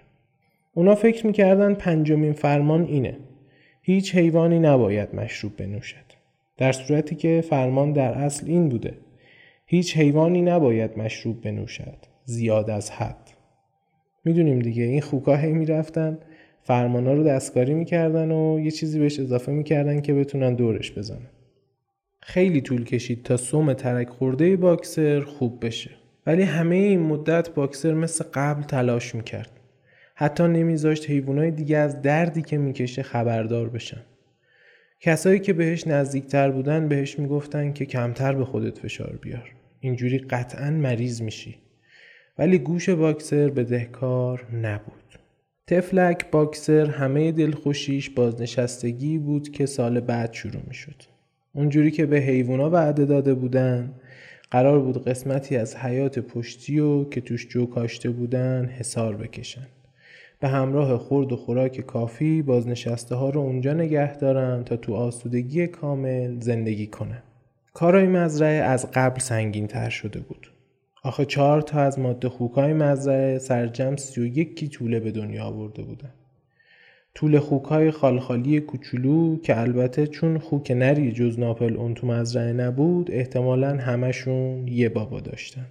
اونا 0.75 0.95
فکر 0.95 1.27
می‌کردن 1.27 1.75
پنجمین 1.75 2.33
فرمان 2.33 2.85
اینه. 2.85 3.17
هیچ 3.83 4.15
حیوانی 4.15 4.59
نباید 4.59 5.15
مشروب 5.15 5.57
بنوشد. 5.57 6.05
در 6.57 6.73
صورتی 6.73 7.15
که 7.15 7.45
فرمان 7.49 7.93
در 7.93 8.13
اصل 8.13 8.47
این 8.47 8.69
بوده. 8.69 8.95
هیچ 9.67 9.97
حیوانی 9.97 10.43
نباید 10.43 10.99
مشروب 10.99 11.41
بنوشد. 11.43 12.14
زیاد 12.25 12.71
از 12.71 12.91
حد. 12.91 13.31
می‌دونیم 14.25 14.59
دیگه 14.59 14.83
این 14.83 15.01
خوکا 15.01 15.37
هی 15.37 15.53
می‌رفتن 15.53 16.19
فرمانا 16.63 17.13
رو 17.13 17.25
دستکاری 17.25 17.75
می‌کردن 17.75 18.31
و 18.31 18.61
یه 18.61 18.71
چیزی 18.71 18.99
بهش 18.99 19.21
اضافه 19.21 19.53
می‌کردن 19.53 20.01
که 20.01 20.15
بتونن 20.15 20.55
دورش 20.55 20.99
بزنن. 20.99 21.31
خیلی 22.23 22.61
طول 22.61 22.85
کشید 22.85 23.23
تا 23.23 23.37
سوم 23.37 23.73
ترک 23.73 24.09
خورده 24.09 24.57
باکسر 24.57 25.21
خوب 25.21 25.67
بشه. 25.67 25.91
ولی 26.27 26.43
همه 26.43 26.77
این 26.77 27.01
مدت 27.01 27.51
باکسر 27.55 27.95
مثل 27.95 28.25
قبل 28.35 28.63
تلاش 28.63 29.15
می‌کرد. 29.15 29.51
حتی 30.15 30.43
نمیذاشت 30.43 31.11
حیوانای 31.11 31.51
دیگه 31.51 31.77
از 31.77 32.03
دردی 32.03 32.43
که 32.43 32.59
می‌کشه 32.59 33.03
خبردار 33.03 33.69
بشن. 33.69 34.03
کسایی 35.01 35.41
که 35.41 35.53
بهش 35.53 35.87
نزدیکتر 35.87 36.51
بودن 36.51 36.89
بهش 36.89 37.19
می‌گفتن 37.19 37.73
که 37.73 37.87
کمتر 37.87 38.33
به 38.33 38.45
خودت 38.45 38.79
فشار 38.79 39.19
بیار. 39.23 39.51
اینجوری 39.81 40.19
قطعا 40.19 40.71
مریض 40.71 41.23
میشی. 41.23 41.64
ولی 42.39 42.59
گوش 42.59 42.91
باکسر 42.91 43.49
به 43.49 43.65
دهکار 43.65 44.47
نبود. 44.53 45.19
تفلک 45.67 46.31
باکسر 46.31 46.87
همه 46.87 47.33
دلخوشیش 47.33 48.11
بازنشستگی 48.11 49.19
بود 49.19 49.51
که 49.51 49.67
سال 49.67 50.01
بعد 50.01 50.33
شروع 50.33 50.63
می‌شد. 50.69 51.03
اونجوری 51.55 51.91
که 51.91 52.07
به 52.07 52.17
حیوونا 52.17 52.71
وعده 52.71 53.05
داده 53.05 53.35
بودن 53.35 53.93
قرار 54.51 54.81
بود 54.81 55.05
قسمتی 55.05 55.57
از 55.57 55.77
حیات 55.77 56.19
پشتی 56.19 56.81
و 56.81 57.05
که 57.05 57.21
توش 57.21 57.49
جو 57.49 57.67
کاشته 57.67 58.11
بودن 58.11 58.67
حسار 58.67 59.17
بکشن. 59.17 59.67
به 60.41 60.49
همراه 60.49 60.99
خورد 60.99 61.33
و 61.33 61.37
خوراک 61.37 61.81
کافی 61.81 62.43
بازنشسته 62.43 63.15
ها 63.15 63.31
رو 63.31 63.41
اونجا 63.41 63.73
نگه 63.73 64.17
دارن 64.17 64.65
تا 64.65 64.77
تو 64.77 64.95
آسودگی 64.95 65.67
کامل 65.67 66.41
زندگی 66.41 66.87
کنن. 66.87 67.23
کارای 67.73 68.07
مزرعه 68.07 68.63
از 68.63 68.91
قبل 68.95 69.21
سنگین 69.21 69.67
تر 69.67 69.89
شده 69.89 70.21
بود. 70.21 70.54
آخه 71.05 71.25
چهار 71.25 71.61
تا 71.61 71.81
از 71.81 71.99
ماده 71.99 72.29
خوکای 72.29 72.73
مزرعه 72.73 73.39
سرجم 73.39 73.97
سی 73.97 74.21
و 74.21 74.27
یکی 74.27 74.69
طوله 74.69 75.01
به 75.01 75.11
دنیا 75.11 75.45
آورده 75.45 75.83
بودن. 75.83 76.13
طول 77.15 77.39
خوکای 77.39 77.91
خالخالی 77.91 78.61
کوچولو 78.61 79.37
که 79.41 79.61
البته 79.61 80.07
چون 80.07 80.39
خوک 80.39 80.71
نری 80.71 81.13
جز 81.13 81.39
ناپل 81.39 81.77
اون 81.77 81.95
تو 81.95 82.07
مزرعه 82.07 82.53
نبود 82.53 83.11
احتمالا 83.11 83.77
همشون 83.77 84.69
یه 84.69 84.89
بابا 84.89 85.21
داشتن. 85.21 85.67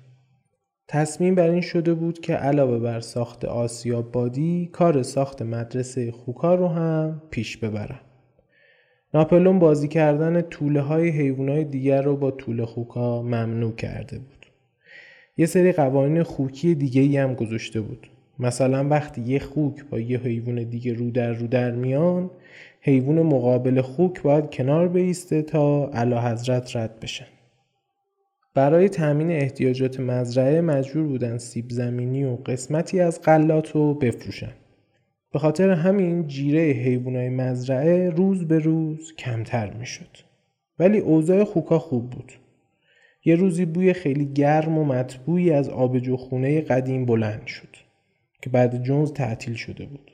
تصمیم 0.88 1.36
بر 1.36 1.50
این 1.50 1.62
شده 1.62 1.94
بود 1.94 2.20
که 2.20 2.34
علاوه 2.34 2.80
بر 2.80 3.00
ساخت 3.00 3.46
آسیاب 3.46 4.12
بادی 4.12 4.70
کار 4.72 5.04
ساخت 5.04 5.42
مدرسه 5.42 6.12
خوکا 6.12 6.56
رو 6.56 6.68
هم 6.68 7.22
پیش 7.30 7.58
ببرن. 7.58 8.00
ناپلون 9.14 9.60
بازی 9.60 9.88
کردن 9.88 10.42
طوله 10.42 10.82
های 10.82 11.10
حیوان 11.10 11.50
های 11.50 11.64
دیگر 11.64 12.02
رو 12.02 12.18
با 12.18 12.32
طول 12.32 12.66
خوکا 12.66 13.22
ممنوع 13.22 13.76
کرده 13.76 14.20
بود. 14.20 14.43
یه 15.38 15.46
سری 15.46 15.72
قوانین 15.72 16.24
خوکی 16.24 16.76
دیگه 16.76 17.02
ای 17.02 17.18
هم 17.18 17.34
گذاشته 17.34 17.82
بود. 17.82 18.08
مثلا 18.40 18.88
وقتی 18.88 19.22
یه 19.22 19.40
خوک 19.40 19.86
با 19.90 20.00
یه 20.00 20.20
حیوان 20.20 20.64
دیگه 20.64 20.94
رو 20.94 21.12
در 21.12 21.34
رو 21.34 21.48
در 21.48 21.72
میان 21.72 22.30
حیوان 22.82 23.22
مقابل 23.22 23.82
خوک 23.82 24.22
باید 24.22 24.50
کنار 24.50 24.88
بیسته 24.88 25.42
تا 25.42 25.90
علا 25.90 26.22
حضرت 26.22 26.76
رد 26.76 27.00
بشن. 27.00 27.26
برای 28.54 28.90
تامین 28.90 29.32
احتیاجات 29.32 30.00
مزرعه 30.00 30.62
مجبور 30.62 31.04
بودن 31.04 31.38
سیب 31.38 31.70
زمینی 31.70 32.24
و 32.24 32.36
قسمتی 32.36 33.00
از 33.00 33.22
غلات 33.22 33.72
رو 33.72 33.94
بفروشن. 33.94 34.54
به 35.32 35.40
خاطر 35.40 35.70
همین 35.70 36.28
جیره 36.28 36.62
حیوانای 36.62 37.30
مزرعه 37.30 38.10
روز 38.10 38.48
به 38.48 38.60
روز 38.60 39.14
کمتر 39.16 39.74
می‌شد. 39.74 40.18
ولی 40.80 41.00
اوضاع 41.00 41.44
خوکا 41.44 41.80
خوب 41.80 42.10
بود. 42.10 42.32
یه 43.26 43.36
روزی 43.36 43.66
بوی 43.66 43.94
خیلی 43.94 44.26
گرم 44.26 44.78
و 44.78 44.86
مطبوعی 44.86 45.52
از 45.52 45.70
آبجو 45.70 46.18
خونه 46.18 46.62
قدیم 46.62 47.06
بلند 47.06 47.48
شد 47.48 47.76
که 48.42 48.50
بعد 48.50 48.84
جونز 48.84 49.14
تعطیل 49.14 49.54
شده 49.54 49.86
بود. 49.86 50.12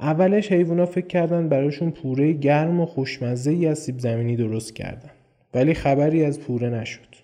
اولش 0.00 0.52
حیوونا 0.52 0.86
فکر 0.86 1.06
کردن 1.06 1.48
براشون 1.48 1.90
پوره 1.90 2.32
گرم 2.32 2.80
و 2.80 2.86
خوشمزه 2.86 3.50
ای 3.50 3.66
از 3.66 3.78
سیب 3.78 3.98
زمینی 3.98 4.36
درست 4.36 4.74
کردن. 4.74 5.10
ولی 5.54 5.74
خبری 5.74 6.24
از 6.24 6.40
پوره 6.40 6.70
نشد. 6.70 7.14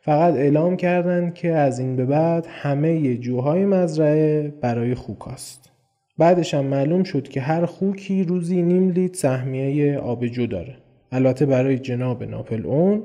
فقط 0.00 0.34
اعلام 0.34 0.76
کردند 0.76 1.34
که 1.34 1.52
از 1.52 1.78
این 1.78 1.96
به 1.96 2.04
بعد 2.04 2.46
همه 2.48 3.16
جوهای 3.16 3.64
مزرعه 3.64 4.52
برای 4.60 4.94
خوکاست. 4.94 5.70
بعدش 6.18 6.54
هم 6.54 6.64
معلوم 6.64 7.02
شد 7.02 7.28
که 7.28 7.40
هر 7.40 7.66
خوکی 7.66 8.24
روزی 8.24 8.62
نیم 8.62 8.90
لیتر 8.90 9.18
سهمیه 9.18 9.98
آبجو 9.98 10.46
داره. 10.46 10.76
البته 11.12 11.46
برای 11.46 11.78
جناب 11.78 12.24
ناپل 12.24 12.66
اون 12.66 13.02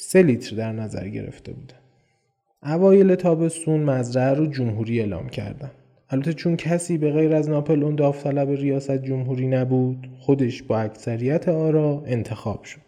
سه 0.00 0.22
لیتر 0.22 0.56
در 0.56 0.72
نظر 0.72 1.08
گرفته 1.08 1.52
بوده. 1.52 1.74
اوایل 2.62 3.14
تابستون 3.14 3.80
مزرعه 3.80 4.34
رو 4.34 4.46
جمهوری 4.46 5.00
اعلام 5.00 5.28
کردن. 5.28 5.70
البته 6.10 6.32
چون 6.32 6.56
کسی 6.56 6.98
به 6.98 7.12
غیر 7.12 7.34
از 7.34 7.48
ناپل 7.48 7.82
اون 7.82 7.94
داوطلب 7.94 8.50
ریاست 8.50 9.04
جمهوری 9.04 9.46
نبود 9.46 10.10
خودش 10.18 10.62
با 10.62 10.78
اکثریت 10.78 11.48
آرا 11.48 12.02
انتخاب 12.06 12.64
شد. 12.64 12.80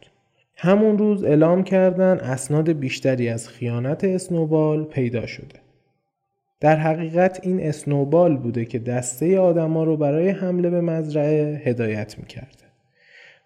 همون 0.56 0.98
روز 0.98 1.24
اعلام 1.24 1.64
کردن 1.64 2.18
اسناد 2.18 2.72
بیشتری 2.72 3.28
از 3.28 3.48
خیانت 3.48 4.04
اسنوبال 4.04 4.84
پیدا 4.84 5.26
شده. 5.26 5.61
در 6.61 6.76
حقیقت 6.76 7.40
این 7.42 7.61
اسنوبال 7.61 8.36
بوده 8.36 8.64
که 8.64 8.78
دسته 8.78 9.38
آدما 9.38 9.84
رو 9.84 9.96
برای 9.96 10.28
حمله 10.28 10.70
به 10.70 10.80
مزرعه 10.80 11.62
هدایت 11.64 12.18
می‌کرده 12.18 12.59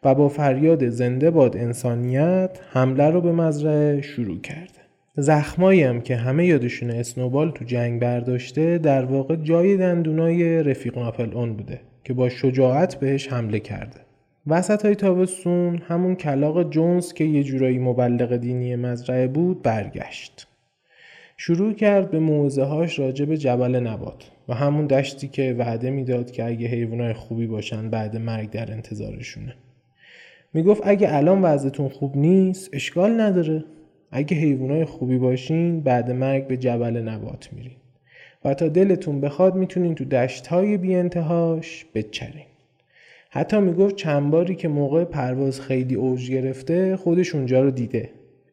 و 0.05 0.15
با 0.15 0.29
فریاد 0.29 0.89
زنده 0.89 1.31
باد 1.31 1.57
انسانیت 1.57 2.61
حمله 2.73 3.11
رو 3.11 3.21
به 3.21 3.33
مزرعه 3.33 4.01
شروع 4.01 4.41
کرده 4.41 4.85
زخمایی 5.17 5.83
هم 5.83 6.01
که 6.01 6.17
همه 6.17 6.47
یادشون 6.47 6.91
اسنوبال 6.91 7.51
تو 7.51 7.65
جنگ 7.65 8.01
برداشته 8.01 8.79
در 8.79 9.05
واقع 9.05 9.37
جای 9.37 9.77
دندونای 9.77 10.63
رفیق 10.63 10.99
ناپل 10.99 11.35
اون 11.35 11.57
بوده 11.57 11.81
که 12.05 12.15
با 12.15 12.29
شجاعت 12.29 12.95
بهش 12.95 13.29
حمله 13.29 13.61
کرده. 13.61 14.01
وسط 14.47 14.85
های 14.85 14.95
تابستون 14.95 15.83
همون 15.89 16.15
کلاق 16.15 16.71
جونز 16.71 17.13
که 17.13 17.25
یه 17.25 17.43
جورایی 17.43 17.79
مبلغ 17.79 18.37
دینی 18.37 18.77
مزرعه 18.77 19.27
بود 19.27 19.63
برگشت. 19.63 20.47
شروع 21.37 21.73
کرد 21.73 22.11
به 22.11 22.19
موزه 22.19 22.65
هاش 22.65 22.99
راجع 22.99 23.25
به 23.25 23.37
جبل 23.37 23.77
نبات 23.77 24.31
و 24.49 24.55
همون 24.55 24.87
دشتی 24.87 25.29
که 25.29 25.57
وعده 25.59 25.91
می‌داد 25.91 26.31
که 26.31 26.45
اگه 26.45 26.69
حیوانای 26.69 27.13
خوبی 27.13 27.47
باشن 27.47 27.91
بعد 27.91 28.17
مرگ 28.17 28.51
در 28.51 28.73
انتظارشونه. 28.73 29.55
می‌گفت 30.55 30.83
اگه 30.85 31.17
الان 31.17 31.43
وضعتون 31.43 31.89
خوب 31.89 32.17
نیست 32.17 32.71
اشکال 32.73 33.21
نداره. 33.21 33.65
اگه 34.11 34.37
حیوانای 34.37 34.85
خوبی 34.85 35.19
باشین 35.19 35.81
بعد 35.81 36.11
مرگ 36.11 36.47
به 36.47 36.57
جبل 36.57 36.97
نبات 36.97 37.49
میرین. 37.53 37.77
و 38.45 38.55
تا 38.55 38.69
دلتون 38.69 39.21
بخواد 39.21 39.55
می‌تونین 39.55 39.95
تو 39.95 40.05
دشت 40.05 40.47
های 40.47 40.77
بی 40.77 40.95
انتهاش 40.95 41.87
بچرین. 41.95 42.47
حتی 43.31 43.61
می‌گفت 43.61 43.97
چند 43.97 44.31
باری 44.31 44.55
که 44.55 44.69
موقع 44.69 45.05
پرواز 45.05 45.61
خیلی 45.61 45.95
اوج 45.95 46.31
گرفته 46.31 46.97
خودش 46.97 47.35
اونجا 47.35 47.63
رو 47.63 47.71
دیده. 47.71 48.11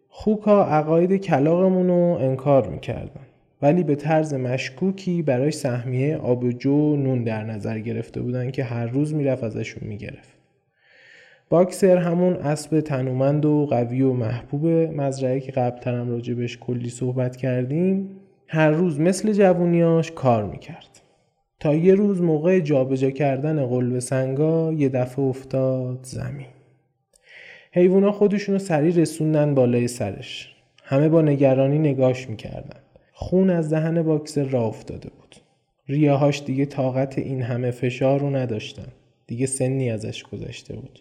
خوکا 0.10 0.64
عقاید 0.64 1.16
کلاقمون 1.16 1.88
رو 1.88 2.18
انکار 2.22 2.68
می‌کردن. 2.68 3.26
ولی 3.62 3.84
به 3.84 3.96
طرز 3.96 4.34
مشکوکی 4.34 5.22
برای 5.22 5.52
سهمیه 5.52 6.18
آبجو 6.18 6.96
نون 6.96 7.24
در 7.24 7.44
نظر 7.44 7.80
گرفته 7.80 8.22
بودن 8.22 8.52
که 8.52 8.64
هر 8.64 8.86
روز 8.86 9.14
می‌رفت 9.14 9.44
ازشون 9.44 9.88
می‌گرفت. 9.88 10.41
باکسر 11.52 11.98
همون 11.98 12.34
اسب 12.34 12.80
تنومند 12.80 13.46
و 13.46 13.66
قوی 13.66 14.02
و 14.02 14.14
محبوب 14.14 14.68
مزرعه 14.68 15.40
که 15.40 15.52
قبلترم 15.52 16.10
راجبش 16.10 16.58
کلی 16.58 16.90
صحبت 16.90 17.36
کردیم 17.36 18.10
هر 18.48 18.72
روز 18.72 19.00
مثل 19.00 19.34
جوونیاش 19.34 20.12
کار 20.12 20.46
می‌کرد. 20.46 21.02
تا 21.60 21.74
یه 21.74 21.96
روز 21.96 22.22
موقع 22.22 22.60
جابجا 22.60 23.10
کردن 23.10 23.66
قلب 23.66 24.00
سنگا 24.00 24.74
یه 24.74 24.90
دفعه 24.90 25.26
افتاد 25.26 26.00
زمین. 26.02 26.48
حیوونا 27.72 28.12
خودشونو 28.12 28.60
سریع 28.60 28.96
رسوندن 28.96 29.56
بالای 29.56 29.88
سرش. 29.88 30.56
همه 30.84 31.10
با 31.10 31.22
نگرانی 31.22 31.80
نگاش 31.80 32.30
می‌کردن. 32.30 32.80
خون 33.14 33.50
از 33.50 33.74
دهن 33.74 34.02
باکسر 34.02 34.44
را 34.44 34.66
افتاده 34.66 35.10
بود. 35.10 35.36
ریاهاش 35.88 36.44
دیگه 36.44 36.66
طاقت 36.66 37.18
این 37.18 37.42
همه 37.42 37.72
فشار 37.72 38.20
رو 38.20 38.36
نداشتن. 38.36 38.88
دیگه 39.28 39.46
سنی 39.46 39.92
ازش 39.92 40.24
گذشته 40.24 40.76
بود. 40.76 41.00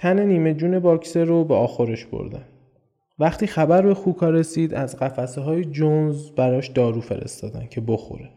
تن 0.00 0.20
نیمه 0.26 0.54
جون 0.54 0.78
باکسر 0.78 1.24
رو 1.24 1.44
به 1.44 1.54
آخرش 1.54 2.04
بردن. 2.06 2.44
وقتی 3.18 3.46
خبر 3.46 3.82
به 3.82 3.94
خوکا 3.94 4.30
رسید 4.30 4.74
از 4.74 4.96
قفسه 4.96 5.40
های 5.40 5.64
جونز 5.64 6.30
براش 6.30 6.68
دارو 6.68 7.00
فرستادن 7.00 7.66
که 7.66 7.80
بخوره. 7.80 8.30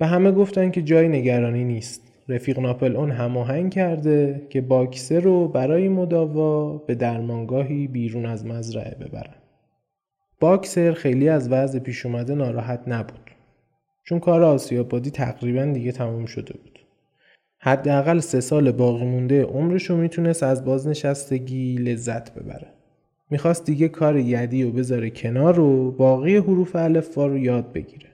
و 0.00 0.06
همه 0.06 0.32
گفتن 0.32 0.70
که 0.70 0.82
جای 0.82 1.08
نگرانی 1.08 1.64
نیست. 1.64 2.02
رفیق 2.28 2.58
ناپل 2.58 2.96
اون 2.96 3.10
هماهنگ 3.10 3.74
کرده 3.74 4.46
که 4.50 4.60
باکسر 4.60 5.20
رو 5.20 5.48
برای 5.48 5.88
مداوا 5.88 6.78
به 6.78 6.94
درمانگاهی 6.94 7.86
بیرون 7.86 8.26
از 8.26 8.46
مزرعه 8.46 8.96
ببرن. 9.00 9.34
باکسر 10.40 10.92
خیلی 10.92 11.28
از 11.28 11.52
وضع 11.52 11.78
پیش 11.78 12.06
اومده 12.06 12.34
ناراحت 12.34 12.82
نبود. 12.86 13.30
چون 14.04 14.20
کار 14.20 14.42
آسیابادی 14.42 15.10
تقریبا 15.10 15.64
دیگه 15.64 15.92
تموم 15.92 16.26
شده 16.26 16.52
بود. 16.52 16.71
حداقل 17.64 18.20
سه 18.20 18.40
سال 18.40 18.72
باقی 18.72 19.04
مونده 19.04 19.42
عمرش 19.44 19.90
رو 19.90 19.96
می‌تونست 19.96 20.42
از 20.42 20.64
بازنشستگی 20.64 21.74
لذت 21.74 22.34
ببره. 22.34 22.66
می‌خواست 23.30 23.66
دیگه 23.66 23.88
کار 23.88 24.16
یدی 24.16 24.64
و 24.64 24.70
بذاره 24.70 25.10
کنار 25.10 25.60
و 25.60 25.90
باقی 25.90 26.36
حروف 26.36 26.76
الفا 26.76 27.26
رو 27.26 27.38
یاد 27.38 27.72
بگیره. 27.72 28.11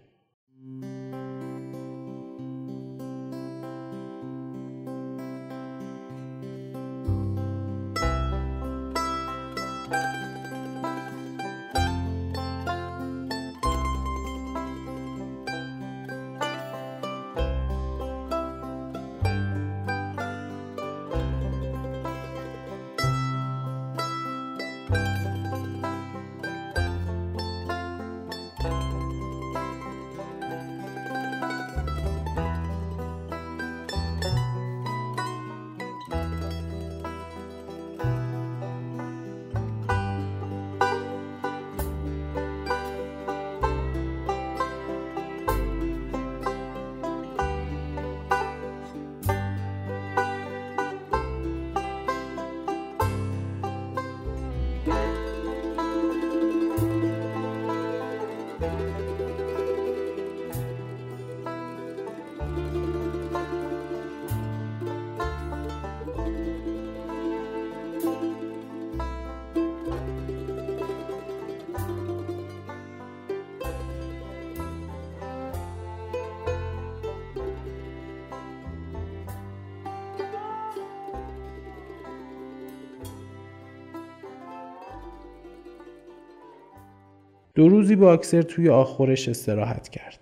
دو 87.58 87.68
روزی 87.68 87.96
باکسر 87.96 88.42
توی 88.42 88.68
آخورش 88.68 89.28
استراحت 89.28 89.88
کرد. 89.88 90.18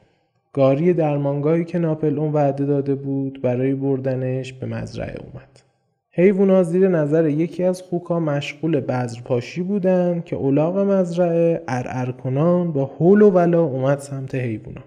گاری 0.53 0.93
درمانگاهی 0.93 1.65
که 1.65 1.79
ناپل 1.79 2.19
اون 2.19 2.33
وعده 2.33 2.65
داده 2.65 2.95
بود 2.95 3.43
برای 3.43 3.75
بردنش 3.75 4.53
به 4.53 4.67
مزرعه 4.67 5.17
اومد. 5.21 5.63
حیوونا 6.11 6.63
زیر 6.63 6.89
نظر 6.89 7.29
یکی 7.29 7.65
از 7.65 7.83
خوکا 7.83 8.21
مشغول 8.21 8.81
بذرپاشی 8.81 9.63
بودن 9.63 10.23
که 10.25 10.37
اولاغ 10.37 10.79
مزرعه 10.79 11.63
ارعر 11.69 12.11
کنان 12.11 12.73
با 12.73 12.85
حول 12.85 13.23
و 13.23 13.31
ولا 13.31 13.63
اومد 13.63 13.99
سمت 13.99 14.35
حیوونا. 14.35 14.83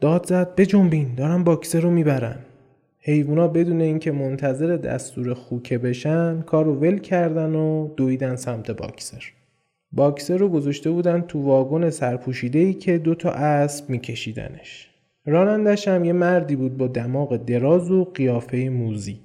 داد 0.00 0.26
زد 0.26 0.54
بجنبین 0.54 1.14
دارن 1.14 1.44
باکسر 1.44 1.80
رو 1.80 1.90
می‌برن. 1.90 2.38
حیوونا 2.98 3.48
بدون 3.48 3.80
اینکه 3.80 4.12
منتظر 4.12 4.76
دستور 4.76 5.34
خوکه 5.34 5.78
بشن 5.78 6.40
کارو 6.40 6.74
ول 6.74 6.98
کردن 6.98 7.54
و 7.54 7.88
دویدن 7.96 8.36
سمت 8.36 8.70
باکسر. 8.70 9.24
باکسر 9.96 10.36
رو 10.36 10.48
گذاشته 10.48 10.90
بودن 10.90 11.20
تو 11.20 11.42
واگن 11.42 11.90
سرپوشیده 11.90 12.58
ای 12.58 12.74
که 12.74 12.98
دوتا 12.98 13.30
اسب 13.30 13.90
میکشیدنش. 13.90 14.90
رانندش 15.26 15.88
هم 15.88 16.04
یه 16.04 16.12
مردی 16.12 16.56
بود 16.56 16.76
با 16.76 16.86
دماغ 16.86 17.36
دراز 17.36 17.90
و 17.90 18.04
قیافه 18.04 18.68
موزی. 18.68 19.20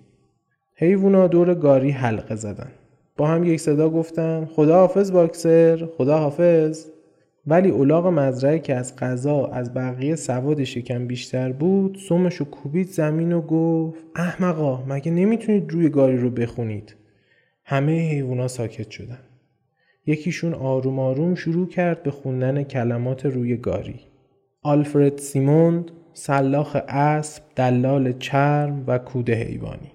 حیوونا 0.76 1.28
دور 1.28 1.56
گاری 1.56 1.92
حلقه 1.92 2.36
زدن. 2.36 2.72
با 3.18 3.28
هم 3.28 3.44
یک 3.44 3.60
صدا 3.60 3.90
گفتن 3.90 4.46
خدا 4.46 4.76
حافظ 4.76 5.12
باکسر 5.12 5.88
خدا 5.98 6.18
حافظ 6.18 6.86
ولی 7.48 7.70
اولاغ 7.70 8.08
مزرعه 8.08 8.60
که 8.60 8.76
از 8.76 8.96
غذا 8.96 9.46
از 9.46 9.74
بقیه 9.74 10.16
سواد 10.16 10.64
شکم 10.64 11.08
بیشتر 11.08 11.52
بود 11.52 11.98
سومشو 12.08 12.46
کوبید 12.46 12.88
زمین 12.88 13.34
و 13.34 13.42
گفت 13.42 14.04
احمقا 14.16 14.84
مگه 14.88 15.12
نمی‌تونید 15.12 15.72
روی 15.72 15.90
گاری 15.90 16.18
رو 16.18 16.30
بخونید 16.30 16.96
همه 17.64 18.10
حیوونا 18.10 18.48
ساکت 18.48 18.90
شدن 18.90 19.20
یکیشون 20.10 20.53
آروم 20.53 20.99
آروم 20.99 21.36
شروع 21.36 21.68
کرد 21.68 22.03
به 22.03 22.12
خوندن 22.12 22.64
کلمات 22.64 23.26
روی 23.26 23.57
گاری. 23.57 23.99
آلفرد 24.62 25.18
سیموند، 25.18 25.91
سلاخ 26.14 26.78
اسب، 26.88 27.43
دلال 27.55 28.14
چرم 28.20 28.84
و 28.88 28.97
کوده 28.97 29.34
حیوانی. 29.34 29.91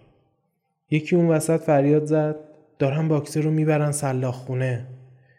یکی 0.90 1.16
اون 1.16 1.28
وسط 1.28 1.60
فریاد 1.60 2.04
زد 2.04 2.36
دارن 2.78 3.08
باکسر 3.08 3.40
رو 3.40 3.50
می‌برن 3.50 3.92
سلاخ 3.92 4.34
خونه. 4.34 4.86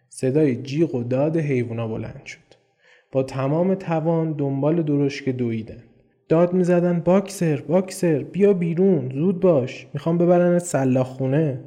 صدای 0.09 0.55
جیغ 0.55 0.95
و 0.95 1.03
داد 1.03 1.37
حیوونا 1.37 1.87
بلند 1.87 2.21
شد. 2.25 2.39
با 3.11 3.23
تمام 3.23 3.75
توان 3.75 4.31
دنبال 4.31 4.81
درشک 4.81 5.29
دویدن 5.29 5.83
داد 6.29 6.53
می‌زدن 6.53 6.99
باکسر 6.99 7.61
باکسر 7.67 8.23
بیا 8.23 8.53
بیرون 8.53 9.11
زود 9.13 9.39
باش 9.39 9.87
می‌خوام 9.93 10.17
ببرن 10.17 10.59
سلاخ 10.59 11.07
خونه 11.07 11.59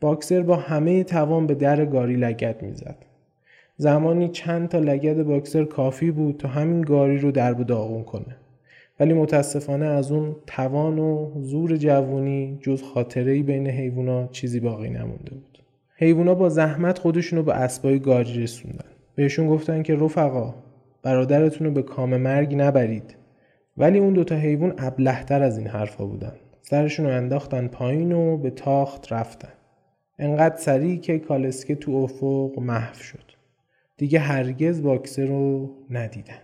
باکسر 0.00 0.42
با 0.42 0.56
همه 0.56 1.04
توان 1.04 1.46
به 1.46 1.54
در 1.54 1.84
گاری 1.84 2.16
لگت 2.16 2.62
می‌زد. 2.62 2.96
زمانی 3.76 4.28
چند 4.28 4.68
تا 4.68 4.78
لگد 4.78 5.22
باکسر 5.22 5.64
کافی 5.64 6.10
بود 6.10 6.36
تا 6.36 6.48
همین 6.48 6.80
گاری 6.80 7.18
رو 7.18 7.30
درب 7.30 7.62
داغون 7.62 8.04
کنه. 8.04 8.36
ولی 9.00 9.14
متاسفانه 9.14 9.86
از 9.86 10.12
اون 10.12 10.36
توان 10.46 10.98
و 10.98 11.30
زور 11.40 11.76
جوونی 11.76 12.58
جز 12.60 12.82
خاطره 12.82 13.42
بین 13.42 13.66
حیوونا 13.66 14.26
چیزی 14.26 14.60
باقی 14.60 14.90
نمونده 14.90 15.30
بود. 15.30 15.58
حیوونا 15.96 16.34
با 16.34 16.48
زحمت 16.48 16.98
خودشونو 16.98 17.42
به 17.42 17.54
اسبای 17.54 17.98
گاری 17.98 18.42
رسوندن. 18.42 18.88
بهشون 19.14 19.48
گفتن 19.48 19.82
که 19.82 19.94
رفقا 19.94 20.54
برادرتون 21.02 21.66
رو 21.66 21.72
به 21.72 21.82
کام 21.82 22.16
مرگ 22.16 22.54
نبرید. 22.54 23.16
ولی 23.76 23.98
اون 23.98 24.12
دوتا 24.12 24.34
حیوان 24.34 24.74
ابلهتر 24.78 25.42
از 25.42 25.58
این 25.58 25.66
حرفا 25.66 26.06
بودن. 26.06 26.32
سرشون 26.62 27.06
رو 27.06 27.12
انداختن 27.12 27.66
پایین 27.66 28.12
و 28.12 28.36
به 28.36 28.50
تاخت 28.50 29.12
رفتن. 29.12 29.48
انقدر 30.18 30.56
سریع 30.56 31.00
که 31.00 31.18
کالسکه 31.18 31.74
تو 31.74 31.92
افق 31.92 32.58
محو 32.58 32.94
شد. 32.94 33.24
دیگه 33.96 34.18
هرگز 34.18 34.82
باکسه 34.82 35.24
رو 35.24 35.70
ندیدن. 35.90 36.38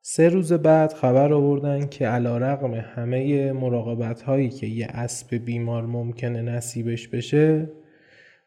سه 0.00 0.28
روز 0.28 0.52
بعد 0.52 0.92
خبر 0.92 1.32
آوردن 1.32 1.86
که 1.86 2.08
علا 2.08 2.38
رقم 2.38 2.74
همه 2.74 3.52
مراقبت 3.52 4.22
هایی 4.22 4.48
که 4.48 4.66
یه 4.66 4.86
اسب 4.86 5.34
بیمار 5.34 5.86
ممکنه 5.86 6.42
نصیبش 6.42 7.08
بشه 7.08 7.70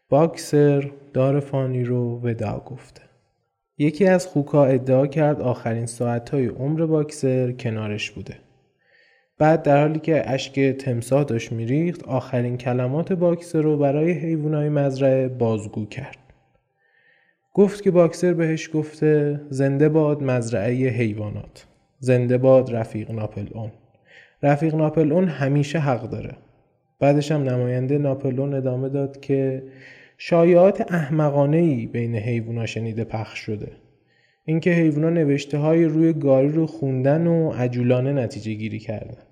باکسر 0.09 0.91
دار 1.13 1.39
فانی 1.39 1.83
رو 1.83 2.19
ودا 2.23 2.63
گفته. 2.65 3.01
یکی 3.77 4.07
از 4.07 4.27
خوکا 4.27 4.65
ادعا 4.65 5.07
کرد 5.07 5.41
آخرین 5.41 5.85
ساعتهای 5.85 6.47
عمر 6.47 6.85
باکسر 6.85 7.51
کنارش 7.51 8.11
بوده. 8.11 8.35
بعد 9.39 9.63
در 9.63 9.81
حالی 9.81 9.99
که 9.99 10.31
اشک 10.31 10.59
تمساه 10.59 11.23
داشت 11.23 11.51
میریخت 11.51 12.03
آخرین 12.03 12.57
کلمات 12.57 13.13
باکسر 13.13 13.61
رو 13.61 13.77
برای 13.77 14.11
حیوانای 14.11 14.69
مزرعه 14.69 15.27
بازگو 15.27 15.85
کرد. 15.85 16.17
گفت 17.53 17.83
که 17.83 17.91
باکسر 17.91 18.33
بهش 18.33 18.69
گفته 18.73 19.41
زنده 19.49 19.89
باد 19.89 20.23
مزرعه 20.23 20.73
حیوانات. 20.73 21.67
زنده 21.99 22.37
باد 22.37 22.75
رفیق 22.75 23.11
ناپل 23.11 23.47
اون 23.53 23.71
رفیق 24.43 24.75
ناپل 24.75 25.11
اون 25.11 25.27
همیشه 25.27 25.79
حق 25.79 26.09
داره. 26.09 26.35
بعدش 26.99 27.31
هم 27.31 27.43
نماینده 27.43 27.97
ناپل 27.97 28.39
اون 28.39 28.53
ادامه 28.53 28.89
داد 28.89 29.19
که 29.19 29.63
شایعات 30.17 30.93
احمقانه 30.93 31.57
ای 31.57 31.85
بین 31.85 32.15
حیوونا 32.15 32.65
شنیده 32.65 33.03
پخش 33.03 33.39
شده. 33.39 33.71
اینکه 34.45 34.71
حیوونا 34.71 35.09
نوشته 35.09 35.57
های 35.57 35.85
روی 35.85 36.13
گاری 36.13 36.49
رو 36.49 36.67
خوندن 36.67 37.27
و 37.27 37.51
عجولانه 37.51 38.13
نتیجه 38.13 38.53
گیری 38.53 38.79
کردن. 38.79 39.26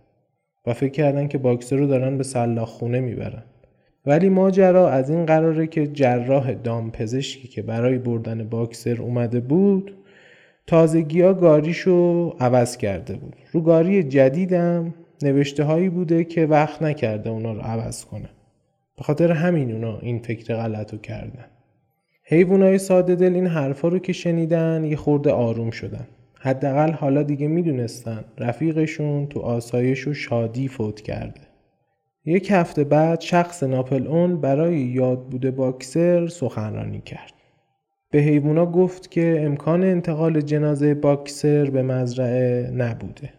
و 0.68 0.74
فکر 0.74 0.92
کردن 0.92 1.28
که 1.28 1.38
باکسر 1.38 1.76
رو 1.76 1.88
دارن 1.88 2.18
به 2.18 2.24
سلاخ 2.24 2.70
خونه 2.70 3.00
می‌برن. 3.00 3.44
ولی 4.06 4.30
ماجرا 4.30 4.90
از 4.90 5.10
این 5.10 5.26
قراره 5.26 5.68
که 5.68 5.88
جراح 5.88 6.54
دام 6.54 6.92
پزشکی 6.92 7.48
که 7.48 7.62
برای 7.62 7.98
بردن 7.98 8.44
باکسر 8.50 9.02
اومده 9.02 9.40
بود 9.40 9.92
تازگی 10.68 11.22
ها 11.22 11.34
گاریشو 11.34 12.30
عوض 12.40 12.78
کرده 12.78 13.14
بود. 13.14 13.36
رو 13.52 13.62
گاری 13.62 14.04
جدیدم 14.04 14.94
نوشته 15.24 15.64
هایی 15.64 15.90
بوده 15.90 16.24
که 16.24 16.46
وقت 16.46 16.82
نکرده 16.82 17.30
اونا 17.30 17.54
رو 17.54 17.62
عوض 17.62 18.06
کنه. 18.06 18.30
به 18.98 19.04
خاطر 19.04 19.32
همین 19.32 19.72
اونا 19.72 20.00
این 20.00 20.20
فکر 20.20 20.56
غلط 20.56 20.94
رو 20.94 21.00
کردن. 21.00 21.46
حیوانای 22.24 22.78
ساده 22.78 23.16
دل 23.16 23.34
این 23.34 23.48
حرفا 23.48 23.88
رو 23.88 24.00
که 24.00 24.14
شنیدن 24.14 24.84
یه 24.84 24.96
خورده 24.96 25.32
آروم 25.32 25.72
شدن. 25.72 26.08
حداقل 26.46 26.92
حالا 26.92 27.24
دیگه 27.24 27.48
می‌دونستن 27.48 28.26
رفیقشون 28.38 29.28
تو 29.28 29.40
آسایش 29.40 30.08
و 30.08 30.14
شادی 30.14 30.68
فوت 30.68 31.02
کرده 31.02 31.42
یک 32.26 32.52
هفته 32.52 32.84
بعد 32.84 33.22
شخص 33.22 33.64
ناپل 33.64 34.08
اون 34.08 34.42
برای 34.42 34.78
یاد 34.78 35.30
بوده 35.30 35.52
باکسر 35.52 36.28
سخنرانی 36.28 37.02
کرد 37.02 37.34
به 38.12 38.20
حیوونا 38.20 38.66
گفت 38.66 39.12
که 39.12 39.42
امکان 39.46 39.84
انتقال 39.84 40.42
جنازه 40.42 40.94
باکسر 40.94 41.70
به 41.70 41.84
مزرعه 41.84 42.72
نبوده 42.72 43.30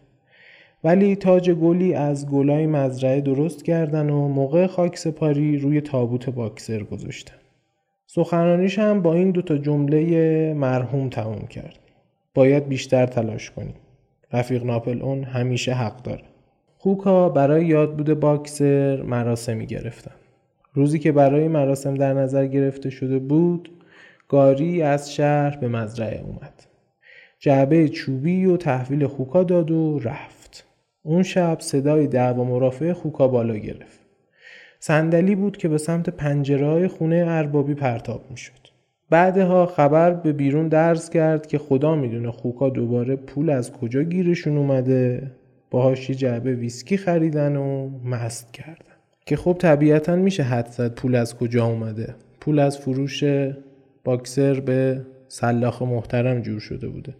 ولی 0.83 1.15
تاج 1.15 1.51
گلی 1.51 1.93
از 1.93 2.29
گلای 2.29 2.65
مزرعه 2.65 3.21
درست 3.21 3.65
کردن 3.65 4.09
و 4.09 4.27
موقع 4.27 4.67
خاک 4.67 4.97
سپاری 4.97 5.57
روی 5.57 5.81
تابوت 5.81 6.29
باکسر 6.29 6.83
گذاشتن. 6.83 7.35
سخنرانیش 8.07 8.79
هم 8.79 9.01
با 9.01 9.13
این 9.13 9.31
دوتا 9.31 9.57
جمله 9.57 10.53
مرحوم 10.53 11.09
تموم 11.09 11.47
کرد. 11.47 11.86
باید 12.37 12.67
بیشتر 12.67 13.05
تلاش 13.05 13.51
کنیم. 13.51 13.75
رفیق 14.33 14.63
ناپل 14.63 15.01
اون 15.01 15.23
همیشه 15.23 15.73
حق 15.73 16.01
داره. 16.01 16.23
خوکا 16.77 17.29
برای 17.29 17.65
یاد 17.65 17.97
بوده 17.97 18.15
باکسر 18.15 19.01
مراسمی 19.01 19.65
گرفتن. 19.65 20.11
روزی 20.73 20.99
که 20.99 21.11
برای 21.11 21.47
مراسم 21.47 21.95
در 21.95 22.13
نظر 22.13 22.45
گرفته 22.47 22.89
شده 22.89 23.19
بود 23.19 23.69
گاری 24.27 24.81
از 24.81 25.13
شهر 25.13 25.57
به 25.57 25.67
مزرعه 25.67 26.21
اومد. 26.21 26.63
جعبه 27.39 27.89
چوبی 27.89 28.45
و 28.45 28.57
تحویل 28.57 29.07
خوکا 29.07 29.43
داد 29.43 29.71
و 29.71 29.99
رفت. 29.99 30.65
اون 31.03 31.23
شب 31.23 31.57
صدای 31.59 32.07
دعوا 32.07 32.43
مرافع 32.43 32.93
خوکا 32.93 33.27
بالا 33.27 33.57
گرفت. 33.57 33.99
صندلی 34.79 35.35
بود 35.35 35.57
که 35.57 35.67
به 35.67 35.77
سمت 35.77 36.09
پنجره 36.09 36.87
خونه 36.87 37.25
اربابی 37.27 37.73
پرتاب 37.73 38.21
می‌شد. 38.29 38.66
بعدها 39.09 39.65
خبر 39.65 40.13
به 40.13 40.33
بیرون 40.33 40.67
درز 40.67 41.09
کرد 41.09 41.47
که 41.47 41.57
خدا 41.57 41.95
می‌دونه 41.95 42.31
خوکا 42.31 42.69
دوباره 42.69 43.15
پول 43.15 43.49
از 43.49 43.71
کجا 43.71 44.03
گیرشون 44.03 44.57
اومده. 44.57 45.31
باهاش 45.71 46.09
یه 46.09 46.15
جعبه 46.15 46.53
ویسکی 46.53 46.97
خریدن 46.97 47.55
و 47.55 47.89
مست 48.05 48.53
کردن. 48.53 48.95
که 49.25 49.35
خب 49.35 49.55
طبیعتا 49.59 50.15
میشه 50.15 50.43
حد 50.43 50.67
زد 50.67 50.93
پول 50.93 51.15
از 51.15 51.37
کجا 51.37 51.65
اومده. 51.65 52.15
پول 52.41 52.59
از 52.59 52.77
فروش 52.77 53.23
باکسر 54.03 54.59
به 54.59 55.01
سلاخ 55.27 55.81
محترم 55.81 56.41
جور 56.41 56.59
شده 56.59 56.87
بوده. 56.87 57.13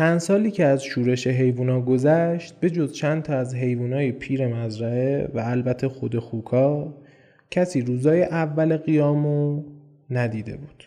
چند 0.00 0.18
سالی 0.18 0.50
که 0.50 0.64
از 0.64 0.84
شورش 0.84 1.26
حیوونا 1.26 1.80
گذشت 1.80 2.60
به 2.60 2.70
جز 2.70 2.92
چند 2.92 3.22
تا 3.22 3.34
از 3.34 3.54
حیوانای 3.54 4.12
پیر 4.12 4.46
مزرعه 4.46 5.28
و 5.34 5.38
البته 5.38 5.88
خود 5.88 6.18
خوکا 6.18 6.94
کسی 7.50 7.80
روزای 7.80 8.22
اول 8.22 8.76
قیامو 8.76 9.62
ندیده 10.10 10.56
بود 10.56 10.84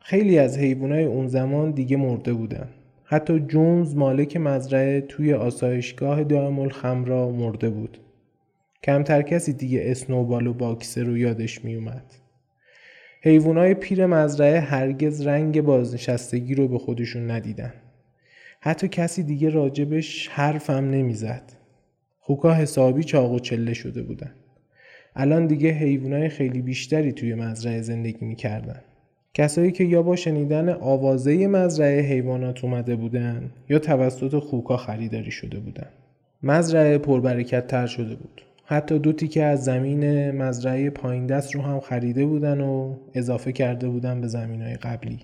خیلی 0.00 0.38
از 0.38 0.58
حیوانای 0.58 1.04
اون 1.04 1.26
زمان 1.26 1.70
دیگه 1.70 1.96
مرده 1.96 2.32
بودن 2.32 2.68
حتی 3.04 3.40
جونز 3.40 3.96
مالک 3.96 4.36
مزرعه 4.36 5.00
توی 5.00 5.34
آسایشگاه 5.34 6.24
دائم 6.24 6.58
الخمرا 6.58 7.30
مرده 7.30 7.70
بود. 7.70 7.98
کمتر 8.82 9.22
کسی 9.22 9.52
دیگه 9.52 9.82
اسنوبال 9.84 10.46
و 10.46 10.52
باکسه 10.52 11.02
رو 11.02 11.18
یادش 11.18 11.64
می 11.64 11.74
اومد. 11.74 12.14
حیوانای 13.22 13.74
پیر 13.74 14.06
مزرعه 14.06 14.60
هرگز 14.60 15.26
رنگ 15.26 15.60
بازنشستگی 15.60 16.54
رو 16.54 16.68
به 16.68 16.78
خودشون 16.78 17.30
ندیدن. 17.30 17.72
حتی 18.64 18.88
کسی 18.88 19.22
دیگه 19.22 19.48
راجبش 19.48 20.28
حرفم 20.28 20.90
نمی‌زد. 20.90 21.42
خوکا 22.20 22.54
حسابی 22.54 23.04
چاق 23.04 23.32
و 23.32 23.38
چله 23.38 23.74
شده 23.74 24.02
بودن. 24.02 24.30
الان 25.16 25.46
دیگه 25.46 25.70
حیوانای 25.70 26.28
خیلی 26.28 26.62
بیشتری 26.62 27.12
توی 27.12 27.34
مزرعه 27.34 27.82
زندگی 27.82 28.26
می‌کردن. 28.26 28.80
کسایی 29.34 29.72
که 29.72 29.84
یا 29.84 30.02
با 30.02 30.16
شنیدن 30.16 30.68
آوازه 30.68 31.46
مزرعه 31.46 32.00
حیوانات 32.00 32.64
اومده 32.64 32.96
بودن 32.96 33.50
یا 33.68 33.78
توسط 33.78 34.38
خوکا 34.38 34.76
خریداری 34.76 35.30
شده 35.30 35.60
بودن. 35.60 35.88
مزرعه 36.42 36.98
پربرکت 36.98 37.66
تر 37.66 37.86
شده 37.86 38.14
بود. 38.14 38.42
حتی 38.64 38.98
دو 38.98 39.12
تیکه 39.12 39.44
از 39.44 39.64
زمین 39.64 40.30
مزرعه 40.30 40.90
پایین 40.90 41.26
دست 41.26 41.54
رو 41.54 41.62
هم 41.62 41.80
خریده 41.80 42.26
بودن 42.26 42.60
و 42.60 42.96
اضافه 43.14 43.52
کرده 43.52 43.88
بودن 43.88 44.20
به 44.20 44.26
زمین 44.26 44.62
های 44.62 44.74
قبلی. 44.74 45.18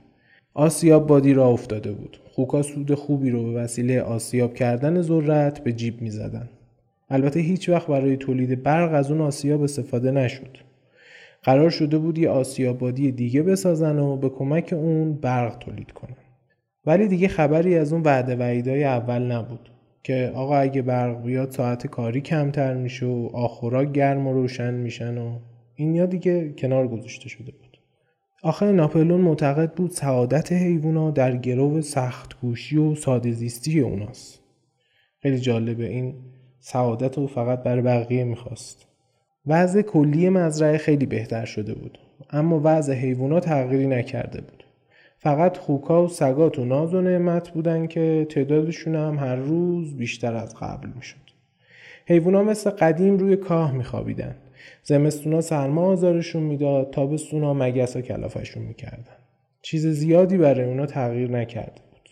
آسیاب 0.54 1.06
بادی 1.06 1.34
را 1.34 1.48
افتاده 1.48 1.92
بود. 1.92 2.20
خوکا 2.30 2.62
سود 2.62 2.94
خوبی 2.94 3.30
رو 3.30 3.44
به 3.44 3.52
وسیله 3.52 4.02
آسیاب 4.02 4.54
کردن 4.54 5.02
ذرت 5.02 5.64
به 5.64 5.72
جیب 5.72 6.02
می 6.02 6.10
زدن. 6.10 6.48
البته 7.10 7.40
هیچ 7.40 7.68
وقت 7.68 7.86
برای 7.86 8.16
تولید 8.16 8.62
برق 8.62 8.94
از 8.94 9.10
اون 9.10 9.20
آسیاب 9.20 9.62
استفاده 9.62 10.10
نشد. 10.10 10.56
قرار 11.42 11.70
شده 11.70 11.98
بود 11.98 12.18
یه 12.18 12.28
آسیابادی 12.28 13.12
دیگه 13.12 13.42
بسازن 13.42 13.98
و 13.98 14.16
به 14.16 14.28
کمک 14.28 14.72
اون 14.72 15.14
برق 15.14 15.58
تولید 15.58 15.92
کنن. 15.92 16.16
ولی 16.86 17.08
دیگه 17.08 17.28
خبری 17.28 17.78
از 17.78 17.92
اون 17.92 18.02
وعده 18.02 18.36
وعیدای 18.36 18.84
اول 18.84 19.22
نبود 19.22 19.70
که 20.02 20.32
آقا 20.34 20.56
اگه 20.56 20.82
برق 20.82 21.22
بیاد 21.22 21.50
ساعت 21.50 21.86
کاری 21.86 22.20
کمتر 22.20 22.74
میشه 22.74 23.06
و 23.06 23.30
آخورا 23.32 23.84
گرم 23.84 24.26
و 24.26 24.32
روشن 24.32 24.74
میشن 24.74 25.18
و 25.18 25.38
این 25.74 25.94
یا 25.94 26.06
دیگه 26.06 26.52
کنار 26.52 26.88
گذاشته 26.88 27.28
شده 27.28 27.52
بود. 27.52 27.67
آخر 28.42 28.72
ناپلون 28.72 29.20
معتقد 29.20 29.72
بود 29.72 29.90
سعادت 29.90 30.52
حیوونا 30.52 31.10
در 31.10 31.36
گرو 31.36 31.82
سخت 31.82 32.40
گوشی 32.40 32.76
و 32.76 32.94
ساده 32.94 33.32
زیستی 33.32 33.80
اوناست. 33.80 34.40
خیلی 35.22 35.38
جالبه 35.38 35.88
این 35.88 36.14
سعادت 36.60 37.18
رو 37.18 37.26
فقط 37.26 37.62
برای 37.62 37.82
بقیه 37.82 38.24
می‌خواست. 38.24 38.86
وضع 39.46 39.82
کلی 39.82 40.28
مزرعه 40.28 40.78
خیلی 40.78 41.06
بهتر 41.06 41.44
شده 41.44 41.74
بود 41.74 41.98
اما 42.30 42.60
وضع 42.64 42.94
حیوانات 42.94 43.44
تغییری 43.44 43.86
نکرده 43.86 44.40
بود 44.40 44.64
فقط 45.18 45.56
خوکا 45.56 46.04
و 46.04 46.08
سگات 46.08 46.58
و 46.58 46.64
ناز 46.64 46.94
و 46.94 47.00
نعمت 47.00 47.48
بودن 47.50 47.86
که 47.86 48.26
تعدادشون 48.30 48.94
هم 48.94 49.18
هر 49.18 49.36
روز 49.36 49.96
بیشتر 49.96 50.34
از 50.34 50.54
قبل 50.54 50.88
می‌شد 50.96 51.16
حیوونا 52.06 52.42
مثل 52.42 52.70
قدیم 52.70 53.16
روی 53.16 53.36
کاه 53.36 53.72
میخوابیدن 53.72 54.34
زمستونا 54.82 55.40
سرما 55.40 55.86
آزارشون 55.86 56.42
می‌داد 56.42 56.90
تابستونا 56.90 57.54
مگس 57.54 57.96
و 57.96 58.00
کلافشون 58.00 58.62
می‌کردن. 58.62 59.16
چیز 59.62 59.86
زیادی 59.86 60.36
برای 60.36 60.64
اونا 60.64 60.86
تغییر 60.86 61.30
نکرده 61.30 61.82
بود. 61.92 62.08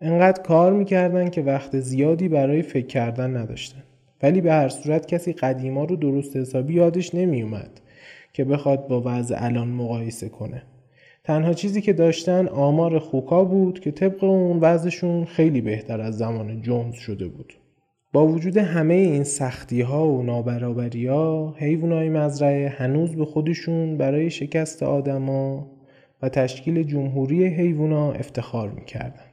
انقدر 0.00 0.42
کار 0.42 0.72
می‌کردن 0.72 1.30
که 1.30 1.42
وقت 1.42 1.80
زیادی 1.80 2.28
برای 2.28 2.62
فکر 2.62 2.86
کردن 2.86 3.36
نداشتن. 3.36 3.82
ولی 4.22 4.40
به 4.40 4.52
هر 4.52 4.68
صورت 4.68 5.06
کسی 5.06 5.32
قدیما 5.32 5.84
رو 5.84 5.96
درست 5.96 6.36
حسابی 6.36 6.74
یادش 6.74 7.14
نمی 7.14 7.42
اومد 7.42 7.80
که 8.32 8.44
بخواد 8.44 8.88
با 8.88 9.02
وضع 9.04 9.36
الان 9.38 9.68
مقایسه 9.68 10.28
کنه. 10.28 10.62
تنها 11.24 11.52
چیزی 11.52 11.80
که 11.80 11.92
داشتن 11.92 12.48
آمار 12.48 12.98
خوکا 12.98 13.44
بود 13.44 13.80
که 13.80 13.90
طبق 13.90 14.24
اون 14.24 14.60
وضعشون 14.60 15.24
خیلی 15.24 15.60
بهتر 15.60 16.00
از 16.00 16.18
زمان 16.18 16.62
جونز 16.62 16.94
شده 16.94 17.28
بود. 17.28 17.54
با 18.12 18.26
وجود 18.26 18.56
همه 18.56 18.94
این 18.94 19.24
سختی 19.24 19.80
ها 19.80 20.08
و 20.08 20.22
نابرابری 20.22 21.06
ها 21.06 21.54
حیوانای 21.58 22.08
مزرعه 22.08 22.68
هنوز 22.68 23.16
به 23.16 23.24
خودشون 23.24 23.96
برای 23.96 24.30
شکست 24.30 24.82
آدما 24.82 25.70
و 26.22 26.28
تشکیل 26.28 26.82
جمهوری 26.82 27.46
حیوانا 27.46 28.12
افتخار 28.12 28.70
می‌کردن. 28.70 29.24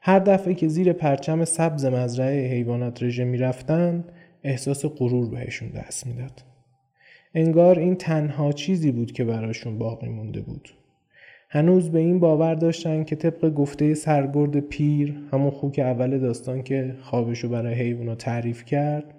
هر 0.00 0.18
دفعه 0.18 0.54
که 0.54 0.68
زیر 0.68 0.92
پرچم 0.92 1.44
سبز 1.44 1.84
مزرعه 1.84 2.48
حیوانات 2.52 3.02
رژه 3.02 3.24
می‌رفتن 3.24 4.04
احساس 4.44 4.86
غرور 4.86 5.30
بهشون 5.30 5.68
دست 5.68 6.06
می‌داد. 6.06 6.42
انگار 7.34 7.78
این 7.78 7.94
تنها 7.94 8.52
چیزی 8.52 8.92
بود 8.92 9.12
که 9.12 9.24
براشون 9.24 9.78
باقی 9.78 10.08
مونده 10.08 10.40
بود. 10.40 10.68
هنوز 11.50 11.90
به 11.90 11.98
این 11.98 12.20
باور 12.20 12.54
داشتن 12.54 13.04
که 13.04 13.16
طبق 13.16 13.54
گفته 13.54 13.94
سرگرد 13.94 14.60
پیر 14.60 15.16
همون 15.32 15.50
خوک 15.50 15.78
اول 15.78 16.18
داستان 16.18 16.62
که 16.62 16.94
خوابشو 17.02 17.48
برای 17.48 17.74
حیوانا 17.74 18.14
تعریف 18.14 18.64
کرد 18.64 19.14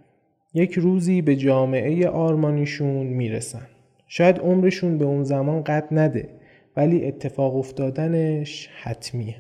یک 0.54 0.74
روزی 0.74 1.22
به 1.22 1.36
جامعه 1.36 2.08
آرمانیشون 2.08 3.08
می‌رسن. 3.08 3.68
شاید 4.08 4.40
عمرشون 4.40 4.98
به 4.98 5.06
اون 5.06 5.24
زمان 5.24 5.64
قد 5.64 5.88
نده 5.92 6.30
ولی 6.78 7.06
اتفاق 7.06 7.56
افتادنش 7.56 8.70
حتمیه. 8.82 9.36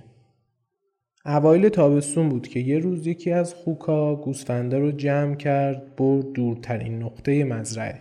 اوایل 1.25 1.69
تابستون 1.69 2.29
بود 2.29 2.47
که 2.47 2.59
یه 2.59 2.79
روز 2.79 3.07
یکی 3.07 3.31
از 3.31 3.53
خوکا 3.53 4.15
گوسفندا 4.15 4.79
رو 4.79 4.91
جمع 4.91 5.35
کرد 5.35 5.95
برد 5.95 6.33
دورترین 6.33 7.03
نقطه 7.03 7.43
مزرعه. 7.43 7.99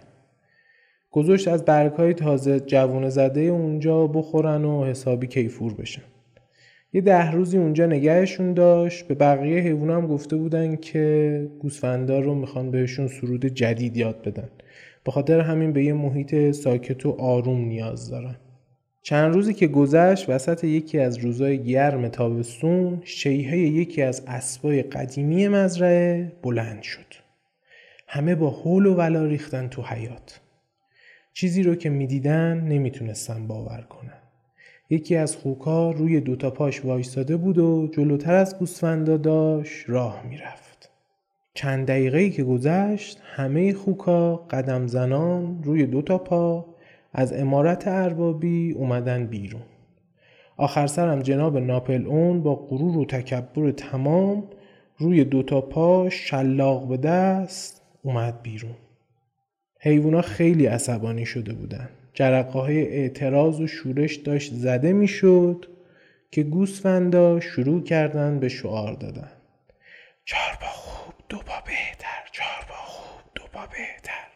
گذاشت 1.14 1.48
از 1.48 1.64
برگهای 1.64 2.14
تازه 2.14 2.60
جوونه 2.60 3.10
زده 3.10 3.40
اونجا 3.40 4.06
بخورن 4.06 4.64
و 4.64 4.84
حسابی 4.84 5.26
کیفور 5.26 5.74
بشن 5.74 6.02
یه 6.92 7.00
ده 7.00 7.30
روزی 7.30 7.58
اونجا 7.58 7.86
نگهشون 7.86 8.54
داشت 8.54 9.08
به 9.08 9.14
بقیه 9.14 9.60
حیوان 9.60 9.90
هم 9.90 10.06
گفته 10.06 10.36
بودن 10.36 10.76
که 10.76 11.48
گوسفندا 11.58 12.20
رو 12.20 12.34
می‌خوان 12.34 12.70
بهشون 12.70 13.08
سرود 13.08 13.46
جدید 13.46 13.96
یاد 13.96 14.22
بدن 14.22 14.48
به 15.04 15.12
خاطر 15.12 15.40
همین 15.40 15.72
به 15.72 15.84
یه 15.84 15.92
محیط 15.92 16.50
ساکت 16.50 17.06
و 17.06 17.10
آروم 17.10 17.60
نیاز 17.64 18.10
دارن 18.10 18.36
چند 19.02 19.34
روزی 19.34 19.54
که 19.54 19.66
گذشت 19.66 20.30
وسط 20.30 20.64
یکی 20.64 20.98
از 20.98 21.18
روزای 21.18 21.64
گرم 21.64 22.08
تابستون 22.08 23.00
شیهه 23.04 23.58
یکی 23.58 24.02
از 24.02 24.22
اسبای 24.26 24.82
قدیمی 24.82 25.48
مزرعه 25.48 26.32
بلند 26.42 26.82
شد. 26.82 27.14
همه 28.08 28.34
با 28.34 28.50
حول 28.50 28.86
و 28.86 28.94
ولا 28.94 29.24
ریختن 29.24 29.68
تو 29.68 29.82
حیات. 29.82 30.40
چیزی 31.36 31.62
رو 31.62 31.74
که 31.74 31.90
می‌دیدن 31.90 32.60
نمی‌تونستن 32.60 33.46
باور 33.46 33.80
کنن. 33.80 34.22
یکی 34.90 35.16
از 35.16 35.36
خوکا 35.36 35.90
روی 35.90 36.20
دوتا 36.20 36.50
پاش 36.50 36.84
وایستاده 36.84 37.36
بود 37.36 37.58
و 37.58 37.88
جلوتر 37.92 38.34
از 38.34 38.58
گوسفندا 38.58 39.16
داشت 39.16 39.90
راه 39.90 40.22
می‌رفت. 40.28 40.90
چند 41.54 41.86
دقیقه 41.86 42.30
که 42.30 42.44
گذشت 42.44 43.20
همه 43.24 43.72
خوکا 43.72 44.36
قدم 44.36 44.86
زنان 44.86 45.62
روی 45.62 45.86
دوتا 45.86 46.18
پا 46.18 46.66
از 47.12 47.32
امارت 47.32 47.88
اربابی 47.88 48.72
اومدن 48.72 49.26
بیرون 49.26 49.62
آخر 50.56 50.86
سرم 50.86 51.22
جناب 51.22 51.58
ناپل 51.58 52.06
اون 52.06 52.42
با 52.42 52.54
غرور 52.54 52.98
و 52.98 53.04
تکبر 53.04 53.70
تمام 53.70 54.44
روی 54.98 55.24
دوتا 55.24 55.60
پا 55.60 56.10
شلاق 56.10 56.88
به 56.88 56.96
دست 56.96 57.82
اومد 58.02 58.42
بیرون 58.42 58.74
حیوونا 59.84 60.22
خیلی 60.22 60.66
عصبانی 60.66 61.26
شده 61.26 61.52
بودن. 61.52 61.88
جرقه 62.14 62.58
های 62.58 62.88
اعتراض 62.88 63.60
و 63.60 63.66
شورش 63.66 64.14
داشت 64.14 64.54
زده 64.54 64.92
می‌شد 64.92 65.66
که 66.30 66.42
گوسفندا 66.42 67.40
شروع 67.40 67.82
کردن 67.82 68.38
به 68.38 68.48
شعار 68.48 68.92
دادن. 68.92 69.30
چهار 70.24 70.58
با 70.60 70.66
خوب 70.66 71.14
دو 71.28 71.36
پا 71.36 71.62
بهتر 71.66 72.30
چهار 72.32 72.64
با 72.68 72.74
خوب 72.74 73.22
دو 73.34 73.42
پا 73.52 73.60
بهتر. 73.60 74.26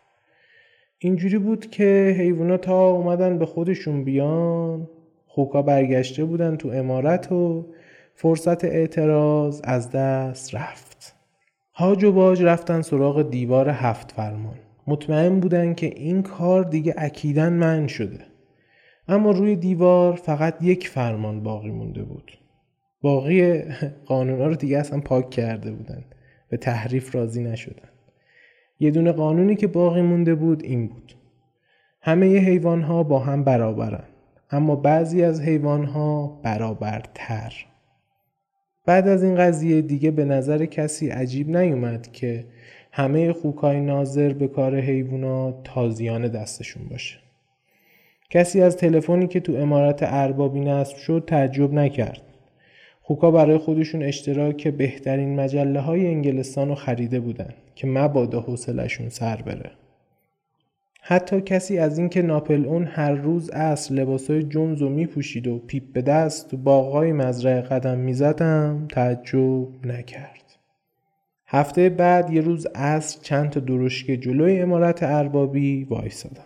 اینجوری 0.98 1.38
بود 1.38 1.70
که 1.70 2.16
حیوانات 2.18 2.60
تا 2.60 2.90
اومدن 2.90 3.38
به 3.38 3.46
خودشون 3.46 4.04
بیان 4.04 4.88
خوکا 5.26 5.62
برگشته 5.62 6.24
بودن 6.24 6.56
تو 6.56 6.68
امارت 6.68 7.32
و 7.32 7.66
فرصت 8.14 8.64
اعتراض 8.64 9.60
از 9.64 9.90
دست 9.90 10.54
رفت. 10.54 11.14
هاج 11.74 12.04
و 12.04 12.12
باج 12.12 12.42
رفتن 12.42 12.82
سراغ 12.82 13.30
دیوار 13.30 13.68
هفت 13.68 14.12
فرمان. 14.12 14.58
مطمئن 14.88 15.40
بودن 15.40 15.74
که 15.74 15.86
این 15.86 16.22
کار 16.22 16.64
دیگه 16.64 16.94
اکیدن 16.98 17.52
من 17.52 17.86
شده. 17.86 18.20
اما 19.08 19.30
روی 19.30 19.56
دیوار 19.56 20.14
فقط 20.14 20.62
یک 20.62 20.88
فرمان 20.88 21.42
باقی 21.42 21.70
مونده 21.70 22.02
بود. 22.02 22.38
باقی 23.00 23.62
قانونا 24.06 24.46
رو 24.46 24.54
دیگه 24.54 24.78
اصلا 24.78 25.00
پاک 25.00 25.30
کرده 25.30 25.72
بودن. 25.72 26.04
به 26.48 26.56
تحریف 26.56 27.14
راضی 27.14 27.42
نشدن. 27.42 27.88
یه 28.80 28.90
دونه 28.90 29.12
قانونی 29.12 29.56
که 29.56 29.66
باقی 29.66 30.02
مونده 30.02 30.34
بود 30.34 30.64
این 30.64 30.86
بود. 30.86 31.12
همه 32.00 32.26
حیوان 32.26 32.82
ها 32.82 33.02
با 33.02 33.18
هم 33.18 33.44
برابرن. 33.44 34.04
اما 34.50 34.76
بعضی 34.76 35.22
از 35.22 35.40
حیوان 35.40 35.84
ها 35.84 36.40
برابرتر. 36.42 37.66
بعد 38.86 39.08
از 39.08 39.22
این 39.22 39.34
قضیه 39.34 39.82
دیگه 39.82 40.10
به 40.10 40.24
نظر 40.24 40.64
کسی 40.64 41.08
عجیب 41.08 41.56
نیومد 41.56 42.12
که 42.12 42.44
همه 42.92 43.32
خوکای 43.32 43.80
ناظر 43.80 44.32
به 44.32 44.48
کار 44.48 44.80
حیوونا 44.80 45.52
تازیان 45.64 46.28
دستشون 46.28 46.88
باشه. 46.88 47.18
کسی 48.30 48.60
از 48.60 48.76
تلفنی 48.76 49.26
که 49.26 49.40
تو 49.40 49.54
امارت 49.54 49.98
اربابی 50.02 50.60
نصب 50.60 50.96
شد 50.96 51.24
تعجب 51.26 51.72
نکرد. 51.72 52.22
خوکا 53.00 53.30
برای 53.30 53.58
خودشون 53.58 54.02
اشتراک 54.02 54.68
بهترین 54.68 55.40
مجله 55.40 55.80
های 55.80 56.06
انگلستان 56.06 56.68
رو 56.68 56.74
خریده 56.74 57.20
بودن 57.20 57.54
که 57.74 57.86
مبادا 57.86 58.40
حوصلشون 58.40 59.08
سر 59.08 59.36
بره. 59.36 59.70
حتی 61.00 61.40
کسی 61.40 61.78
از 61.78 61.98
اینکه 61.98 62.22
ناپل 62.22 62.64
اون 62.66 62.84
هر 62.84 63.12
روز 63.12 63.50
اصر 63.50 63.94
لباسای 63.94 64.42
جونز 64.42 64.82
رو 64.82 64.88
میپوشید 64.88 65.46
و 65.46 65.58
پیپ 65.58 65.82
به 65.92 66.02
دست 66.02 66.50
تو 66.50 66.56
باغای 66.56 67.12
مزرعه 67.12 67.60
قدم 67.60 67.98
می‌زدم 67.98 68.86
تعجب 68.90 69.86
نکرد. 69.86 70.47
هفته 71.50 71.88
بعد 71.88 72.30
یه 72.30 72.40
روز 72.40 72.66
اصر 72.74 73.18
چند 73.22 73.50
تا 73.50 73.60
درشکه 73.60 74.16
جلوی 74.16 74.60
امارت 74.60 75.02
اربابی 75.02 75.84
وایسادن. 75.84 76.44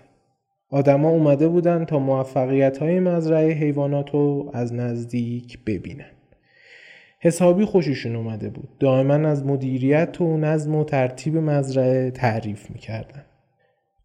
آدما 0.70 1.08
اومده 1.08 1.48
بودن 1.48 1.84
تا 1.84 1.98
موفقیت 1.98 2.78
های 2.78 3.00
مزرعه 3.00 3.52
حیوانات 3.52 4.10
رو 4.10 4.50
از 4.54 4.74
نزدیک 4.74 5.58
ببینن. 5.66 6.10
حسابی 7.20 7.64
خوششون 7.64 8.16
اومده 8.16 8.50
بود. 8.50 8.68
دائما 8.80 9.14
از 9.14 9.46
مدیریت 9.46 10.20
و 10.20 10.36
نظم 10.36 10.74
و 10.74 10.84
ترتیب 10.84 11.36
مزرعه 11.36 12.10
تعریف 12.10 12.70
می‌کردن. 12.70 13.24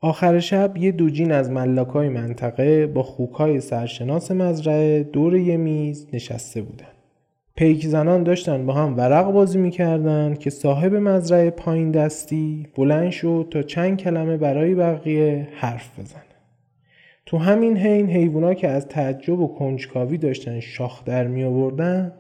آخر 0.02 0.40
شب 0.40 0.78
یه 0.78 0.92
دوجین 0.92 1.32
از 1.32 1.52
ملاکای 1.52 2.10
منطقه 2.10 2.88
با 2.88 3.04
خوکای 3.04 3.60
سرشناس 3.60 4.32
مزرعه 4.32 5.04
دور 5.04 5.36
یه 5.36 5.58
میز 5.58 6.08
نشسته 6.14 6.62
بودن. 6.62 6.97
پیک 7.58 7.88
زنان 7.88 8.24
داشتن 8.24 8.66
با 8.66 8.74
هم 8.74 8.98
ورق 8.98 9.32
بازی 9.32 9.58
می‌کردن 9.58 10.34
که 10.34 10.50
صاحب 10.50 10.96
مزرعه 10.96 11.50
پایین 11.50 11.92
دستی 11.92 12.68
بلند 12.76 13.12
شد 13.12 13.48
تا 13.52 13.62
چند 13.62 13.98
کلمه 13.98 14.38
برای 14.38 14.76
بقیه 14.76 15.48
حرف 15.56 16.00
بزنه. 16.00 16.22
تو 17.26 17.38
همین 17.38 17.78
حین 17.78 18.10
حیوونا 18.10 18.54
که 18.54 18.68
از 18.68 18.88
تعجب 18.88 19.40
و 19.40 19.48
کنجکاوی 19.48 20.18
داشتن 20.18 20.60
شاخ 20.60 21.04
در 21.04 21.28
می 21.28 21.44
آوردن 21.44 22.14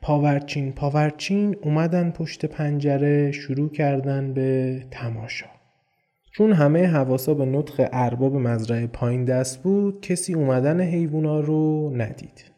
پاورچین 0.00 0.72
پاورچین 0.72 1.56
اومدن 1.62 2.10
پشت 2.10 2.46
پنجره 2.46 3.32
شروع 3.32 3.70
کردن 3.70 4.32
به 4.32 4.78
تماشا. 4.90 5.46
چون 6.32 6.52
همه 6.52 6.86
حواسا 6.86 7.34
به 7.34 7.46
نطق 7.46 7.88
ارباب 7.92 8.36
مزرعه 8.36 8.86
پایین 8.86 9.24
دست 9.24 9.62
بود 9.62 10.00
کسی 10.00 10.34
اومدن 10.34 10.80
حیوونا 10.80 11.40
رو 11.40 11.92
ندید. 11.96 12.51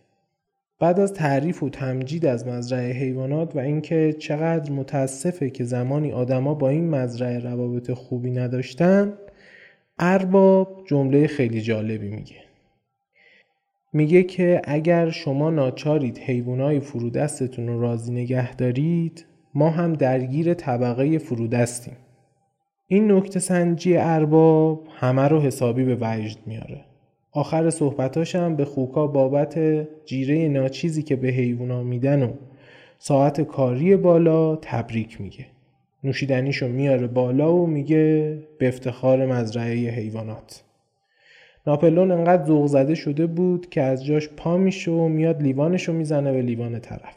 بعد 0.80 1.00
از 1.00 1.12
تعریف 1.12 1.62
و 1.62 1.68
تمجید 1.68 2.26
از 2.26 2.46
مزرعه 2.46 2.92
حیوانات 2.92 3.56
و 3.56 3.58
اینکه 3.58 4.16
چقدر 4.18 4.72
متاسفه 4.72 5.50
که 5.50 5.64
زمانی 5.64 6.12
آدما 6.12 6.54
با 6.54 6.68
این 6.68 6.90
مزرعه 6.90 7.38
روابط 7.38 7.90
خوبی 7.90 8.30
نداشتن 8.30 9.12
ارباب 9.98 10.84
جمله 10.86 11.26
خیلی 11.26 11.60
جالبی 11.60 12.08
میگه. 12.08 12.36
میگه 13.92 14.22
که 14.22 14.62
اگر 14.64 15.10
شما 15.10 15.50
ناچارید 15.50 16.18
حیوانای 16.18 16.80
فرودستتون 16.80 17.66
رو 17.66 17.80
راضی 17.80 18.12
نگه 18.12 18.54
دارید 18.54 19.26
ما 19.54 19.70
هم 19.70 19.92
درگیر 19.92 20.54
طبقه 20.54 21.18
فرودستیم. 21.18 21.96
این 22.86 23.12
نکته 23.12 23.40
سنجی 23.40 23.96
ارباب 23.96 24.86
همه 24.90 25.28
رو 25.28 25.40
حسابی 25.40 25.84
به 25.84 25.98
وجد 26.00 26.38
میاره. 26.46 26.84
آخر 27.36 27.70
صحبتاشم 27.70 28.56
به 28.56 28.64
خوکا 28.64 29.06
بابت 29.06 29.58
جیره 30.04 30.48
ناچیزی 30.48 31.02
که 31.02 31.16
به 31.16 31.28
حیوونا 31.28 31.82
میدن 31.82 32.22
و 32.22 32.32
ساعت 32.98 33.40
کاری 33.40 33.96
بالا 33.96 34.56
تبریک 34.56 35.20
میگه. 35.20 35.46
نوشیدنیشو 36.04 36.68
میاره 36.68 37.06
بالا 37.06 37.54
و 37.54 37.66
میگه 37.66 38.38
به 38.58 38.68
افتخار 38.68 39.26
مزرعه 39.26 39.74
حیوانات. 39.74 40.64
ناپلون 41.66 42.10
انقدر 42.10 42.46
ذوق 42.46 42.66
زده 42.66 42.94
شده 42.94 43.26
بود 43.26 43.68
که 43.68 43.82
از 43.82 44.04
جاش 44.04 44.28
پا 44.28 44.56
میشه 44.56 44.90
و 44.90 45.08
میاد 45.08 45.42
لیوانشو 45.42 45.92
می‌زنه 45.92 46.32
به 46.32 46.42
لیوان 46.42 46.80
طرف. 46.80 47.16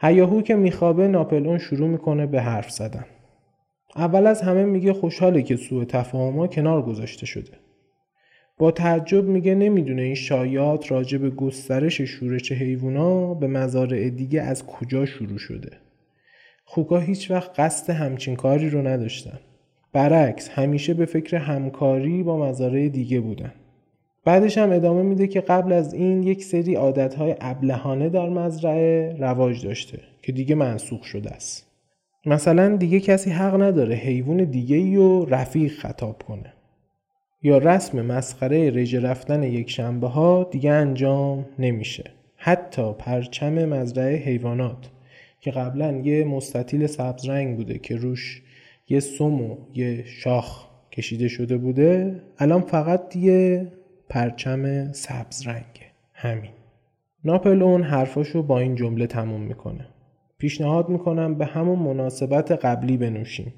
هیاهو 0.00 0.42
که 0.42 0.54
میخوابه 0.54 1.08
ناپلون 1.08 1.58
شروع 1.58 1.88
می‌کنه 1.88 2.26
به 2.26 2.40
حرف 2.40 2.70
زدن. 2.70 3.04
اول 3.96 4.26
از 4.26 4.42
همه 4.42 4.64
میگه 4.64 4.92
خوشحاله 4.92 5.42
که 5.42 5.56
سوء 5.56 5.84
تفاهما 5.84 6.46
کنار 6.46 6.82
گذاشته 6.82 7.26
شده. 7.26 7.52
با 8.62 8.70
تعجب 8.70 9.24
میگه 9.24 9.54
نمی‌دونه 9.54 10.02
این 10.02 10.14
شایعات 10.14 10.90
راجع 10.90 11.18
به 11.18 11.30
گسترش 11.30 12.00
شورش 12.00 12.52
حیوونا 12.52 13.34
به 13.34 13.46
مزارع 13.46 14.08
دیگه 14.08 14.42
از 14.42 14.66
کجا 14.66 15.06
شروع 15.06 15.38
شده. 15.38 15.70
خوکا 16.64 16.98
هیچ 16.98 17.30
وقت 17.30 17.60
قصد 17.60 17.90
همچین 17.90 18.36
کاری 18.36 18.70
رو 18.70 18.86
نداشتن. 18.86 19.38
برعکس 19.92 20.48
همیشه 20.48 20.94
به 20.94 21.06
فکر 21.06 21.36
همکاری 21.36 22.22
با 22.22 22.48
مزارع 22.48 22.88
دیگه 22.88 23.20
بودن. 23.20 23.52
بعدش 24.24 24.58
هم 24.58 24.72
ادامه 24.72 25.02
میده 25.02 25.26
که 25.26 25.40
قبل 25.40 25.72
از 25.72 25.94
این 25.94 26.22
یک 26.22 26.44
سری 26.44 26.74
عادتهای 26.74 27.34
ابلهانه 27.40 28.08
در 28.08 28.28
مزرعه 28.28 29.16
رواج 29.18 29.66
داشته 29.66 29.98
که 30.22 30.32
دیگه 30.32 30.54
منسوخ 30.54 31.04
شده 31.04 31.30
است. 31.30 31.66
مثلا 32.26 32.76
دیگه 32.76 33.00
کسی 33.00 33.30
حق 33.30 33.62
نداره 33.62 33.94
حیوان 33.94 34.44
دیگه 34.44 34.76
ای 34.76 34.96
رو 34.96 35.24
رفیق 35.24 35.72
خطاب 35.72 36.22
کنه. 36.22 36.52
یا 37.42 37.58
رسم 37.58 38.02
مسخره 38.02 38.70
رژه 38.70 39.00
رفتن 39.00 39.42
یک 39.42 39.70
شنبه 39.70 40.08
ها 40.08 40.48
دیگه 40.50 40.70
انجام 40.70 41.46
نمیشه. 41.58 42.10
حتی 42.36 42.92
پرچم 42.92 43.64
مزرعه 43.64 44.16
حیوانات 44.16 44.90
که 45.40 45.50
قبلا 45.50 45.92
یه 45.92 46.24
مستطیل 46.24 46.86
سبز 46.86 47.28
رنگ 47.28 47.56
بوده 47.56 47.78
که 47.78 47.96
روش 47.96 48.42
یه 48.88 49.00
سم 49.00 49.40
و 49.40 49.56
یه 49.74 50.04
شاخ 50.04 50.66
کشیده 50.92 51.28
شده 51.28 51.56
بوده 51.56 52.22
الان 52.38 52.60
فقط 52.60 53.16
یه 53.16 53.72
پرچم 54.08 54.92
سبز 54.92 55.46
رنگه. 55.46 55.92
همین. 56.12 56.50
ناپل 57.24 57.62
اون 57.62 57.82
حرفاشو 57.82 58.42
با 58.42 58.58
این 58.58 58.74
جمله 58.74 59.06
تموم 59.06 59.40
می‌کنه. 59.40 59.86
پیشنهاد 60.38 60.88
می‌کنم 60.88 61.34
به 61.34 61.46
همون 61.46 61.78
مناسبت 61.78 62.52
قبلی 62.52 62.96
بنوشیم. 62.96 63.54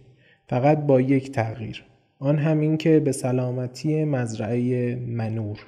فقط 0.49 0.79
با 0.79 1.01
یک 1.01 1.33
تغییر. 1.33 1.85
آن 2.25 2.39
همین 2.39 2.77
که 2.77 3.01
به 3.01 3.13
سلامتی 3.13 4.05
مزرعه 4.05 4.97
منور. 4.97 5.59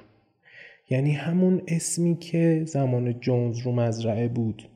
یعنی 0.89 1.11
همون 1.11 1.61
اسمی 1.67 2.17
که 2.19 2.63
زمان 2.65 3.19
جونز 3.19 3.59
رو 3.59 3.71
مزرعه 3.71 4.27
بود. 4.27 4.69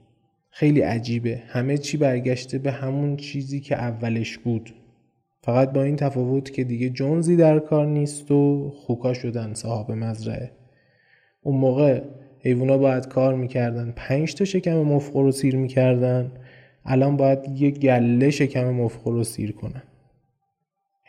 خیلی 0.50 0.82
عجیبه. 0.82 1.44
همه 1.48 1.78
چی 1.78 1.98
برگشته 1.98 2.58
به 2.58 2.72
همون 2.72 3.16
چیزی 3.16 3.60
که 3.60 3.76
اولش 3.76 4.38
بود. 4.38 4.74
فقط 5.42 5.72
با 5.72 5.84
این 5.84 5.96
تفاوت 5.96 6.54
که 6.54 6.64
دیگه 6.64 6.90
جونزی 6.90 7.36
در 7.36 7.60
کار 7.60 7.86
نیست 7.86 8.32
و 8.32 8.70
خوکا 8.70 9.14
شدن 9.14 9.54
صاحب 9.54 9.92
مزرعه. 9.92 10.52
اون 11.42 11.58
موقع 11.58 12.02
حیوونا 12.40 12.78
باید 12.78 13.08
کار 13.08 13.36
می‌کردن. 13.36 13.94
پنج 13.96 14.36
تا 14.36 14.46
شکم 14.46 14.78
مفخور 14.78 15.24
رو 15.24 15.32
سیر 15.32 15.56
می‌کردن. 15.56 16.32
الان 16.86 17.18
باید 17.18 17.62
یه 17.62 17.72
گله 17.72 18.30
شکم 18.30 18.70
مفخور 18.70 19.14
رو 19.14 19.24
سیر 19.24 19.52
کنن. 19.52 19.84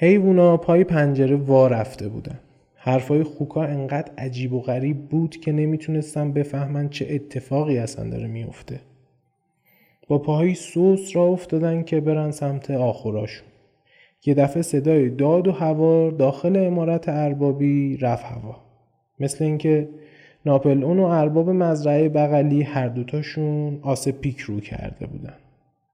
حیوونا 0.03 0.57
پای 0.57 0.85
پنجره 0.85 1.37
وا 1.37 1.67
رفته 1.67 2.09
بودن. 2.09 2.39
حرفای 2.75 3.23
خوکا 3.23 3.63
انقدر 3.63 4.13
عجیب 4.19 4.53
و 4.53 4.61
غریب 4.61 5.09
بود 5.09 5.37
که 5.37 5.53
نمی‌تونستم 5.53 6.33
بفهمن 6.33 6.89
چه 6.89 7.07
اتفاقی 7.11 7.79
اصلا 7.79 8.11
داره 8.11 8.27
میفته 8.27 8.81
با 10.09 10.19
پاهای 10.19 10.55
سوس 10.55 11.17
را 11.17 11.25
افتادن 11.25 11.83
که 11.83 12.01
برن 12.01 12.31
سمت 12.31 12.71
آخراشون 12.71 13.49
یه 14.27 14.35
دفعه 14.35 14.63
صدای 14.63 15.11
داد 15.11 15.49
و 15.49 15.53
هوا 15.53 16.11
داخل 16.11 16.57
امارت 16.57 17.09
اربابی 17.09 17.97
رفت 17.97 18.25
هوا. 18.25 18.57
مثل 19.21 19.45
اینکه 19.45 19.89
ناپل 20.47 20.85
اون 20.85 20.99
و 20.99 21.05
ارباب 21.05 21.51
مزرعه 21.51 22.09
بغلی 22.09 22.63
هر 22.63 22.89
دوتاشون 22.89 23.79
آس 23.83 24.09
پیک 24.09 24.41
رو 24.41 24.61
کرده 24.61 25.07
بودن. 25.07 25.37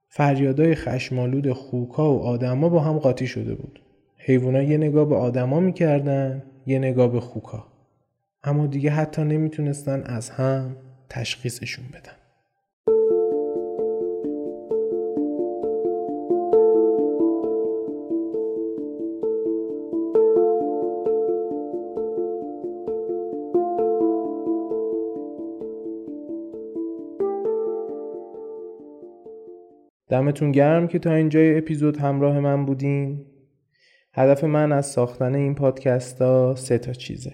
فریادای 0.08 0.74
خشمالود 0.74 1.52
خوکا 1.52 2.14
و 2.14 2.22
آدما 2.22 2.68
با 2.68 2.80
هم 2.80 2.98
قاطی 2.98 3.26
شده 3.26 3.54
بود. 3.54 3.80
حیوونا 4.28 4.62
یه 4.62 4.76
نگاه 4.76 5.08
به 5.08 5.16
آدما 5.16 5.60
می‌کردن 5.60 6.42
یه 6.66 6.78
نگاه 6.78 7.12
به 7.12 7.20
خوکا. 7.20 7.66
اما 8.44 8.66
دیگه 8.66 8.90
حتی 8.90 9.24
نمی‌تونستن 9.24 10.02
از 10.06 10.30
هم 10.30 10.76
تشخیصشون 11.08 11.84
بدن. 11.88 12.12
دمتون 30.08 30.52
گرم 30.52 30.88
که 30.88 30.98
تا 30.98 31.12
اینجای 31.12 31.58
اپیزود 31.58 31.96
همراه 31.96 32.40
من 32.40 32.64
بودین. 32.64 33.27
هدف 34.18 34.44
من 34.44 34.72
از 34.72 34.86
ساختن 34.86 35.34
این 35.34 35.54
پادکست 35.54 36.22
ها 36.22 36.54
سه 36.54 36.78
تا 36.78 36.92
چیزه. 36.92 37.32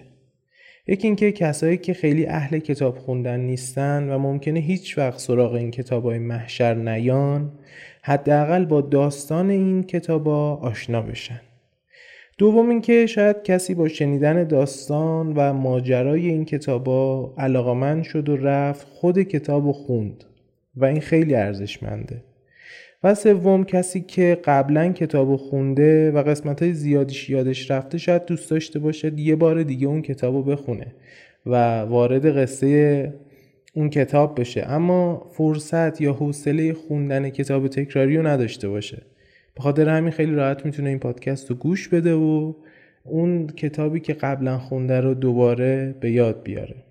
یکی 0.87 1.07
اینکه 1.07 1.31
کسایی 1.31 1.77
که 1.77 1.93
خیلی 1.93 2.25
اهل 2.25 2.59
کتاب 2.59 2.97
خوندن 2.97 3.39
نیستن 3.39 4.09
و 4.09 4.17
ممکنه 4.17 4.59
هیچ 4.59 4.97
وقت 4.97 5.19
سراغ 5.19 5.53
این 5.53 5.71
کتاب 5.71 6.03
های 6.03 6.19
محشر 6.19 6.73
نیان 6.73 7.51
حداقل 8.01 8.65
با 8.65 8.81
داستان 8.81 9.49
این 9.49 9.83
کتابا 9.83 10.55
آشنا 10.55 11.01
بشن. 11.01 11.41
دوم 12.37 12.69
اینکه 12.69 13.05
شاید 13.05 13.43
کسی 13.43 13.73
با 13.73 13.87
شنیدن 13.87 14.43
داستان 14.43 15.33
و 15.33 15.53
ماجرای 15.53 16.27
این 16.29 16.45
کتابا 16.45 17.33
علاقمند 17.37 18.03
شد 18.03 18.29
و 18.29 18.37
رفت 18.37 18.87
خود 18.87 19.23
کتاب 19.23 19.65
و 19.65 19.73
خوند 19.73 20.23
و 20.75 20.85
این 20.85 21.01
خیلی 21.01 21.35
ارزشمنده. 21.35 22.23
و 23.05 23.15
سوم 23.15 23.63
کسی 23.63 24.01
که 24.01 24.37
قبلا 24.45 24.91
کتاب 24.91 25.35
خونده 25.35 26.11
و 26.11 26.23
قسمت 26.23 26.61
های 26.61 26.73
زیادیش 26.73 27.29
یادش 27.29 27.71
رفته 27.71 27.97
شاید 27.97 28.25
دوست 28.25 28.51
داشته 28.51 28.79
باشه 28.79 29.19
یه 29.19 29.35
بار 29.35 29.63
دیگه 29.63 29.87
اون 29.87 30.01
کتاب 30.01 30.35
رو 30.35 30.43
بخونه 30.43 30.87
و 31.45 31.79
وارد 31.79 32.37
قصه 32.37 33.13
اون 33.73 33.89
کتاب 33.89 34.39
بشه. 34.39 34.65
اما 34.67 35.27
فرصت 35.33 36.01
یا 36.01 36.13
حوصله 36.13 36.73
خوندن 36.73 37.29
کتاب 37.29 37.67
تکراری 37.67 38.17
رو 38.17 38.27
نداشته 38.27 38.69
باشه. 38.69 39.01
به 39.55 39.61
خاطر 39.61 39.89
همین 39.89 40.11
خیلی 40.11 40.35
راحت 40.35 40.65
می‌تونه 40.65 40.89
این 40.89 40.99
پادکست 40.99 41.49
رو 41.49 41.55
گوش 41.55 41.87
بده 41.87 42.13
و 42.13 42.53
اون 43.03 43.47
کتابی 43.47 43.99
که 43.99 44.13
قبلا 44.13 44.57
خونده 44.57 45.01
رو 45.01 45.13
دوباره 45.13 45.95
به 45.99 46.11
یاد 46.11 46.43
بیاره. 46.43 46.84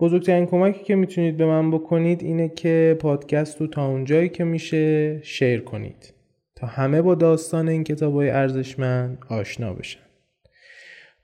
بزرگترین 0.00 0.46
کمکی 0.46 0.84
که 0.84 0.94
می‌تونید 0.94 1.36
به 1.36 1.46
من 1.46 1.70
بکنید 1.70 2.22
اینه 2.22 2.48
که 2.48 2.96
پادکست 3.00 3.60
رو 3.60 3.66
تا 3.66 3.86
اونجایی 3.86 4.28
که 4.28 4.44
میشه 4.44 5.20
شیر 5.22 5.60
کنید. 5.60 6.14
تا 6.56 6.66
همه 6.66 7.02
با 7.02 7.14
داستان 7.14 7.68
این 7.68 7.84
کتاب 7.84 8.14
های 8.14 8.30
ارزشمند 8.30 9.18
آشنا 9.28 9.74
بشن. 9.74 10.00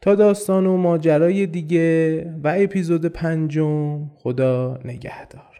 تا 0.01 0.15
داستان 0.15 0.67
و 0.67 0.77
ماجرای 0.77 1.47
دیگه 1.47 2.23
و 2.45 2.55
اپیزود 2.59 3.07
پنجم 3.07 4.11
خدا 4.15 4.81
نگهدار. 4.85 5.52